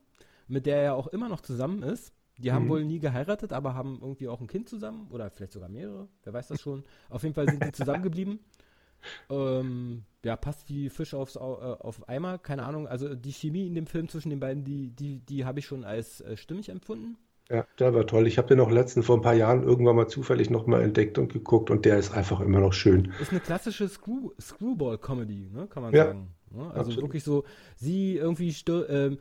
mit 0.49 0.66
der 0.66 0.77
er 0.79 0.94
auch 0.94 1.09
immer 1.09 1.29
noch 1.29 1.40
zusammen 1.40 1.83
ist. 1.83 2.12
Die 2.38 2.53
haben 2.53 2.64
mhm. 2.64 2.70
wohl 2.70 2.85
nie 2.85 2.99
geheiratet, 2.99 3.53
aber 3.53 3.75
haben 3.75 3.99
irgendwie 4.01 4.29
auch 4.29 4.40
ein 4.40 4.47
Kind 4.47 4.68
zusammen. 4.68 5.09
Oder 5.11 5.31
vielleicht 5.31 5.53
sogar 5.53 5.68
mehrere. 5.68 6.09
Wer 6.25 6.33
weiß 6.33 6.49
das 6.49 6.61
schon. 6.61 6.85
Auf 7.09 7.23
jeden 7.23 7.35
Fall 7.35 7.49
sind 7.49 7.62
die 7.62 7.73
zusammengeblieben. 7.73 8.40
ähm, 9.31 10.05
ja, 10.25 10.37
passt 10.37 10.68
wie 10.68 10.88
Fisch 10.88 11.14
aufs, 11.14 11.37
äh, 11.37 11.38
auf 11.38 12.09
Eimer. 12.09 12.38
Keine 12.38 12.64
Ahnung. 12.64 12.88
Also 12.88 13.14
die 13.14 13.33
Chemie 13.33 13.66
in 13.66 13.75
dem 13.75 13.87
Film 13.87 14.09
zwischen 14.09 14.31
den 14.31 14.40
beiden, 14.40 14.64
die, 14.64 14.90
die, 14.90 15.20
die 15.20 15.44
habe 15.44 15.61
ich 15.61 15.66
schon 15.66 15.85
als 15.85 16.20
äh, 16.23 16.37
stimmig 16.37 16.70
empfunden. 16.70 17.16
Ja, 17.51 17.67
der 17.79 17.95
war 17.95 18.07
toll. 18.07 18.27
Ich 18.27 18.39
habe 18.39 18.49
den 18.49 18.59
noch 18.59 18.71
letzten 18.71 19.03
vor 19.03 19.17
ein 19.17 19.23
paar 19.23 19.35
Jahren 19.35 19.63
irgendwann 19.63 19.97
mal 19.97 20.09
zufällig 20.09 20.49
nochmal 20.49 20.83
entdeckt 20.83 21.19
und 21.19 21.33
geguckt 21.33 21.71
und 21.71 21.85
der 21.85 21.99
ist 21.99 22.15
einfach 22.15 22.41
immer 22.41 22.61
noch 22.61 22.73
schön. 22.73 23.13
Ist 23.21 23.33
eine 23.33 23.41
klassische 23.41 23.89
Screw 23.89 24.31
Screwball-Comedy, 24.41 25.51
ne, 25.53 25.67
kann 25.67 25.83
man 25.83 25.93
ja, 25.93 26.07
sagen. 26.07 26.35
Ne? 26.51 26.63
Also 26.69 26.79
absolut. 26.79 27.03
wirklich 27.03 27.25
so, 27.25 27.45
sie 27.77 28.17
irgendwie 28.17 28.55
ähm, 28.69 29.19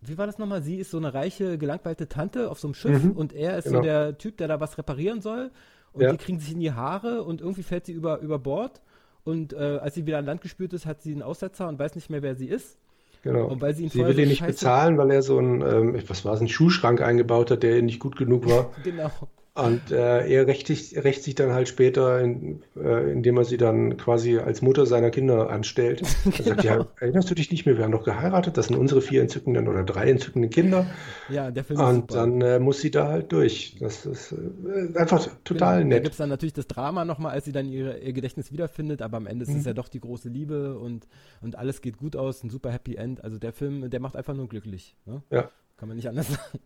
wie 0.00 0.18
war 0.18 0.26
das 0.26 0.38
nochmal? 0.38 0.62
Sie 0.62 0.76
ist 0.76 0.92
so 0.92 0.98
eine 0.98 1.12
reiche, 1.12 1.58
gelangweilte 1.58 2.08
Tante 2.08 2.50
auf 2.50 2.60
so 2.60 2.68
einem 2.68 2.74
Schiff 2.74 3.02
mhm, 3.02 3.12
und 3.12 3.32
er 3.32 3.58
ist 3.58 3.64
genau. 3.64 3.78
so 3.78 3.82
der 3.82 4.18
Typ, 4.18 4.36
der 4.36 4.46
da 4.46 4.60
was 4.60 4.78
reparieren 4.78 5.20
soll 5.20 5.50
und 5.92 6.02
ja. 6.02 6.12
die 6.12 6.18
kriegen 6.18 6.38
sich 6.38 6.52
in 6.52 6.60
die 6.60 6.72
Haare 6.72 7.24
und 7.24 7.40
irgendwie 7.40 7.64
fällt 7.64 7.86
sie 7.86 7.92
über, 7.92 8.20
über 8.20 8.38
Bord 8.38 8.80
und 9.24 9.52
äh, 9.54 9.78
als 9.82 9.94
sie 9.94 10.06
wieder 10.06 10.18
an 10.18 10.26
Land 10.26 10.40
gespürt 10.40 10.72
ist, 10.72 10.86
hat 10.86 11.02
sie 11.02 11.12
einen 11.12 11.22
Aussetzer 11.22 11.66
und 11.66 11.80
weiß 11.80 11.96
nicht 11.96 12.10
mehr, 12.10 12.22
wer 12.22 12.36
sie 12.36 12.46
ist. 12.46 12.78
Genau. 13.26 13.46
Und 13.48 13.60
weil 13.60 13.74
sie 13.74 13.84
ihn 13.84 13.90
sie 13.90 14.06
will 14.06 14.18
ihn 14.18 14.28
nicht 14.28 14.46
bezahlen, 14.46 14.98
weil 14.98 15.10
er 15.10 15.20
so 15.20 15.38
ein, 15.40 15.60
ähm, 15.60 15.98
was 16.06 16.24
war 16.24 16.34
es, 16.34 16.38
einen 16.38 16.48
Schuhschrank 16.48 17.00
eingebaut 17.00 17.50
hat, 17.50 17.64
der 17.64 17.82
nicht 17.82 17.98
gut 17.98 18.16
genug 18.16 18.48
war. 18.48 18.70
genau. 18.84 19.10
Und 19.56 19.90
äh, 19.90 20.28
er 20.28 20.46
rächt 20.46 20.66
sich, 20.66 21.02
rächt 21.02 21.22
sich 21.22 21.34
dann 21.34 21.52
halt 21.52 21.66
später, 21.66 22.20
in, 22.20 22.62
äh, 22.76 23.10
indem 23.10 23.38
er 23.38 23.44
sie 23.44 23.56
dann 23.56 23.96
quasi 23.96 24.36
als 24.36 24.60
Mutter 24.60 24.84
seiner 24.84 25.10
Kinder 25.10 25.50
anstellt. 25.50 26.02
Er 26.26 26.32
genau. 26.32 26.48
sagt, 26.48 26.64
ja, 26.64 26.86
erinnerst 27.00 27.30
du 27.30 27.34
dich 27.34 27.50
nicht 27.50 27.64
mehr, 27.64 27.78
wir 27.78 27.84
haben 27.84 27.92
doch 27.92 28.04
geheiratet, 28.04 28.58
das 28.58 28.66
sind 28.66 28.76
unsere 28.76 29.00
vier 29.00 29.22
entzückenden 29.22 29.68
oder 29.68 29.84
drei 29.84 30.10
entzückenden 30.10 30.50
Kinder. 30.50 30.86
Ja, 31.30 31.50
der 31.50 31.64
Film 31.64 31.80
ist 31.80 31.86
Und 31.86 32.12
dann 32.12 32.40
äh, 32.42 32.58
muss 32.58 32.80
sie 32.80 32.90
da 32.90 33.08
halt 33.08 33.32
durch. 33.32 33.76
Das 33.80 34.04
ist 34.04 34.32
äh, 34.32 34.98
einfach 34.98 35.26
total 35.44 35.78
genau. 35.78 35.88
nett. 35.88 35.98
Da 35.98 36.02
gibt 36.02 36.12
es 36.12 36.18
dann 36.18 36.28
natürlich 36.28 36.52
das 36.52 36.66
Drama 36.66 37.04
nochmal, 37.04 37.32
als 37.32 37.46
sie 37.46 37.52
dann 37.52 37.68
ihre, 37.68 37.98
ihr 37.98 38.12
Gedächtnis 38.12 38.52
wiederfindet, 38.52 39.00
aber 39.00 39.16
am 39.16 39.26
Ende 39.26 39.44
ist 39.44 39.52
mhm. 39.52 39.60
es 39.60 39.64
ja 39.64 39.72
doch 39.72 39.88
die 39.88 40.00
große 40.00 40.28
Liebe 40.28 40.78
und, 40.78 41.06
und 41.40 41.56
alles 41.56 41.80
geht 41.80 41.96
gut 41.96 42.16
aus, 42.16 42.42
ein 42.42 42.50
super 42.50 42.70
Happy 42.70 42.96
End. 42.96 43.24
Also 43.24 43.38
der 43.38 43.52
Film, 43.52 43.88
der 43.88 44.00
macht 44.00 44.16
einfach 44.16 44.34
nur 44.34 44.48
glücklich. 44.48 44.96
Ne? 45.06 45.22
Ja. 45.30 45.50
Kann 45.76 45.88
man 45.88 45.96
nicht 45.96 46.08
anders 46.08 46.28
sagen. 46.28 46.60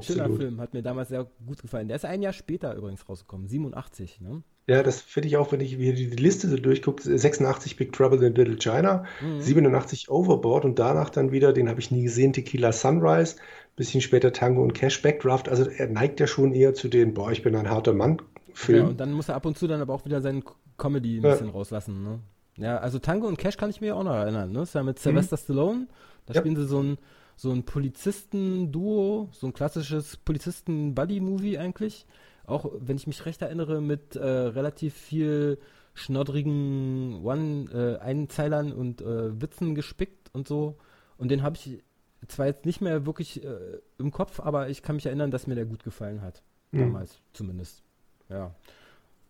Schöner 0.00 0.30
Film, 0.30 0.60
hat 0.60 0.72
mir 0.72 0.82
damals 0.82 1.08
sehr 1.08 1.26
gut 1.46 1.60
gefallen. 1.60 1.88
Der 1.88 1.96
ist 1.96 2.04
ein 2.04 2.22
Jahr 2.22 2.32
später 2.32 2.74
übrigens 2.74 3.08
rausgekommen, 3.08 3.48
87. 3.48 4.20
Ne? 4.20 4.42
Ja, 4.66 4.82
das 4.82 5.00
finde 5.00 5.28
ich 5.28 5.36
auch, 5.36 5.52
wenn 5.52 5.60
ich 5.60 5.78
wieder 5.78 5.94
die 5.94 6.06
Liste 6.06 6.48
so 6.48 6.56
durchgucke. 6.56 7.18
86 7.18 7.76
Big 7.76 7.92
Trouble 7.92 8.24
in 8.24 8.34
Little 8.34 8.56
China, 8.56 9.04
mhm. 9.20 9.40
87 9.40 10.08
Overboard 10.10 10.64
und 10.64 10.78
danach 10.78 11.10
dann 11.10 11.32
wieder, 11.32 11.52
den 11.52 11.68
habe 11.68 11.80
ich 11.80 11.90
nie 11.90 12.04
gesehen, 12.04 12.32
Tequila 12.32 12.72
Sunrise, 12.72 13.36
bisschen 13.76 14.00
später 14.00 14.32
Tango 14.32 14.62
und 14.62 14.74
Cash 14.74 15.02
Backdraft. 15.02 15.48
Also 15.48 15.68
er 15.68 15.88
neigt 15.88 16.20
ja 16.20 16.26
schon 16.26 16.52
eher 16.52 16.74
zu 16.74 16.88
den, 16.88 17.12
boah, 17.12 17.32
ich 17.32 17.42
bin 17.42 17.54
ein 17.56 17.68
harter 17.68 17.92
Mann. 17.92 18.22
Film. 18.54 18.78
Ja, 18.78 18.88
und 18.90 19.00
dann 19.00 19.12
muss 19.12 19.28
er 19.28 19.34
ab 19.34 19.46
und 19.46 19.58
zu 19.58 19.66
dann 19.66 19.80
aber 19.80 19.92
auch 19.92 20.04
wieder 20.04 20.20
seinen 20.20 20.44
Comedy 20.78 21.18
ein 21.18 21.24
ja. 21.24 21.32
bisschen 21.32 21.50
rauslassen. 21.50 22.04
Ne? 22.04 22.20
Ja, 22.56 22.76
also 22.78 23.00
Tango 23.00 23.26
und 23.26 23.36
Cash 23.36 23.56
kann 23.56 23.68
ich 23.68 23.80
mir 23.80 23.96
auch 23.96 24.04
noch 24.04 24.14
erinnern. 24.14 24.52
Ne? 24.52 24.60
Das 24.60 24.68
ist 24.68 24.74
ja 24.74 24.84
mit 24.84 24.96
mhm. 24.96 25.02
Sylvester 25.02 25.36
mhm. 25.36 25.40
Stallone. 25.40 25.86
Da 26.26 26.34
ja. 26.34 26.40
spielen 26.40 26.56
sie 26.56 26.64
so 26.64 26.80
ein 26.80 26.98
so 27.36 27.50
ein 27.50 27.64
Polizisten-Duo, 27.64 29.28
so 29.32 29.46
ein 29.46 29.52
klassisches 29.52 30.16
Polizisten-Buddy-Movie 30.18 31.58
eigentlich. 31.58 32.06
Auch 32.46 32.70
wenn 32.78 32.96
ich 32.96 33.06
mich 33.06 33.24
recht 33.26 33.42
erinnere, 33.42 33.80
mit 33.80 34.16
äh, 34.16 34.26
relativ 34.26 34.94
viel 34.94 35.58
schnoddrigen 35.94 37.24
One-Einzeilern 37.24 38.70
äh, 38.70 38.74
und 38.74 39.00
äh, 39.00 39.40
Witzen 39.40 39.74
gespickt 39.74 40.30
und 40.32 40.46
so. 40.46 40.76
Und 41.16 41.30
den 41.30 41.42
habe 41.42 41.56
ich 41.56 41.82
zwar 42.28 42.46
jetzt 42.46 42.66
nicht 42.66 42.80
mehr 42.80 43.06
wirklich 43.06 43.44
äh, 43.44 43.78
im 43.98 44.10
Kopf, 44.10 44.40
aber 44.40 44.68
ich 44.68 44.82
kann 44.82 44.96
mich 44.96 45.06
erinnern, 45.06 45.30
dass 45.30 45.46
mir 45.46 45.54
der 45.54 45.66
gut 45.66 45.84
gefallen 45.84 46.22
hat. 46.22 46.42
Mhm. 46.72 46.80
Damals 46.80 47.20
zumindest. 47.32 47.82
Ja. 48.28 48.54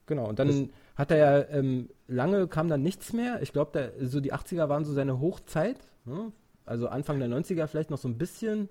Genau. 0.06 0.28
Und 0.28 0.38
dann 0.38 0.48
das 0.48 0.68
hat 0.96 1.10
er 1.10 1.16
ja 1.16 1.48
ähm, 1.48 1.88
lange 2.06 2.46
kam 2.48 2.68
dann 2.68 2.82
nichts 2.82 3.12
mehr. 3.12 3.42
Ich 3.42 3.52
glaube, 3.52 3.92
so 4.00 4.20
die 4.20 4.32
80er 4.32 4.68
waren 4.68 4.84
so 4.84 4.92
seine 4.92 5.20
Hochzeit. 5.20 5.78
Ne? 6.04 6.32
Also 6.66 6.88
Anfang 6.88 7.18
der 7.18 7.28
90er 7.28 7.66
vielleicht 7.66 7.90
noch 7.90 7.98
so 7.98 8.08
ein 8.08 8.18
bisschen. 8.18 8.68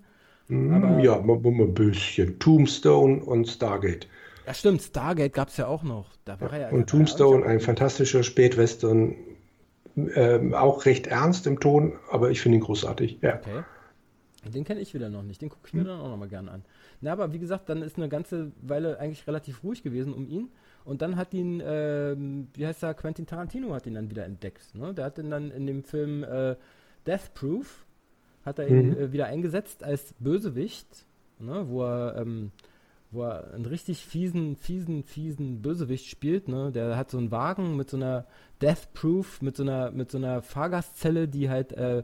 Mm, 0.48 1.00
ja, 1.00 1.20
ein 1.20 1.74
bisschen. 1.74 2.40
Tombstone 2.40 3.24
und 3.24 3.48
Stargate. 3.48 4.08
Ja, 4.46 4.54
stimmt. 4.54 4.82
Stargate 4.82 5.34
gab 5.34 5.50
es 5.50 5.58
ja 5.58 5.68
auch 5.68 5.84
noch. 5.84 6.10
Da 6.26 6.40
war 6.42 6.58
ja, 6.58 6.70
und 6.70 6.90
Tombstone, 6.90 7.46
ein 7.46 7.60
fantastischer 7.60 8.24
Spätwestern. 8.24 9.16
Ähm, 9.96 10.56
auch 10.56 10.86
recht 10.86 11.06
ernst 11.06 11.46
im 11.46 11.60
Ton, 11.60 11.94
aber 12.10 12.32
ich 12.32 12.42
finde 12.42 12.58
ihn 12.58 12.64
großartig. 12.64 13.20
Ja. 13.22 13.36
Okay. 13.36 13.64
Den 14.46 14.64
kenne 14.64 14.82
ich 14.82 14.94
wieder 14.94 15.10
noch 15.10 15.22
nicht. 15.22 15.42
Den 15.42 15.50
gucke 15.50 15.68
ich 15.68 15.74
mir 15.74 15.82
hm. 15.82 15.88
dann 15.88 16.00
auch 16.02 16.10
noch 16.10 16.18
mal 16.18 16.28
gerne 16.28 16.52
an. 16.52 16.66
Na, 17.00 17.12
aber 17.12 17.32
wie 17.32 17.40
gesagt, 17.40 17.70
dann 17.70 17.82
ist 17.82 17.98
eine 17.98 18.10
ganze 18.10 18.52
Weile 18.62 19.00
eigentlich 19.00 19.28
relativ 19.28 19.64
ruhig 19.64 19.84
gewesen 19.84 20.14
um 20.14 20.28
ihn. 20.28 20.50
Und 20.84 21.02
dann 21.02 21.16
hat 21.16 21.34
ihn, 21.34 21.62
äh, 21.62 22.16
wie 22.54 22.66
heißt 22.66 22.84
er, 22.84 22.94
Quentin 22.94 23.26
Tarantino 23.26 23.74
hat 23.74 23.86
ihn 23.86 23.94
dann 23.94 24.10
wieder 24.10 24.26
entdeckt. 24.26 24.76
Ne? 24.76 24.94
Der 24.94 25.06
hat 25.06 25.18
ihn 25.18 25.30
dann 25.30 25.52
in 25.52 25.66
dem 25.66 25.84
Film 25.84 26.24
äh, 26.24 26.56
Death 27.06 27.34
Proof 27.34 27.86
hat 28.46 28.60
er 28.60 28.68
ihn 28.68 28.90
mhm. 28.90 28.98
äh, 28.98 29.12
wieder 29.12 29.28
eingesetzt 29.28 29.84
als 29.84 30.14
Bösewicht, 30.20 31.06
ne, 31.40 31.66
wo 31.68 31.84
er 31.84 32.18
ähm, 32.18 32.52
wo 33.14 33.24
er 33.24 33.54
einen 33.54 33.66
richtig 33.66 34.06
fiesen, 34.06 34.56
fiesen, 34.56 35.04
fiesen 35.04 35.62
Bösewicht 35.62 36.08
spielt, 36.08 36.48
ne? 36.48 36.72
Der 36.72 36.98
hat 36.98 37.12
so 37.12 37.18
einen 37.18 37.32
Wagen 37.32 37.76
mit 37.78 37.90
so 37.90 37.98
einer 37.98 38.26
Death 38.62 38.94
Proof, 38.94 39.42
mit 39.42 39.56
so 39.56 39.64
einer, 39.64 39.92
mit 39.92 40.12
so 40.12 40.18
einer 40.18 40.42
Fahrgastzelle, 40.42 41.28
die 41.28 41.50
halt, 41.50 41.74
äh, 41.74 42.04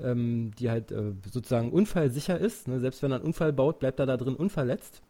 ähm, 0.00 0.50
die 0.58 0.70
halt 0.70 0.90
äh, 0.90 1.12
sozusagen 1.30 1.70
unfallsicher 1.72 2.38
ist. 2.38 2.68
Ne? 2.68 2.80
Selbst 2.80 3.02
wenn 3.02 3.12
er 3.12 3.16
einen 3.16 3.26
Unfall 3.26 3.52
baut, 3.52 3.78
bleibt 3.78 4.00
er 4.00 4.06
da 4.06 4.16
drin 4.16 4.34
unverletzt. 4.34 5.02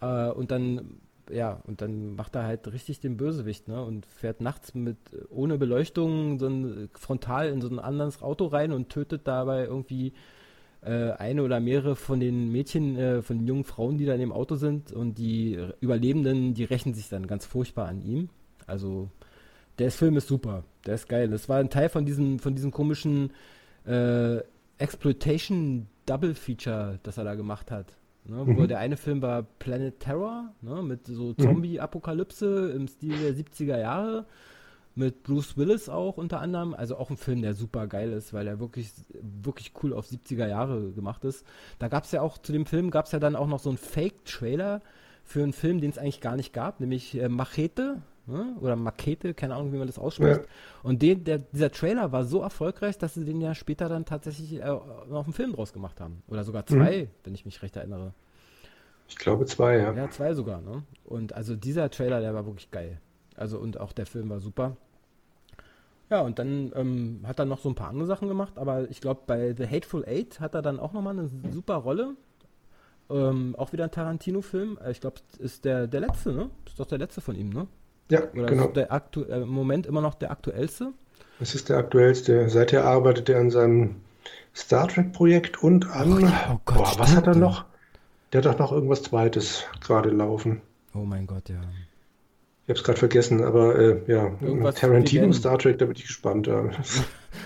Äh, 0.00 0.30
und 0.30 0.50
dann 0.50 1.00
ja, 1.30 1.60
und 1.66 1.80
dann 1.80 2.14
macht 2.14 2.34
er 2.34 2.44
halt 2.44 2.72
richtig 2.72 3.00
den 3.00 3.16
Bösewicht, 3.16 3.68
ne? 3.68 3.82
Und 3.82 4.06
fährt 4.06 4.40
nachts 4.40 4.74
mit 4.74 4.98
ohne 5.30 5.58
Beleuchtung 5.58 6.38
so 6.38 6.46
ein 6.46 6.88
frontal 6.94 7.48
in 7.48 7.60
so 7.60 7.68
ein 7.68 7.78
anderes 7.78 8.22
Auto 8.22 8.46
rein 8.46 8.72
und 8.72 8.88
tötet 8.88 9.26
dabei 9.26 9.64
irgendwie 9.64 10.12
äh, 10.82 11.12
eine 11.12 11.42
oder 11.42 11.60
mehrere 11.60 11.96
von 11.96 12.20
den 12.20 12.52
Mädchen, 12.52 12.96
äh, 12.96 13.22
von 13.22 13.38
den 13.38 13.46
jungen 13.46 13.64
Frauen, 13.64 13.98
die 13.98 14.06
da 14.06 14.14
in 14.14 14.20
dem 14.20 14.32
Auto 14.32 14.54
sind 14.56 14.92
und 14.92 15.18
die 15.18 15.58
Überlebenden, 15.80 16.54
die 16.54 16.64
rächen 16.64 16.94
sich 16.94 17.08
dann 17.08 17.26
ganz 17.26 17.44
furchtbar 17.44 17.88
an 17.88 18.02
ihm. 18.02 18.28
Also 18.66 19.10
der 19.78 19.90
Film 19.90 20.16
ist 20.16 20.28
super, 20.28 20.64
der 20.86 20.94
ist 20.94 21.08
geil. 21.08 21.28
Das 21.28 21.48
war 21.48 21.58
ein 21.58 21.70
Teil 21.70 21.88
von 21.88 22.06
diesem, 22.06 22.38
von 22.38 22.54
diesem 22.54 22.70
komischen 22.70 23.32
äh, 23.86 24.38
Exploitation 24.78 25.88
Double 26.06 26.34
Feature, 26.34 26.98
das 27.02 27.18
er 27.18 27.24
da 27.24 27.34
gemacht 27.34 27.70
hat. 27.70 27.96
Ne, 28.28 28.44
mhm. 28.44 28.56
Wo 28.56 28.66
der 28.66 28.78
eine 28.78 28.96
Film 28.96 29.22
war 29.22 29.42
Planet 29.42 30.00
Terror, 30.00 30.52
ne, 30.60 30.82
mit 30.82 31.06
so 31.06 31.28
mhm. 31.28 31.38
Zombie-Apokalypse 31.38 32.72
im 32.72 32.88
Stil 32.88 33.16
der 33.18 33.34
70er 33.34 33.78
Jahre 33.78 34.26
mit 34.96 35.22
Bruce 35.22 35.56
Willis 35.56 35.88
auch 35.88 36.16
unter 36.16 36.40
anderem. 36.40 36.74
Also 36.74 36.96
auch 36.96 37.10
ein 37.10 37.16
Film, 37.16 37.42
der 37.42 37.54
super 37.54 37.86
geil 37.86 38.12
ist, 38.12 38.32
weil 38.32 38.48
er 38.48 38.58
wirklich, 38.58 38.90
wirklich 39.20 39.72
cool 39.82 39.92
auf 39.92 40.06
70er 40.06 40.48
Jahre 40.48 40.90
gemacht 40.92 41.24
ist. 41.24 41.46
Da 41.78 41.88
gab 41.88 42.04
es 42.04 42.12
ja 42.12 42.22
auch, 42.22 42.38
zu 42.38 42.52
dem 42.52 42.66
Film 42.66 42.90
gab 42.90 43.06
es 43.06 43.12
ja 43.12 43.20
dann 43.20 43.36
auch 43.36 43.46
noch 43.46 43.60
so 43.60 43.68
einen 43.68 43.78
Fake-Trailer 43.78 44.80
für 45.22 45.42
einen 45.42 45.52
Film, 45.52 45.80
den 45.80 45.90
es 45.90 45.98
eigentlich 45.98 46.20
gar 46.20 46.36
nicht 46.36 46.52
gab, 46.52 46.80
nämlich 46.80 47.20
äh, 47.20 47.28
Machete. 47.28 48.00
Ne? 48.26 48.56
Oder 48.60 48.74
Makete, 48.74 49.34
keine 49.34 49.54
Ahnung, 49.54 49.72
wie 49.72 49.78
man 49.78 49.86
das 49.86 49.98
ausspricht. 49.98 50.40
Ja. 50.40 50.46
Und 50.82 51.00
den, 51.02 51.22
der, 51.24 51.38
dieser 51.38 51.70
Trailer 51.70 52.10
war 52.10 52.24
so 52.24 52.40
erfolgreich, 52.42 52.98
dass 52.98 53.14
sie 53.14 53.24
den 53.24 53.40
ja 53.40 53.54
später 53.54 53.88
dann 53.88 54.04
tatsächlich 54.04 54.60
äh, 54.60 54.66
noch 54.66 55.24
einen 55.24 55.32
Film 55.32 55.52
draus 55.52 55.72
gemacht 55.72 56.00
haben. 56.00 56.22
Oder 56.28 56.42
sogar 56.42 56.62
mhm. 56.62 56.74
zwei, 56.74 57.02
mhm. 57.02 57.08
wenn 57.24 57.34
ich 57.34 57.44
mich 57.44 57.62
recht 57.62 57.76
erinnere. 57.76 58.12
Ich 59.08 59.16
glaube 59.16 59.46
zwei, 59.46 59.78
ja. 59.78 59.92
Ja, 59.92 60.10
zwei 60.10 60.34
sogar, 60.34 60.60
ne? 60.60 60.82
Und 61.04 61.32
also 61.34 61.54
dieser 61.54 61.90
Trailer, 61.90 62.20
der 62.20 62.34
war 62.34 62.46
wirklich 62.46 62.70
geil. 62.72 63.00
Also 63.36 63.58
und 63.58 63.78
auch 63.78 63.92
der 63.92 64.06
Film 64.06 64.28
war 64.28 64.40
super. 64.40 64.76
Ja, 66.10 66.20
und 66.20 66.38
dann 66.38 66.72
ähm, 66.74 67.20
hat 67.24 67.38
er 67.38 67.44
noch 67.44 67.60
so 67.60 67.68
ein 67.68 67.74
paar 67.74 67.88
andere 67.88 68.06
Sachen 68.06 68.28
gemacht, 68.28 68.58
aber 68.58 68.88
ich 68.90 69.00
glaube, 69.00 69.22
bei 69.26 69.54
The 69.56 69.66
Hateful 69.66 70.04
Eight 70.04 70.40
hat 70.40 70.54
er 70.54 70.62
dann 70.62 70.78
auch 70.78 70.92
nochmal 70.92 71.18
eine 71.18 71.28
super 71.52 71.76
Rolle. 71.76 72.14
Ähm, 73.08 73.54
auch 73.56 73.72
wieder 73.72 73.84
ein 73.84 73.90
Tarantino-Film. 73.90 74.78
Äh, 74.84 74.90
ich 74.90 75.00
glaube, 75.00 75.16
ist 75.38 75.64
der, 75.64 75.86
der 75.86 76.00
letzte, 76.00 76.32
ne? 76.32 76.50
Ist 76.66 76.80
doch 76.80 76.86
der 76.86 76.98
letzte 76.98 77.20
von 77.20 77.36
ihm, 77.36 77.50
ne? 77.50 77.68
Ja, 78.08 78.22
Oder 78.32 78.46
genau. 78.46 78.66
Ist 78.66 78.76
der 78.76 78.92
aktu 78.92 79.22
äh, 79.22 79.42
im 79.42 79.48
Moment 79.48 79.86
immer 79.86 80.00
noch 80.00 80.14
der 80.14 80.30
aktuellste? 80.30 80.92
Es 81.40 81.54
ist 81.54 81.68
der 81.68 81.78
aktuellste. 81.78 82.48
Seither 82.48 82.84
arbeitet 82.84 83.28
er 83.28 83.40
an 83.40 83.50
seinem 83.50 83.96
Star 84.54 84.88
Trek-Projekt 84.88 85.62
und 85.62 85.90
an. 85.90 86.24
Oh, 86.24 86.52
oh 86.52 86.60
Gott, 86.64 86.76
boah, 86.78 86.94
was 86.98 87.14
hat 87.14 87.26
er 87.26 87.34
noch? 87.34 87.64
Der 88.32 88.42
hat 88.42 88.46
doch 88.46 88.58
noch 88.58 88.72
irgendwas 88.72 89.02
Zweites 89.02 89.64
gerade 89.80 90.10
laufen. 90.10 90.62
Oh 90.94 91.04
mein 91.04 91.26
Gott, 91.26 91.48
ja. 91.48 91.60
Ich 92.64 92.70
habe 92.70 92.78
es 92.78 92.84
gerade 92.84 92.98
vergessen, 92.98 93.44
aber 93.44 93.78
äh, 93.78 94.00
ja, 94.08 94.32
Irgendwas 94.40 94.74
Tarantino 94.76 95.32
Star 95.32 95.56
Trek, 95.56 95.78
da 95.78 95.84
bin 95.84 95.94
ich 95.94 96.06
gespannt. 96.06 96.48
Ja. 96.48 96.68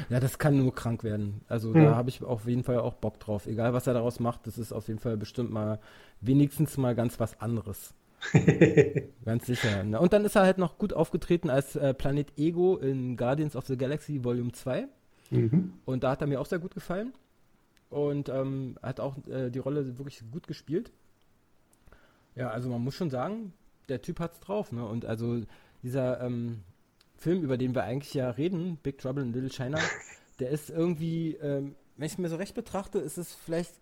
ja, 0.09 0.19
das 0.19 0.39
kann 0.39 0.57
nur 0.57 0.75
krank 0.75 1.05
werden. 1.05 1.43
Also 1.47 1.75
hm. 1.75 1.85
da 1.85 1.95
habe 1.95 2.09
ich 2.09 2.23
auf 2.23 2.47
jeden 2.47 2.65
Fall 2.65 2.79
auch 2.79 2.95
Bock 2.95 3.21
drauf. 3.21 3.47
Egal, 3.47 3.75
was 3.75 3.87
er 3.87 3.93
daraus 3.93 4.19
macht, 4.19 4.47
das 4.47 4.57
ist 4.57 4.73
auf 4.73 4.89
jeden 4.89 5.01
Fall 5.01 5.19
bestimmt 5.19 5.51
mal 5.51 5.79
wenigstens 6.23 6.79
mal 6.79 6.95
ganz 6.95 7.21
was 7.21 7.39
anderes. 7.39 7.93
ganz 9.25 9.47
sicher. 9.47 9.83
Na, 9.85 9.99
und 9.99 10.13
dann 10.13 10.25
ist 10.25 10.37
er 10.37 10.43
halt 10.43 10.59
noch 10.59 10.79
gut 10.79 10.93
aufgetreten 10.93 11.51
als 11.51 11.77
äh, 11.77 11.95
Planet 11.95 12.39
Ego 12.39 12.77
in 12.77 13.17
Guardians 13.17 13.57
of 13.57 13.67
the 13.67 13.77
Galaxy 13.77 14.23
Volume 14.23 14.53
2. 14.53 14.89
Mhm. 15.31 15.75
Und 15.85 16.05
da 16.05 16.11
hat 16.11 16.21
er 16.21 16.27
mir 16.27 16.41
auch 16.41 16.47
sehr 16.47 16.59
gut 16.59 16.75
gefallen. 16.75 17.13
Und 17.89 18.29
ähm, 18.29 18.77
hat 18.83 19.01
auch 19.01 19.17
äh, 19.27 19.51
die 19.51 19.59
Rolle 19.59 19.99
wirklich 19.99 20.23
gut 20.31 20.47
gespielt. 20.47 20.93
Ja, 22.37 22.51
also 22.51 22.69
man 22.69 22.83
muss 22.83 22.95
schon 22.95 23.11
sagen, 23.11 23.53
der 23.89 24.03
Typ 24.03 24.21
hat's 24.21 24.41
drauf, 24.41 24.71
ne? 24.71 24.87
Und 24.87 25.05
also 25.05 25.43
dieser 25.83 26.21
ähm, 26.21 26.63
Film, 27.17 27.43
über 27.43 27.59
den 27.59 27.75
wir 27.75 27.85
eigentlich 27.85 28.15
ja 28.15 28.31
reden, 28.31 28.79
Big 28.83 28.99
Trouble 28.99 29.23
in 29.23 29.33
Little 29.33 29.51
China, 29.51 29.79
der 30.39 30.51
ist 30.51 30.71
irgendwie, 30.71 31.35
ähm, 31.35 31.75
wenn 31.97 32.07
ich 32.07 32.13
es 32.13 32.19
mir 32.19 32.29
so 32.29 32.37
recht 32.37 32.55
betrachte, 32.55 32.99
ist 32.99 33.19
es 33.19 33.35
vielleicht 33.35 33.75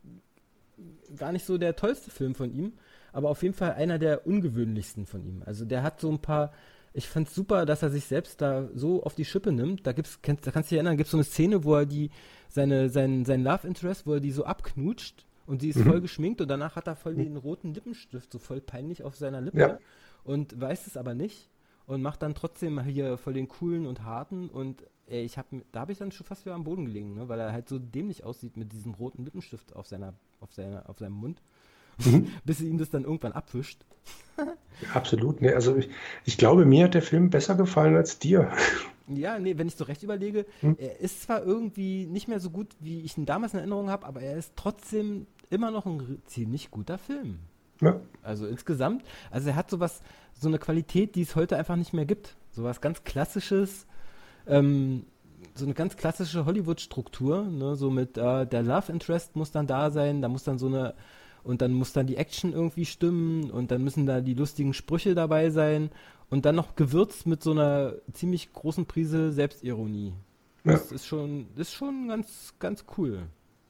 gar 1.16 1.32
nicht 1.32 1.44
so 1.44 1.58
der 1.58 1.76
tollste 1.76 2.10
Film 2.10 2.34
von 2.34 2.52
ihm, 2.52 2.72
aber 3.18 3.30
auf 3.30 3.42
jeden 3.42 3.54
Fall 3.54 3.72
einer 3.72 3.98
der 3.98 4.28
ungewöhnlichsten 4.28 5.04
von 5.04 5.24
ihm. 5.24 5.42
Also 5.44 5.64
der 5.64 5.82
hat 5.82 6.00
so 6.00 6.08
ein 6.08 6.20
paar, 6.20 6.52
ich 6.92 7.08
fand's 7.08 7.34
super, 7.34 7.66
dass 7.66 7.82
er 7.82 7.90
sich 7.90 8.04
selbst 8.04 8.40
da 8.40 8.68
so 8.76 9.02
auf 9.02 9.16
die 9.16 9.24
Schippe 9.24 9.50
nimmt. 9.50 9.84
Da 9.88 9.92
gibt's, 9.92 10.22
kannst, 10.22 10.46
da 10.46 10.52
kannst 10.52 10.70
du 10.70 10.74
dich 10.74 10.78
erinnern, 10.78 10.96
gibt 10.96 11.08
es 11.08 11.10
so 11.10 11.16
eine 11.16 11.24
Szene, 11.24 11.64
wo 11.64 11.74
er 11.74 11.84
die, 11.84 12.10
seine, 12.48 12.90
sein, 12.90 13.24
sein 13.24 13.42
Love 13.42 13.66
Interest, 13.66 14.06
wo 14.06 14.14
er 14.14 14.20
die 14.20 14.30
so 14.30 14.44
abknutscht 14.44 15.26
und 15.46 15.62
sie 15.62 15.70
ist 15.70 15.78
mhm. 15.78 15.90
voll 15.90 16.00
geschminkt 16.00 16.40
und 16.40 16.46
danach 16.46 16.76
hat 16.76 16.86
er 16.86 16.94
voll 16.94 17.16
den 17.16 17.36
roten 17.36 17.74
Lippenstift 17.74 18.30
so 18.30 18.38
voll 18.38 18.60
peinlich 18.60 19.02
auf 19.02 19.16
seiner 19.16 19.40
Lippe 19.40 19.58
ja. 19.58 19.78
und 20.22 20.60
weiß 20.60 20.86
es 20.86 20.96
aber 20.96 21.14
nicht 21.14 21.50
und 21.86 22.02
macht 22.02 22.22
dann 22.22 22.36
trotzdem 22.36 22.80
hier 22.84 23.18
voll 23.18 23.32
den 23.32 23.48
coolen 23.48 23.84
und 23.84 24.04
harten 24.04 24.48
und 24.48 24.84
ey, 25.06 25.24
ich 25.24 25.38
hab, 25.38 25.46
da 25.72 25.80
habe 25.80 25.90
ich 25.90 25.98
dann 25.98 26.12
schon 26.12 26.24
fast 26.24 26.44
wieder 26.44 26.54
am 26.54 26.62
Boden 26.62 26.84
gelegen, 26.84 27.14
ne, 27.14 27.28
weil 27.28 27.40
er 27.40 27.50
halt 27.50 27.68
so 27.68 27.80
dämlich 27.80 28.22
aussieht 28.22 28.56
mit 28.56 28.72
diesem 28.72 28.94
roten 28.94 29.24
Lippenstift 29.24 29.74
auf 29.74 29.88
seiner, 29.88 30.14
auf 30.38 30.52
seiner, 30.52 30.88
auf 30.88 30.98
seinem 30.98 31.14
Mund. 31.14 31.42
Mhm. 32.04 32.28
Bis 32.44 32.58
sie 32.58 32.68
ihm 32.68 32.78
das 32.78 32.90
dann 32.90 33.04
irgendwann 33.04 33.32
abwischt. 33.32 33.84
Absolut, 34.94 35.42
ne, 35.42 35.54
also 35.54 35.76
ich, 35.76 35.88
ich 36.24 36.38
glaube, 36.38 36.64
mir 36.64 36.84
hat 36.84 36.94
der 36.94 37.02
Film 37.02 37.30
besser 37.30 37.54
gefallen 37.56 37.96
als 37.96 38.18
dir. 38.18 38.50
Ja, 39.10 39.38
nee, 39.38 39.56
wenn 39.56 39.68
ich 39.68 39.74
so 39.74 39.84
recht 39.84 40.02
überlege, 40.02 40.44
hm? 40.60 40.76
er 40.78 41.00
ist 41.00 41.22
zwar 41.22 41.42
irgendwie 41.42 42.04
nicht 42.04 42.28
mehr 42.28 42.40
so 42.40 42.50
gut, 42.50 42.76
wie 42.78 43.00
ich 43.00 43.16
ihn 43.16 43.24
damals 43.24 43.54
in 43.54 43.60
Erinnerung 43.60 43.88
habe, 43.88 44.04
aber 44.04 44.20
er 44.20 44.36
ist 44.36 44.52
trotzdem 44.54 45.26
immer 45.48 45.70
noch 45.70 45.86
ein 45.86 46.20
ziemlich 46.26 46.70
guter 46.70 46.98
Film. 46.98 47.38
Ja. 47.80 48.00
Also 48.22 48.46
insgesamt, 48.46 49.02
also 49.30 49.48
er 49.48 49.56
hat 49.56 49.70
sowas, 49.70 50.02
so 50.38 50.48
eine 50.48 50.58
Qualität, 50.58 51.14
die 51.14 51.22
es 51.22 51.36
heute 51.36 51.56
einfach 51.56 51.76
nicht 51.76 51.94
mehr 51.94 52.04
gibt. 52.04 52.36
Sowas 52.50 52.82
ganz 52.82 53.02
Klassisches, 53.04 53.86
ähm, 54.46 55.06
so 55.54 55.64
eine 55.64 55.74
ganz 55.74 55.96
klassische 55.96 56.44
Hollywood-Struktur, 56.44 57.44
ne? 57.44 57.76
so 57.76 57.90
mit 57.90 58.18
äh, 58.18 58.46
der 58.46 58.62
Love 58.62 58.92
Interest 58.92 59.36
muss 59.36 59.52
dann 59.52 59.66
da 59.66 59.90
sein, 59.90 60.20
da 60.20 60.28
muss 60.28 60.44
dann 60.44 60.58
so 60.58 60.66
eine 60.66 60.94
und 61.48 61.62
dann 61.62 61.72
muss 61.72 61.94
dann 61.94 62.06
die 62.06 62.18
Action 62.18 62.52
irgendwie 62.52 62.84
stimmen 62.84 63.50
und 63.50 63.70
dann 63.70 63.82
müssen 63.82 64.04
da 64.04 64.20
die 64.20 64.34
lustigen 64.34 64.74
Sprüche 64.74 65.14
dabei 65.14 65.48
sein 65.48 65.88
und 66.28 66.44
dann 66.44 66.54
noch 66.54 66.76
gewürzt 66.76 67.26
mit 67.26 67.42
so 67.42 67.52
einer 67.52 67.94
ziemlich 68.12 68.52
großen 68.52 68.84
Prise 68.84 69.32
Selbstironie. 69.32 70.12
Ja. 70.64 70.72
Das 70.72 70.92
ist 70.92 71.06
schon, 71.06 71.46
ist 71.56 71.72
schon 71.72 72.08
ganz, 72.08 72.52
ganz 72.58 72.84
cool. 72.98 73.22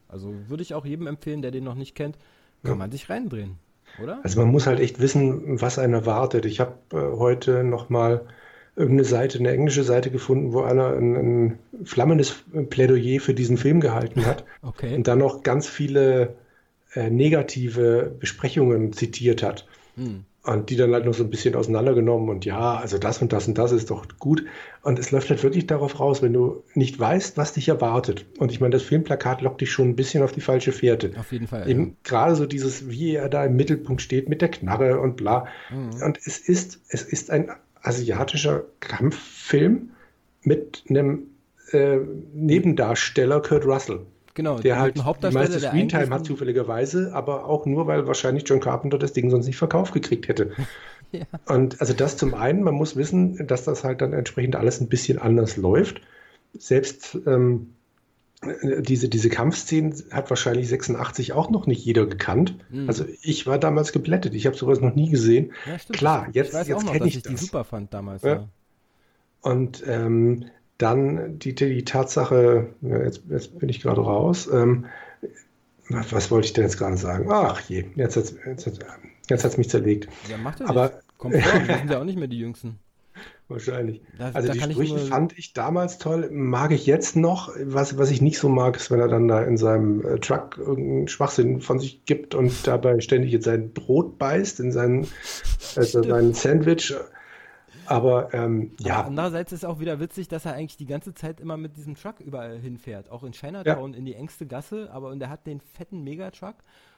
Also 0.08 0.34
würde 0.48 0.64
ich 0.64 0.74
auch 0.74 0.84
jedem 0.84 1.06
empfehlen, 1.06 1.40
der 1.40 1.52
den 1.52 1.62
noch 1.62 1.76
nicht 1.76 1.94
kennt, 1.94 2.18
kann 2.64 2.72
ja. 2.72 2.78
man 2.78 2.90
sich 2.90 3.08
reindrehen, 3.08 3.58
oder? 4.02 4.18
Also 4.24 4.40
man 4.40 4.50
muss 4.50 4.66
halt 4.66 4.80
echt 4.80 4.98
wissen, 4.98 5.60
was 5.60 5.78
einen 5.78 5.94
erwartet. 5.94 6.46
Ich 6.46 6.58
habe 6.58 6.74
äh, 6.92 6.96
heute 6.96 7.62
noch 7.62 7.90
mal 7.90 8.26
irgendeine 8.74 9.04
Seite, 9.04 9.38
eine 9.38 9.52
englische 9.52 9.84
Seite 9.84 10.10
gefunden, 10.10 10.52
wo 10.52 10.62
einer 10.62 10.94
ein, 10.94 11.14
ein 11.14 11.58
flammendes 11.84 12.42
Plädoyer 12.70 13.20
für 13.20 13.34
diesen 13.34 13.56
Film 13.56 13.80
gehalten 13.80 14.26
hat 14.26 14.44
okay. 14.62 14.96
und 14.96 15.06
dann 15.06 15.18
noch 15.20 15.44
ganz 15.44 15.68
viele 15.68 16.34
äh, 16.94 17.10
negative 17.10 18.14
Besprechungen 18.18 18.92
zitiert 18.92 19.42
hat. 19.42 19.66
Hm. 19.96 20.24
Und 20.44 20.70
die 20.70 20.76
dann 20.76 20.94
halt 20.94 21.04
noch 21.04 21.12
so 21.12 21.24
ein 21.24 21.30
bisschen 21.30 21.54
auseinandergenommen 21.56 22.30
und 22.30 22.46
ja, 22.46 22.76
also 22.76 22.96
das 22.96 23.20
und 23.20 23.34
das 23.34 23.46
und 23.48 23.58
das 23.58 23.70
ist 23.70 23.90
doch 23.90 24.06
gut. 24.18 24.46
Und 24.82 24.98
es 24.98 25.10
läuft 25.10 25.28
halt 25.28 25.42
wirklich 25.42 25.66
darauf 25.66 26.00
raus, 26.00 26.22
wenn 26.22 26.32
du 26.32 26.62
nicht 26.72 26.98
weißt, 26.98 27.36
was 27.36 27.52
dich 27.52 27.68
erwartet. 27.68 28.24
Und 28.38 28.50
ich 28.50 28.58
meine, 28.58 28.72
das 28.72 28.82
Filmplakat 28.82 29.42
lockt 29.42 29.60
dich 29.60 29.70
schon 29.70 29.90
ein 29.90 29.96
bisschen 29.96 30.22
auf 30.22 30.32
die 30.32 30.40
falsche 30.40 30.72
Fährte. 30.72 31.12
Auf 31.18 31.32
jeden 31.32 31.48
Fall. 31.48 31.68
Eben 31.68 31.86
ja. 31.88 31.92
gerade 32.04 32.34
so 32.34 32.46
dieses, 32.46 32.88
wie 32.88 33.14
er 33.14 33.28
da 33.28 33.44
im 33.44 33.56
Mittelpunkt 33.56 34.00
steht 34.00 34.30
mit 34.30 34.40
der 34.40 34.50
Knarre 34.50 35.00
und 35.00 35.16
bla. 35.16 35.48
Mhm. 35.70 36.02
Und 36.02 36.18
es 36.24 36.38
ist, 36.38 36.80
es 36.88 37.02
ist 37.02 37.30
ein 37.30 37.50
asiatischer 37.82 38.64
Kampffilm 38.80 39.90
mit 40.42 40.84
einem 40.88 41.24
äh, 41.72 41.98
Nebendarsteller 42.32 43.42
Kurt 43.42 43.66
Russell. 43.66 44.00
Genau, 44.38 44.60
der 44.60 44.78
halt 44.78 44.94
die 44.96 45.30
meiste 45.32 45.58
Screentime 45.58 46.10
hat 46.10 46.24
zufälligerweise, 46.24 47.12
aber 47.12 47.46
auch 47.46 47.66
nur, 47.66 47.88
weil 47.88 48.06
wahrscheinlich 48.06 48.44
John 48.46 48.60
Carpenter 48.60 48.96
das 48.96 49.12
Ding 49.12 49.30
sonst 49.30 49.46
nicht 49.46 49.56
verkauft 49.56 49.92
gekriegt 49.92 50.28
hätte. 50.28 50.52
ja. 51.10 51.24
Und 51.46 51.80
also 51.80 51.92
das 51.92 52.16
zum 52.16 52.34
einen, 52.34 52.62
man 52.62 52.74
muss 52.74 52.94
wissen, 52.94 53.48
dass 53.48 53.64
das 53.64 53.82
halt 53.82 54.00
dann 54.00 54.12
entsprechend 54.12 54.54
alles 54.54 54.80
ein 54.80 54.88
bisschen 54.88 55.18
anders 55.18 55.56
läuft. 55.56 56.02
Selbst 56.56 57.18
ähm, 57.26 57.74
diese, 58.78 59.08
diese 59.08 59.28
Kampfszenen 59.28 60.04
hat 60.12 60.30
wahrscheinlich 60.30 60.68
86 60.68 61.32
auch 61.32 61.50
noch 61.50 61.66
nicht 61.66 61.84
jeder 61.84 62.06
gekannt. 62.06 62.54
Mhm. 62.70 62.86
Also 62.86 63.06
ich 63.22 63.44
war 63.48 63.58
damals 63.58 63.90
geblättet, 63.90 64.34
ich 64.34 64.46
habe 64.46 64.56
sowas 64.56 64.80
noch 64.80 64.94
nie 64.94 65.10
gesehen. 65.10 65.52
Ja, 65.66 65.78
Klar, 65.90 66.28
jetzt, 66.32 66.54
jetzt 66.54 66.86
kenne 66.86 67.08
ich, 67.08 67.16
ich 67.16 67.22
die 67.24 67.36
super 67.36 67.64
fand 67.64 67.92
damals. 67.92 68.22
Ja. 68.22 68.46
Und 69.40 69.82
ähm, 69.84 70.44
dann 70.78 71.38
die, 71.38 71.54
die 71.54 71.84
Tatsache, 71.84 72.68
jetzt, 72.80 73.22
jetzt 73.28 73.58
bin 73.58 73.68
ich 73.68 73.80
gerade 73.80 74.00
raus, 74.00 74.48
ähm, 74.52 74.86
was, 75.88 76.12
was, 76.12 76.30
wollte 76.30 76.46
ich 76.46 76.52
denn 76.52 76.64
jetzt 76.64 76.78
gerade 76.78 76.96
sagen? 76.96 77.26
Ach 77.30 77.60
je, 77.68 77.86
jetzt 77.96 78.16
hat 78.16 78.24
es 78.24 78.34
jetzt, 78.44 78.82
jetzt, 79.28 79.42
jetzt 79.42 79.58
mich 79.58 79.70
zerlegt. 79.70 80.08
Ja, 80.28 80.36
macht 80.36 80.60
er 80.60 80.70
Aber, 80.70 81.00
Kommt 81.16 81.34
vor, 81.34 81.66
wir 81.66 81.78
sind 81.78 81.90
ja 81.90 81.98
auch 81.98 82.04
nicht 82.04 82.18
mehr 82.18 82.28
die 82.28 82.38
Jüngsten. 82.38 82.78
Wahrscheinlich. 83.48 84.02
Da, 84.16 84.30
also 84.32 84.52
die 84.52 84.60
Sprüche 84.60 84.96
ich 84.96 85.08
fand 85.08 85.36
ich 85.36 85.52
damals 85.52 85.98
toll, 85.98 86.30
mag 86.30 86.70
ich 86.70 86.86
jetzt 86.86 87.16
noch. 87.16 87.50
Was, 87.64 87.98
was 87.98 88.10
ich 88.10 88.20
nicht 88.20 88.38
so 88.38 88.48
mag, 88.48 88.76
ist, 88.76 88.90
wenn 88.90 89.00
er 89.00 89.08
dann 89.08 89.26
da 89.26 89.42
in 89.42 89.56
seinem 89.56 90.06
äh, 90.06 90.18
Truck 90.20 90.58
irgendeinen 90.58 91.08
Schwachsinn 91.08 91.60
von 91.60 91.80
sich 91.80 92.04
gibt 92.04 92.34
und 92.34 92.66
dabei 92.66 93.00
ständig 93.00 93.32
in 93.32 93.42
sein 93.42 93.72
Brot 93.72 94.18
beißt, 94.18 94.60
in 94.60 94.70
sein, 94.70 95.08
also 95.74 96.02
sein 96.02 96.34
Sandwich. 96.34 96.94
Aber 97.88 98.34
ähm, 98.34 98.72
ja. 98.80 98.96
Aber 98.96 99.08
andererseits 99.08 99.52
ist 99.52 99.64
auch 99.64 99.80
wieder 99.80 99.98
witzig, 99.98 100.28
dass 100.28 100.44
er 100.44 100.54
eigentlich 100.54 100.76
die 100.76 100.86
ganze 100.86 101.14
Zeit 101.14 101.40
immer 101.40 101.56
mit 101.56 101.76
diesem 101.76 101.94
Truck 101.94 102.20
überall 102.20 102.58
hinfährt. 102.58 103.10
Auch 103.10 103.24
in 103.24 103.32
Chinatown 103.32 103.92
ja. 103.92 103.98
in 103.98 104.04
die 104.04 104.14
engste 104.14 104.46
Gasse, 104.46 104.90
aber 104.92 105.08
und 105.08 105.22
er 105.22 105.30
hat 105.30 105.46
den 105.46 105.60
fetten 105.60 106.04
Megatruck 106.04 106.56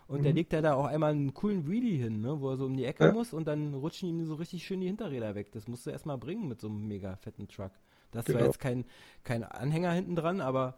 und 0.08 0.18
mhm. 0.18 0.22
der 0.24 0.32
legt 0.32 0.52
ja 0.52 0.60
da 0.60 0.74
auch 0.74 0.86
einmal 0.86 1.12
einen 1.12 1.32
coolen 1.32 1.68
Wheelie 1.70 1.96
hin, 1.96 2.20
ne, 2.20 2.40
wo 2.40 2.50
er 2.50 2.56
so 2.56 2.66
um 2.66 2.76
die 2.76 2.84
Ecke 2.84 3.04
ja. 3.04 3.12
muss 3.12 3.32
und 3.32 3.46
dann 3.46 3.74
rutschen 3.74 4.08
ihm 4.08 4.26
so 4.26 4.34
richtig 4.34 4.64
schön 4.66 4.80
die 4.80 4.88
Hinterräder 4.88 5.36
weg. 5.36 5.52
Das 5.52 5.68
musst 5.68 5.86
du 5.86 5.90
erstmal 5.90 6.18
bringen 6.18 6.48
mit 6.48 6.60
so 6.60 6.66
einem 6.66 6.88
mega 6.88 7.14
fetten 7.16 7.46
Truck. 7.46 7.70
Das 8.10 8.24
genau. 8.24 8.40
war 8.40 8.46
jetzt 8.46 8.58
kein, 8.58 8.84
kein 9.22 9.44
Anhänger 9.44 9.92
hinten 9.92 10.16
dran, 10.16 10.40
aber 10.40 10.76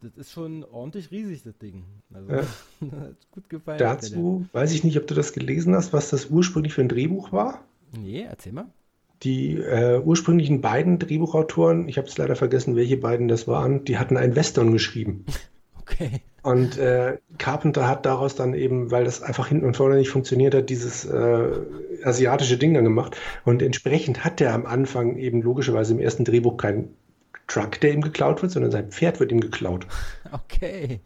das 0.00 0.16
ist 0.16 0.32
schon 0.32 0.64
ordentlich 0.64 1.10
riesig, 1.10 1.42
das 1.42 1.58
Ding. 1.58 1.84
Also, 2.12 2.32
ja. 2.32 2.42
hat 3.00 3.30
gut 3.30 3.48
gefallen. 3.50 3.78
Dazu 3.78 4.46
weiß 4.52 4.72
ich 4.72 4.82
nicht, 4.84 4.96
ob 4.98 5.06
du 5.06 5.14
das 5.14 5.34
gelesen 5.34 5.74
hast, 5.74 5.92
was 5.92 6.08
das 6.08 6.30
ursprünglich 6.30 6.72
für 6.72 6.80
ein 6.80 6.88
Drehbuch 6.88 7.32
war. 7.32 7.64
Nee, 7.92 8.22
erzähl 8.22 8.52
mal. 8.52 8.66
Die 9.24 9.56
äh, 9.56 10.00
ursprünglichen 10.00 10.60
beiden 10.60 10.98
Drehbuchautoren, 10.98 11.88
ich 11.88 11.96
habe 11.98 12.08
es 12.08 12.18
leider 12.18 12.36
vergessen, 12.36 12.76
welche 12.76 12.98
beiden 12.98 13.28
das 13.28 13.48
waren, 13.48 13.84
die 13.84 13.98
hatten 13.98 14.16
ein 14.16 14.36
Western 14.36 14.72
geschrieben. 14.72 15.24
Okay. 15.86 16.22
Und 16.42 16.78
äh, 16.78 17.18
Carpenter 17.36 17.86
hat 17.86 18.06
daraus 18.06 18.36
dann 18.36 18.54
eben, 18.54 18.90
weil 18.90 19.04
das 19.04 19.22
einfach 19.22 19.48
hinten 19.48 19.66
und 19.66 19.76
vorne 19.76 19.96
nicht 19.96 20.08
funktioniert 20.08 20.54
hat, 20.54 20.70
dieses 20.70 21.04
äh, 21.04 21.50
asiatische 22.02 22.56
Ding 22.56 22.72
dann 22.72 22.84
gemacht. 22.84 23.18
Und 23.44 23.60
entsprechend 23.60 24.24
hat 24.24 24.40
er 24.40 24.54
am 24.54 24.64
Anfang 24.64 25.18
eben 25.18 25.42
logischerweise 25.42 25.92
im 25.92 26.00
ersten 26.00 26.24
Drehbuch 26.24 26.56
keinen 26.56 26.96
Truck, 27.48 27.80
der 27.80 27.92
ihm 27.92 28.00
geklaut 28.00 28.40
wird, 28.40 28.52
sondern 28.52 28.72
sein 28.72 28.90
Pferd 28.90 29.20
wird 29.20 29.30
ihm 29.30 29.40
geklaut. 29.40 29.86
Okay. 30.32 31.00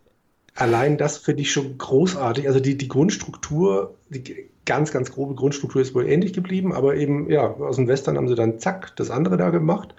Allein 0.59 0.99
das 0.99 1.19
finde 1.19 1.43
ich 1.43 1.53
schon 1.53 1.79
großartig. 1.79 2.49
Also 2.49 2.59
die, 2.59 2.77
die 2.77 2.89
Grundstruktur, 2.89 3.95
die 4.09 4.49
ganz, 4.67 4.91
ganz 4.91 5.13
grobe 5.13 5.37
Grundstruktur 5.37 5.81
ist 5.81 5.95
wohl 5.95 6.09
ähnlich 6.09 6.33
geblieben, 6.33 6.73
aber 6.73 6.97
eben, 6.97 7.31
ja, 7.31 7.47
aus 7.47 7.77
dem 7.77 7.87
Western 7.87 8.17
haben 8.17 8.27
sie 8.27 8.35
dann 8.35 8.59
zack, 8.59 8.93
das 8.97 9.13
andere 9.13 9.37
da 9.37 9.51
gemacht. 9.51 9.95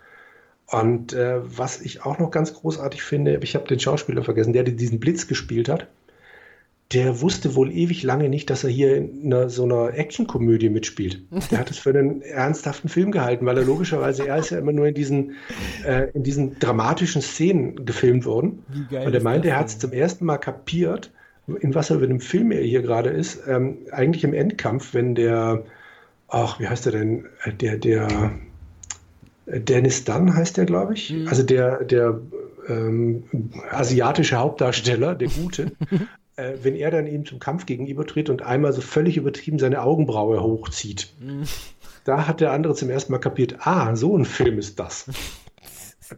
Und 0.68 1.14
äh, 1.14 1.40
was 1.58 1.80
ich 1.80 2.04
auch 2.04 2.20
noch 2.20 2.30
ganz 2.30 2.54
großartig 2.54 3.04
finde, 3.04 3.40
ich 3.42 3.56
habe 3.56 3.70
den 3.70 3.80
Schauspieler 3.80 4.22
vergessen, 4.22 4.52
der 4.52 4.64
diesen 4.64 5.00
Blitz 5.00 5.28
gespielt 5.28 5.70
hat 5.70 5.88
der 6.92 7.22
wusste 7.22 7.54
wohl 7.54 7.72
ewig 7.72 8.02
lange 8.02 8.30
nicht, 8.30 8.50
dass 8.50 8.64
er 8.64 8.72
hier 8.72 8.96
in 8.98 9.26
einer, 9.26 9.50
so 9.50 9.64
einer 9.64 9.94
Actionkomödie 9.94 10.70
mitspielt. 10.70 11.22
Der 11.52 11.60
hat 11.60 11.70
es 11.70 11.78
für 11.78 11.92
einen 11.92 12.24
ernsthaften 12.24 12.90
Film 12.90 13.12
gehalten, 13.12 13.46
weil 13.46 13.58
er 13.58 13.64
logischerweise, 13.64 14.28
er 14.28 14.38
ist 14.38 14.50
ja 14.50 14.58
immer 14.58 14.72
nur 14.72 14.88
in 14.88 14.96
diesen, 14.96 15.36
äh, 15.86 16.10
in 16.14 16.24
diesen 16.24 16.58
dramatischen 16.58 17.22
Szenen 17.22 17.86
gefilmt 17.86 18.26
worden. 18.26 18.64
Und 18.90 19.14
er 19.14 19.22
meinte, 19.22 19.50
er 19.50 19.60
hat 19.60 19.68
es 19.68 19.78
zum 19.78 19.94
ersten 19.94 20.26
Mal 20.26 20.40
kapiert, 20.40 21.12
in 21.60 21.76
was 21.76 21.92
er 21.92 22.00
für 22.00 22.06
einem 22.06 22.22
Film 22.22 22.52
er 22.52 22.62
hier 22.62 22.82
gerade 22.82 23.10
ist. 23.10 23.42
Ähm, 23.48 23.78
eigentlich 23.92 24.24
im 24.24 24.34
Endkampf, 24.34 24.96
wenn 24.96 25.14
der, 25.14 25.64
ach, 26.28 26.60
wie 26.60 26.68
heißt 26.68 26.88
er 26.88 26.92
denn, 26.94 27.26
äh, 27.44 27.54
der, 27.54 27.78
der, 27.78 28.32
äh, 29.46 29.60
Dennis 29.60 30.06
Dunn 30.06 30.36
heißt 30.36 30.58
der, 30.58 30.66
glaube 30.66 30.96
ich. 30.96 31.14
Mhm. 31.14 31.28
Also 31.28 31.44
der, 31.44 31.84
der 31.84 32.20
ähm, 32.68 33.24
asiatische 33.72 34.38
Hauptdarsteller, 34.38 35.16
der 35.16 35.28
Gute, 35.28 35.72
äh, 36.40 36.64
wenn 36.64 36.76
er 36.76 36.92
dann 36.92 37.08
ihm 37.08 37.26
zum 37.26 37.40
Kampf 37.40 37.66
gegenübertritt 37.66 38.30
und 38.30 38.42
einmal 38.42 38.74
so 38.74 38.82
völlig 38.82 39.18
übertrieben 39.18 39.60
seine 39.60 39.82
Augenbraue 39.82 40.42
hochzieht. 40.42 41.14
Mhm. 41.20 41.44
Da 42.06 42.28
hat 42.28 42.40
der 42.40 42.54
andere 42.54 42.76
zum 42.76 42.90
ersten 42.90 43.12
Mal 43.12 43.20
kapiert, 43.20 43.58
ah, 43.60 43.96
so 43.96 44.18
ein 44.18 44.26
Film 44.26 44.58
ist 44.58 44.80
das. 44.80 45.06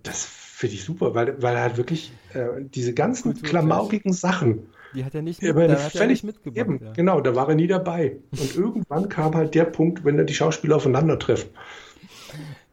Das 0.03 0.23
finde 0.23 0.75
ich 0.75 0.85
super, 0.85 1.15
weil, 1.15 1.41
weil 1.41 1.53
er 1.53 1.63
halt 1.63 1.75
wirklich 1.75 2.13
äh, 2.33 2.61
diese 2.63 2.93
ganzen 2.93 3.33
Gut, 3.33 3.43
klamaukigen 3.43 4.13
Sachen. 4.13 4.69
Die 4.95 5.03
hat 5.03 5.13
er 5.13 5.21
nicht, 5.21 5.41
mit, 5.41 5.53
da 5.53 5.83
hat 5.83 5.95
er 5.95 6.07
nicht 6.07 6.23
mitgebracht. 6.23 6.65
Eben, 6.65 6.79
ja. 6.81 6.93
Genau, 6.93 7.19
da 7.19 7.35
war 7.35 7.49
er 7.49 7.55
nie 7.55 7.67
dabei. 7.67 8.15
Und 8.31 8.55
irgendwann 8.55 9.09
kam 9.09 9.35
halt 9.35 9.53
der 9.53 9.65
Punkt, 9.65 10.05
wenn 10.05 10.15
da 10.15 10.23
die 10.23 10.33
Schauspieler 10.33 10.77
aufeinandertreffen. 10.77 11.49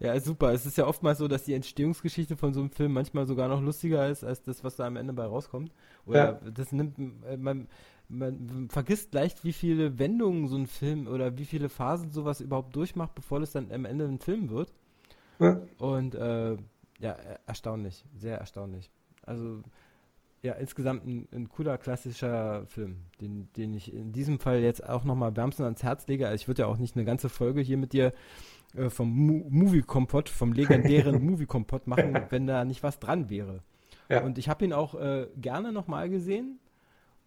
Ja, 0.00 0.18
super. 0.20 0.52
Es 0.52 0.64
ist 0.64 0.78
ja 0.78 0.86
oftmals 0.86 1.18
so, 1.18 1.26
dass 1.26 1.44
die 1.44 1.54
Entstehungsgeschichte 1.54 2.36
von 2.36 2.54
so 2.54 2.60
einem 2.60 2.70
Film 2.70 2.92
manchmal 2.92 3.26
sogar 3.26 3.48
noch 3.48 3.60
lustiger 3.60 4.08
ist, 4.08 4.22
als 4.22 4.42
das, 4.42 4.62
was 4.62 4.76
da 4.76 4.86
am 4.86 4.96
Ende 4.96 5.12
bei 5.12 5.24
rauskommt. 5.24 5.72
Oder 6.06 6.40
ja. 6.44 6.50
das 6.50 6.70
nimmt, 6.70 6.98
äh, 7.26 7.36
man, 7.36 7.66
man 8.08 8.68
vergisst 8.70 9.12
leicht, 9.12 9.44
wie 9.44 9.52
viele 9.52 9.98
Wendungen 9.98 10.46
so 10.46 10.56
ein 10.56 10.66
Film 10.66 11.08
oder 11.08 11.36
wie 11.36 11.44
viele 11.44 11.68
Phasen 11.68 12.10
sowas 12.10 12.40
überhaupt 12.40 12.76
durchmacht, 12.76 13.14
bevor 13.14 13.40
es 13.40 13.52
dann 13.52 13.72
am 13.72 13.84
Ende 13.84 14.04
ein 14.04 14.20
Film 14.20 14.50
wird. 14.50 14.72
Ja. 15.40 15.60
Und 15.78 16.14
äh, 16.14 16.56
ja, 17.00 17.16
erstaunlich, 17.46 18.04
sehr 18.16 18.38
erstaunlich. 18.38 18.90
Also 19.22 19.62
ja, 20.42 20.52
insgesamt 20.52 21.04
ein, 21.04 21.28
ein, 21.32 21.48
cooler 21.48 21.78
klassischer 21.78 22.64
Film, 22.66 22.98
den, 23.20 23.48
den 23.56 23.74
ich 23.74 23.92
in 23.92 24.12
diesem 24.12 24.38
Fall 24.38 24.60
jetzt 24.60 24.88
auch 24.88 25.02
nochmal 25.02 25.36
wärmstens 25.36 25.64
ans 25.64 25.82
Herz 25.82 26.06
lege. 26.06 26.28
Also 26.28 26.36
ich 26.36 26.48
würde 26.48 26.62
ja 26.62 26.68
auch 26.68 26.76
nicht 26.76 26.94
eine 26.94 27.04
ganze 27.04 27.28
Folge 27.28 27.60
hier 27.60 27.76
mit 27.76 27.92
dir 27.92 28.12
äh, 28.74 28.90
vom 28.90 29.10
Mo 29.10 29.46
Movie 29.48 29.82
Kompott, 29.82 30.28
vom 30.28 30.52
legendären 30.52 31.22
Movie 31.24 31.46
Kompott 31.46 31.86
machen, 31.86 32.18
wenn 32.30 32.46
da 32.46 32.64
nicht 32.64 32.82
was 32.82 32.98
dran 32.98 33.30
wäre. 33.30 33.62
Ja. 34.08 34.22
Und 34.22 34.38
ich 34.38 34.48
habe 34.48 34.64
ihn 34.64 34.72
auch 34.72 34.94
äh, 34.94 35.28
gerne 35.36 35.72
nochmal 35.72 36.08
gesehen 36.08 36.58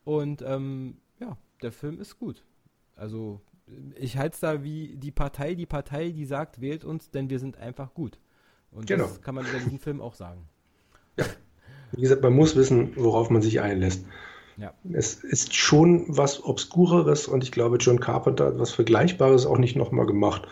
und 0.04 0.42
ähm, 0.42 0.98
ja, 1.20 1.38
der 1.62 1.72
Film 1.72 2.00
ist 2.00 2.18
gut. 2.18 2.44
Also 2.96 3.42
ich 3.96 4.18
halte 4.18 4.34
es 4.34 4.40
da 4.40 4.64
wie 4.64 4.96
die 4.98 5.12
Partei, 5.12 5.54
die 5.56 5.66
Partei, 5.66 6.10
die 6.10 6.26
sagt, 6.26 6.62
wählt 6.62 6.84
uns, 6.84 7.10
denn 7.12 7.30
wir 7.30 7.40
sind 7.40 7.58
einfach 7.58 7.94
gut. 7.94 8.20
Und 8.72 8.88
genau. 8.88 9.04
das 9.04 9.22
kann 9.22 9.36
man 9.36 9.46
über 9.46 9.60
diesen 9.60 9.80
Film 9.80 10.02
auch 10.02 10.16
sagen. 10.16 10.48
Ja. 11.18 11.26
Wie 11.92 12.02
gesagt, 12.02 12.22
man 12.24 12.34
muss 12.34 12.56
wissen, 12.56 12.94
worauf 12.96 13.30
man 13.30 13.42
sich 13.42 13.60
einlässt. 13.60 14.06
Ja. 14.58 14.74
Es 14.94 15.16
ist 15.16 15.56
schon 15.56 16.06
was 16.08 16.44
Obskureres 16.44 17.28
und 17.28 17.44
ich 17.44 17.52
glaube, 17.52 17.78
John 17.78 18.00
Carpenter 18.00 18.48
hat 18.48 18.60
was 18.60 18.72
Vergleichbares 18.72 19.46
auch 19.46 19.58
nicht 19.58 19.76
nochmal 19.76 20.06
gemacht. 20.06 20.48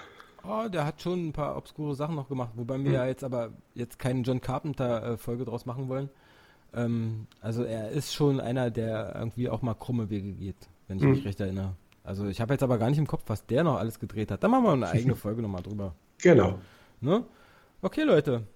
Oh, 0.52 0.68
der 0.68 0.84
hat 0.84 1.00
schon 1.00 1.28
ein 1.28 1.32
paar 1.32 1.56
obskure 1.56 1.94
Sachen 1.94 2.16
noch 2.16 2.28
gemacht, 2.28 2.54
wobei 2.56 2.80
wir 2.80 2.86
hm. 2.86 2.94
ja 2.94 3.06
jetzt 3.06 3.24
aber 3.24 3.52
jetzt 3.76 4.00
keine 4.00 4.22
John 4.22 4.42
Carpenter-Folge 4.42 5.46
draus 5.46 5.68
machen 5.68 5.90
wollen. 5.90 6.10
Ähm, 6.74 7.28
also 7.40 7.64
er 7.64 7.90
ist 7.90 8.16
schon 8.16 8.40
einer, 8.40 8.72
der 8.72 9.14
irgendwie 9.16 9.48
auch 9.48 9.62
mal 9.62 9.76
krumme 9.76 10.10
Wege 10.10 10.34
geht, 10.34 10.56
wenn 10.88 10.98
ich 10.98 11.04
hm. 11.04 11.12
mich 11.12 11.26
recht 11.26 11.40
erinnere. 11.40 11.76
Also 12.04 12.26
ich 12.28 12.42
habe 12.42 12.56
jetzt 12.56 12.64
aber 12.64 12.80
gar 12.80 12.90
nicht 12.90 12.98
im 12.98 13.06
Kopf, 13.06 13.26
was 13.28 13.46
der 13.46 13.64
noch 13.64 13.78
alles 13.78 14.00
gedreht 14.00 14.32
hat. 14.32 14.44
Da 14.44 14.48
machen 14.48 14.64
wir 14.64 14.74
eine 14.74 14.90
eigene 14.90 15.16
Folge 15.16 15.44
nochmal 15.44 15.62
drüber. 15.62 15.94
Genau. 16.20 16.58
Ne? 17.00 17.24
Okay, 17.84 18.02
Leute. 18.02 18.48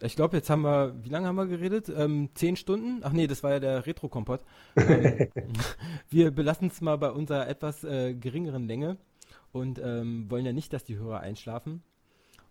Ich 0.00 0.16
glaube, 0.16 0.36
jetzt 0.36 0.50
haben 0.50 0.62
wir, 0.62 0.94
wie 1.02 1.08
lange 1.08 1.26
haben 1.28 1.36
wir 1.36 1.46
geredet? 1.46 1.88
Ähm, 1.88 2.28
zehn 2.34 2.56
Stunden? 2.56 3.00
Ach 3.02 3.12
nee, 3.12 3.26
das 3.26 3.42
war 3.42 3.52
ja 3.52 3.58
der 3.58 3.86
Retro-Kompott. 3.86 4.42
Ähm, 4.76 5.28
wir 6.10 6.30
belassen 6.30 6.68
es 6.68 6.82
mal 6.82 6.98
bei 6.98 7.10
unserer 7.10 7.48
etwas 7.48 7.84
äh, 7.84 8.12
geringeren 8.12 8.68
Länge 8.68 8.98
und 9.58 9.80
ähm, 9.82 10.30
wollen 10.30 10.46
ja 10.46 10.52
nicht, 10.52 10.72
dass 10.72 10.84
die 10.84 10.96
Hörer 10.96 11.20
einschlafen. 11.20 11.82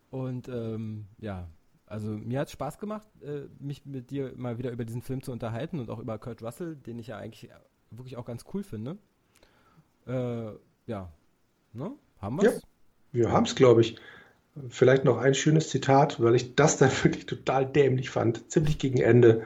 Und 0.10 0.48
ähm, 0.48 1.08
ja, 1.20 1.48
also 1.86 2.10
mir 2.10 2.40
hat 2.40 2.48
es 2.48 2.54
Spaß 2.54 2.80
gemacht, 2.80 3.08
äh, 3.22 3.48
mich 3.60 3.86
mit 3.86 4.10
dir 4.10 4.34
mal 4.36 4.58
wieder 4.58 4.72
über 4.72 4.86
diesen 4.86 5.02
Film 5.02 5.22
zu 5.22 5.32
unterhalten 5.32 5.80
und 5.80 5.90
auch 5.90 6.00
über 6.00 6.18
Kurt 6.18 6.42
Russell, 6.42 6.76
den 6.76 7.00
ich 7.00 7.08
ja 7.08 7.18
eigentlich 7.18 7.50
wirklich 7.92 8.18
auch 8.18 8.26
ganz 8.26 8.46
cool 8.54 8.64
finde. 8.64 8.98
Äh, 10.06 10.52
ja, 10.86 11.12
ne? 11.74 11.92
Haben 12.20 12.42
wir 12.42 12.50
es? 12.50 12.56
Ja, 12.56 12.62
wir 13.12 13.32
haben 13.32 13.46
es, 13.46 13.56
glaube 13.56 13.82
ich. 13.82 13.98
Vielleicht 14.70 15.06
noch 15.06 15.18
ein 15.18 15.36
schönes 15.36 15.70
Zitat, 15.70 16.22
weil 16.22 16.36
ich 16.36 16.56
das 16.56 16.78
dann 16.78 16.92
wirklich 17.04 17.26
total 17.26 17.66
dämlich 17.66 18.10
fand, 18.10 18.52
ziemlich 18.52 18.80
gegen 18.80 19.00
Ende. 19.00 19.46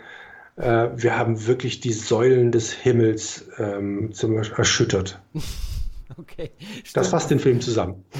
Äh, 0.55 0.89
wir 0.95 1.17
haben 1.17 1.47
wirklich 1.47 1.79
die 1.79 1.93
Säulen 1.93 2.51
des 2.51 2.71
Himmels 2.71 3.49
ähm, 3.57 4.13
zum 4.13 4.37
erschüttert. 4.37 5.21
Okay. 6.17 6.51
Stimmt. 6.59 6.97
Das 6.97 7.09
fasst 7.09 7.31
den 7.31 7.39
Film 7.39 7.61
zusammen. 7.61 8.05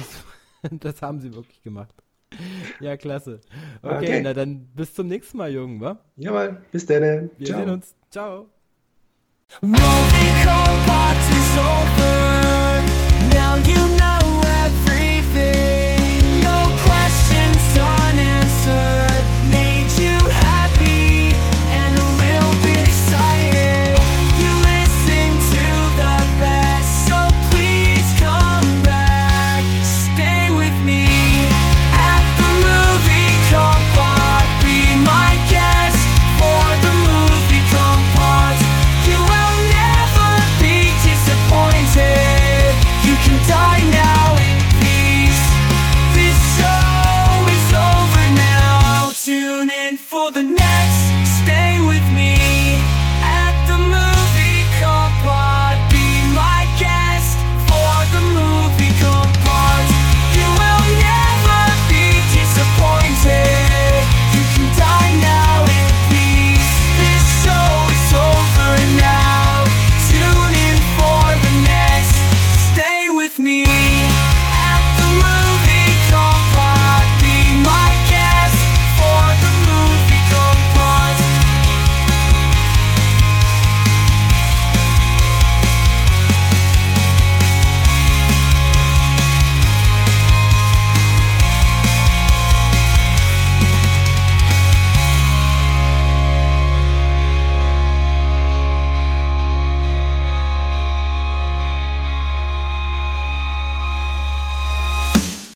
Das, 0.70 1.02
haben 1.02 1.18
sie 1.20 1.34
wirklich 1.34 1.60
gemacht. 1.62 1.92
Ja, 2.78 2.96
klasse. 2.96 3.40
Okay, 3.82 3.96
okay. 3.96 4.22
na 4.22 4.32
dann 4.32 4.66
bis 4.76 4.94
zum 4.94 5.08
nächsten 5.08 5.38
Mal, 5.38 5.52
Jungen, 5.52 5.80
wa? 5.80 5.98
Jawohl, 6.14 6.62
bis 6.70 6.86
dann. 6.86 7.30
Wir 7.36 7.46
Ciao. 7.48 7.58
sehen 7.58 7.70
uns. 7.70 7.96
Ciao. 8.10 8.46
Movie 9.60 10.44
Party's 10.44 11.58
open. 11.58 13.30
Now 13.30 13.56
you 13.56 13.96
know. 13.96 14.01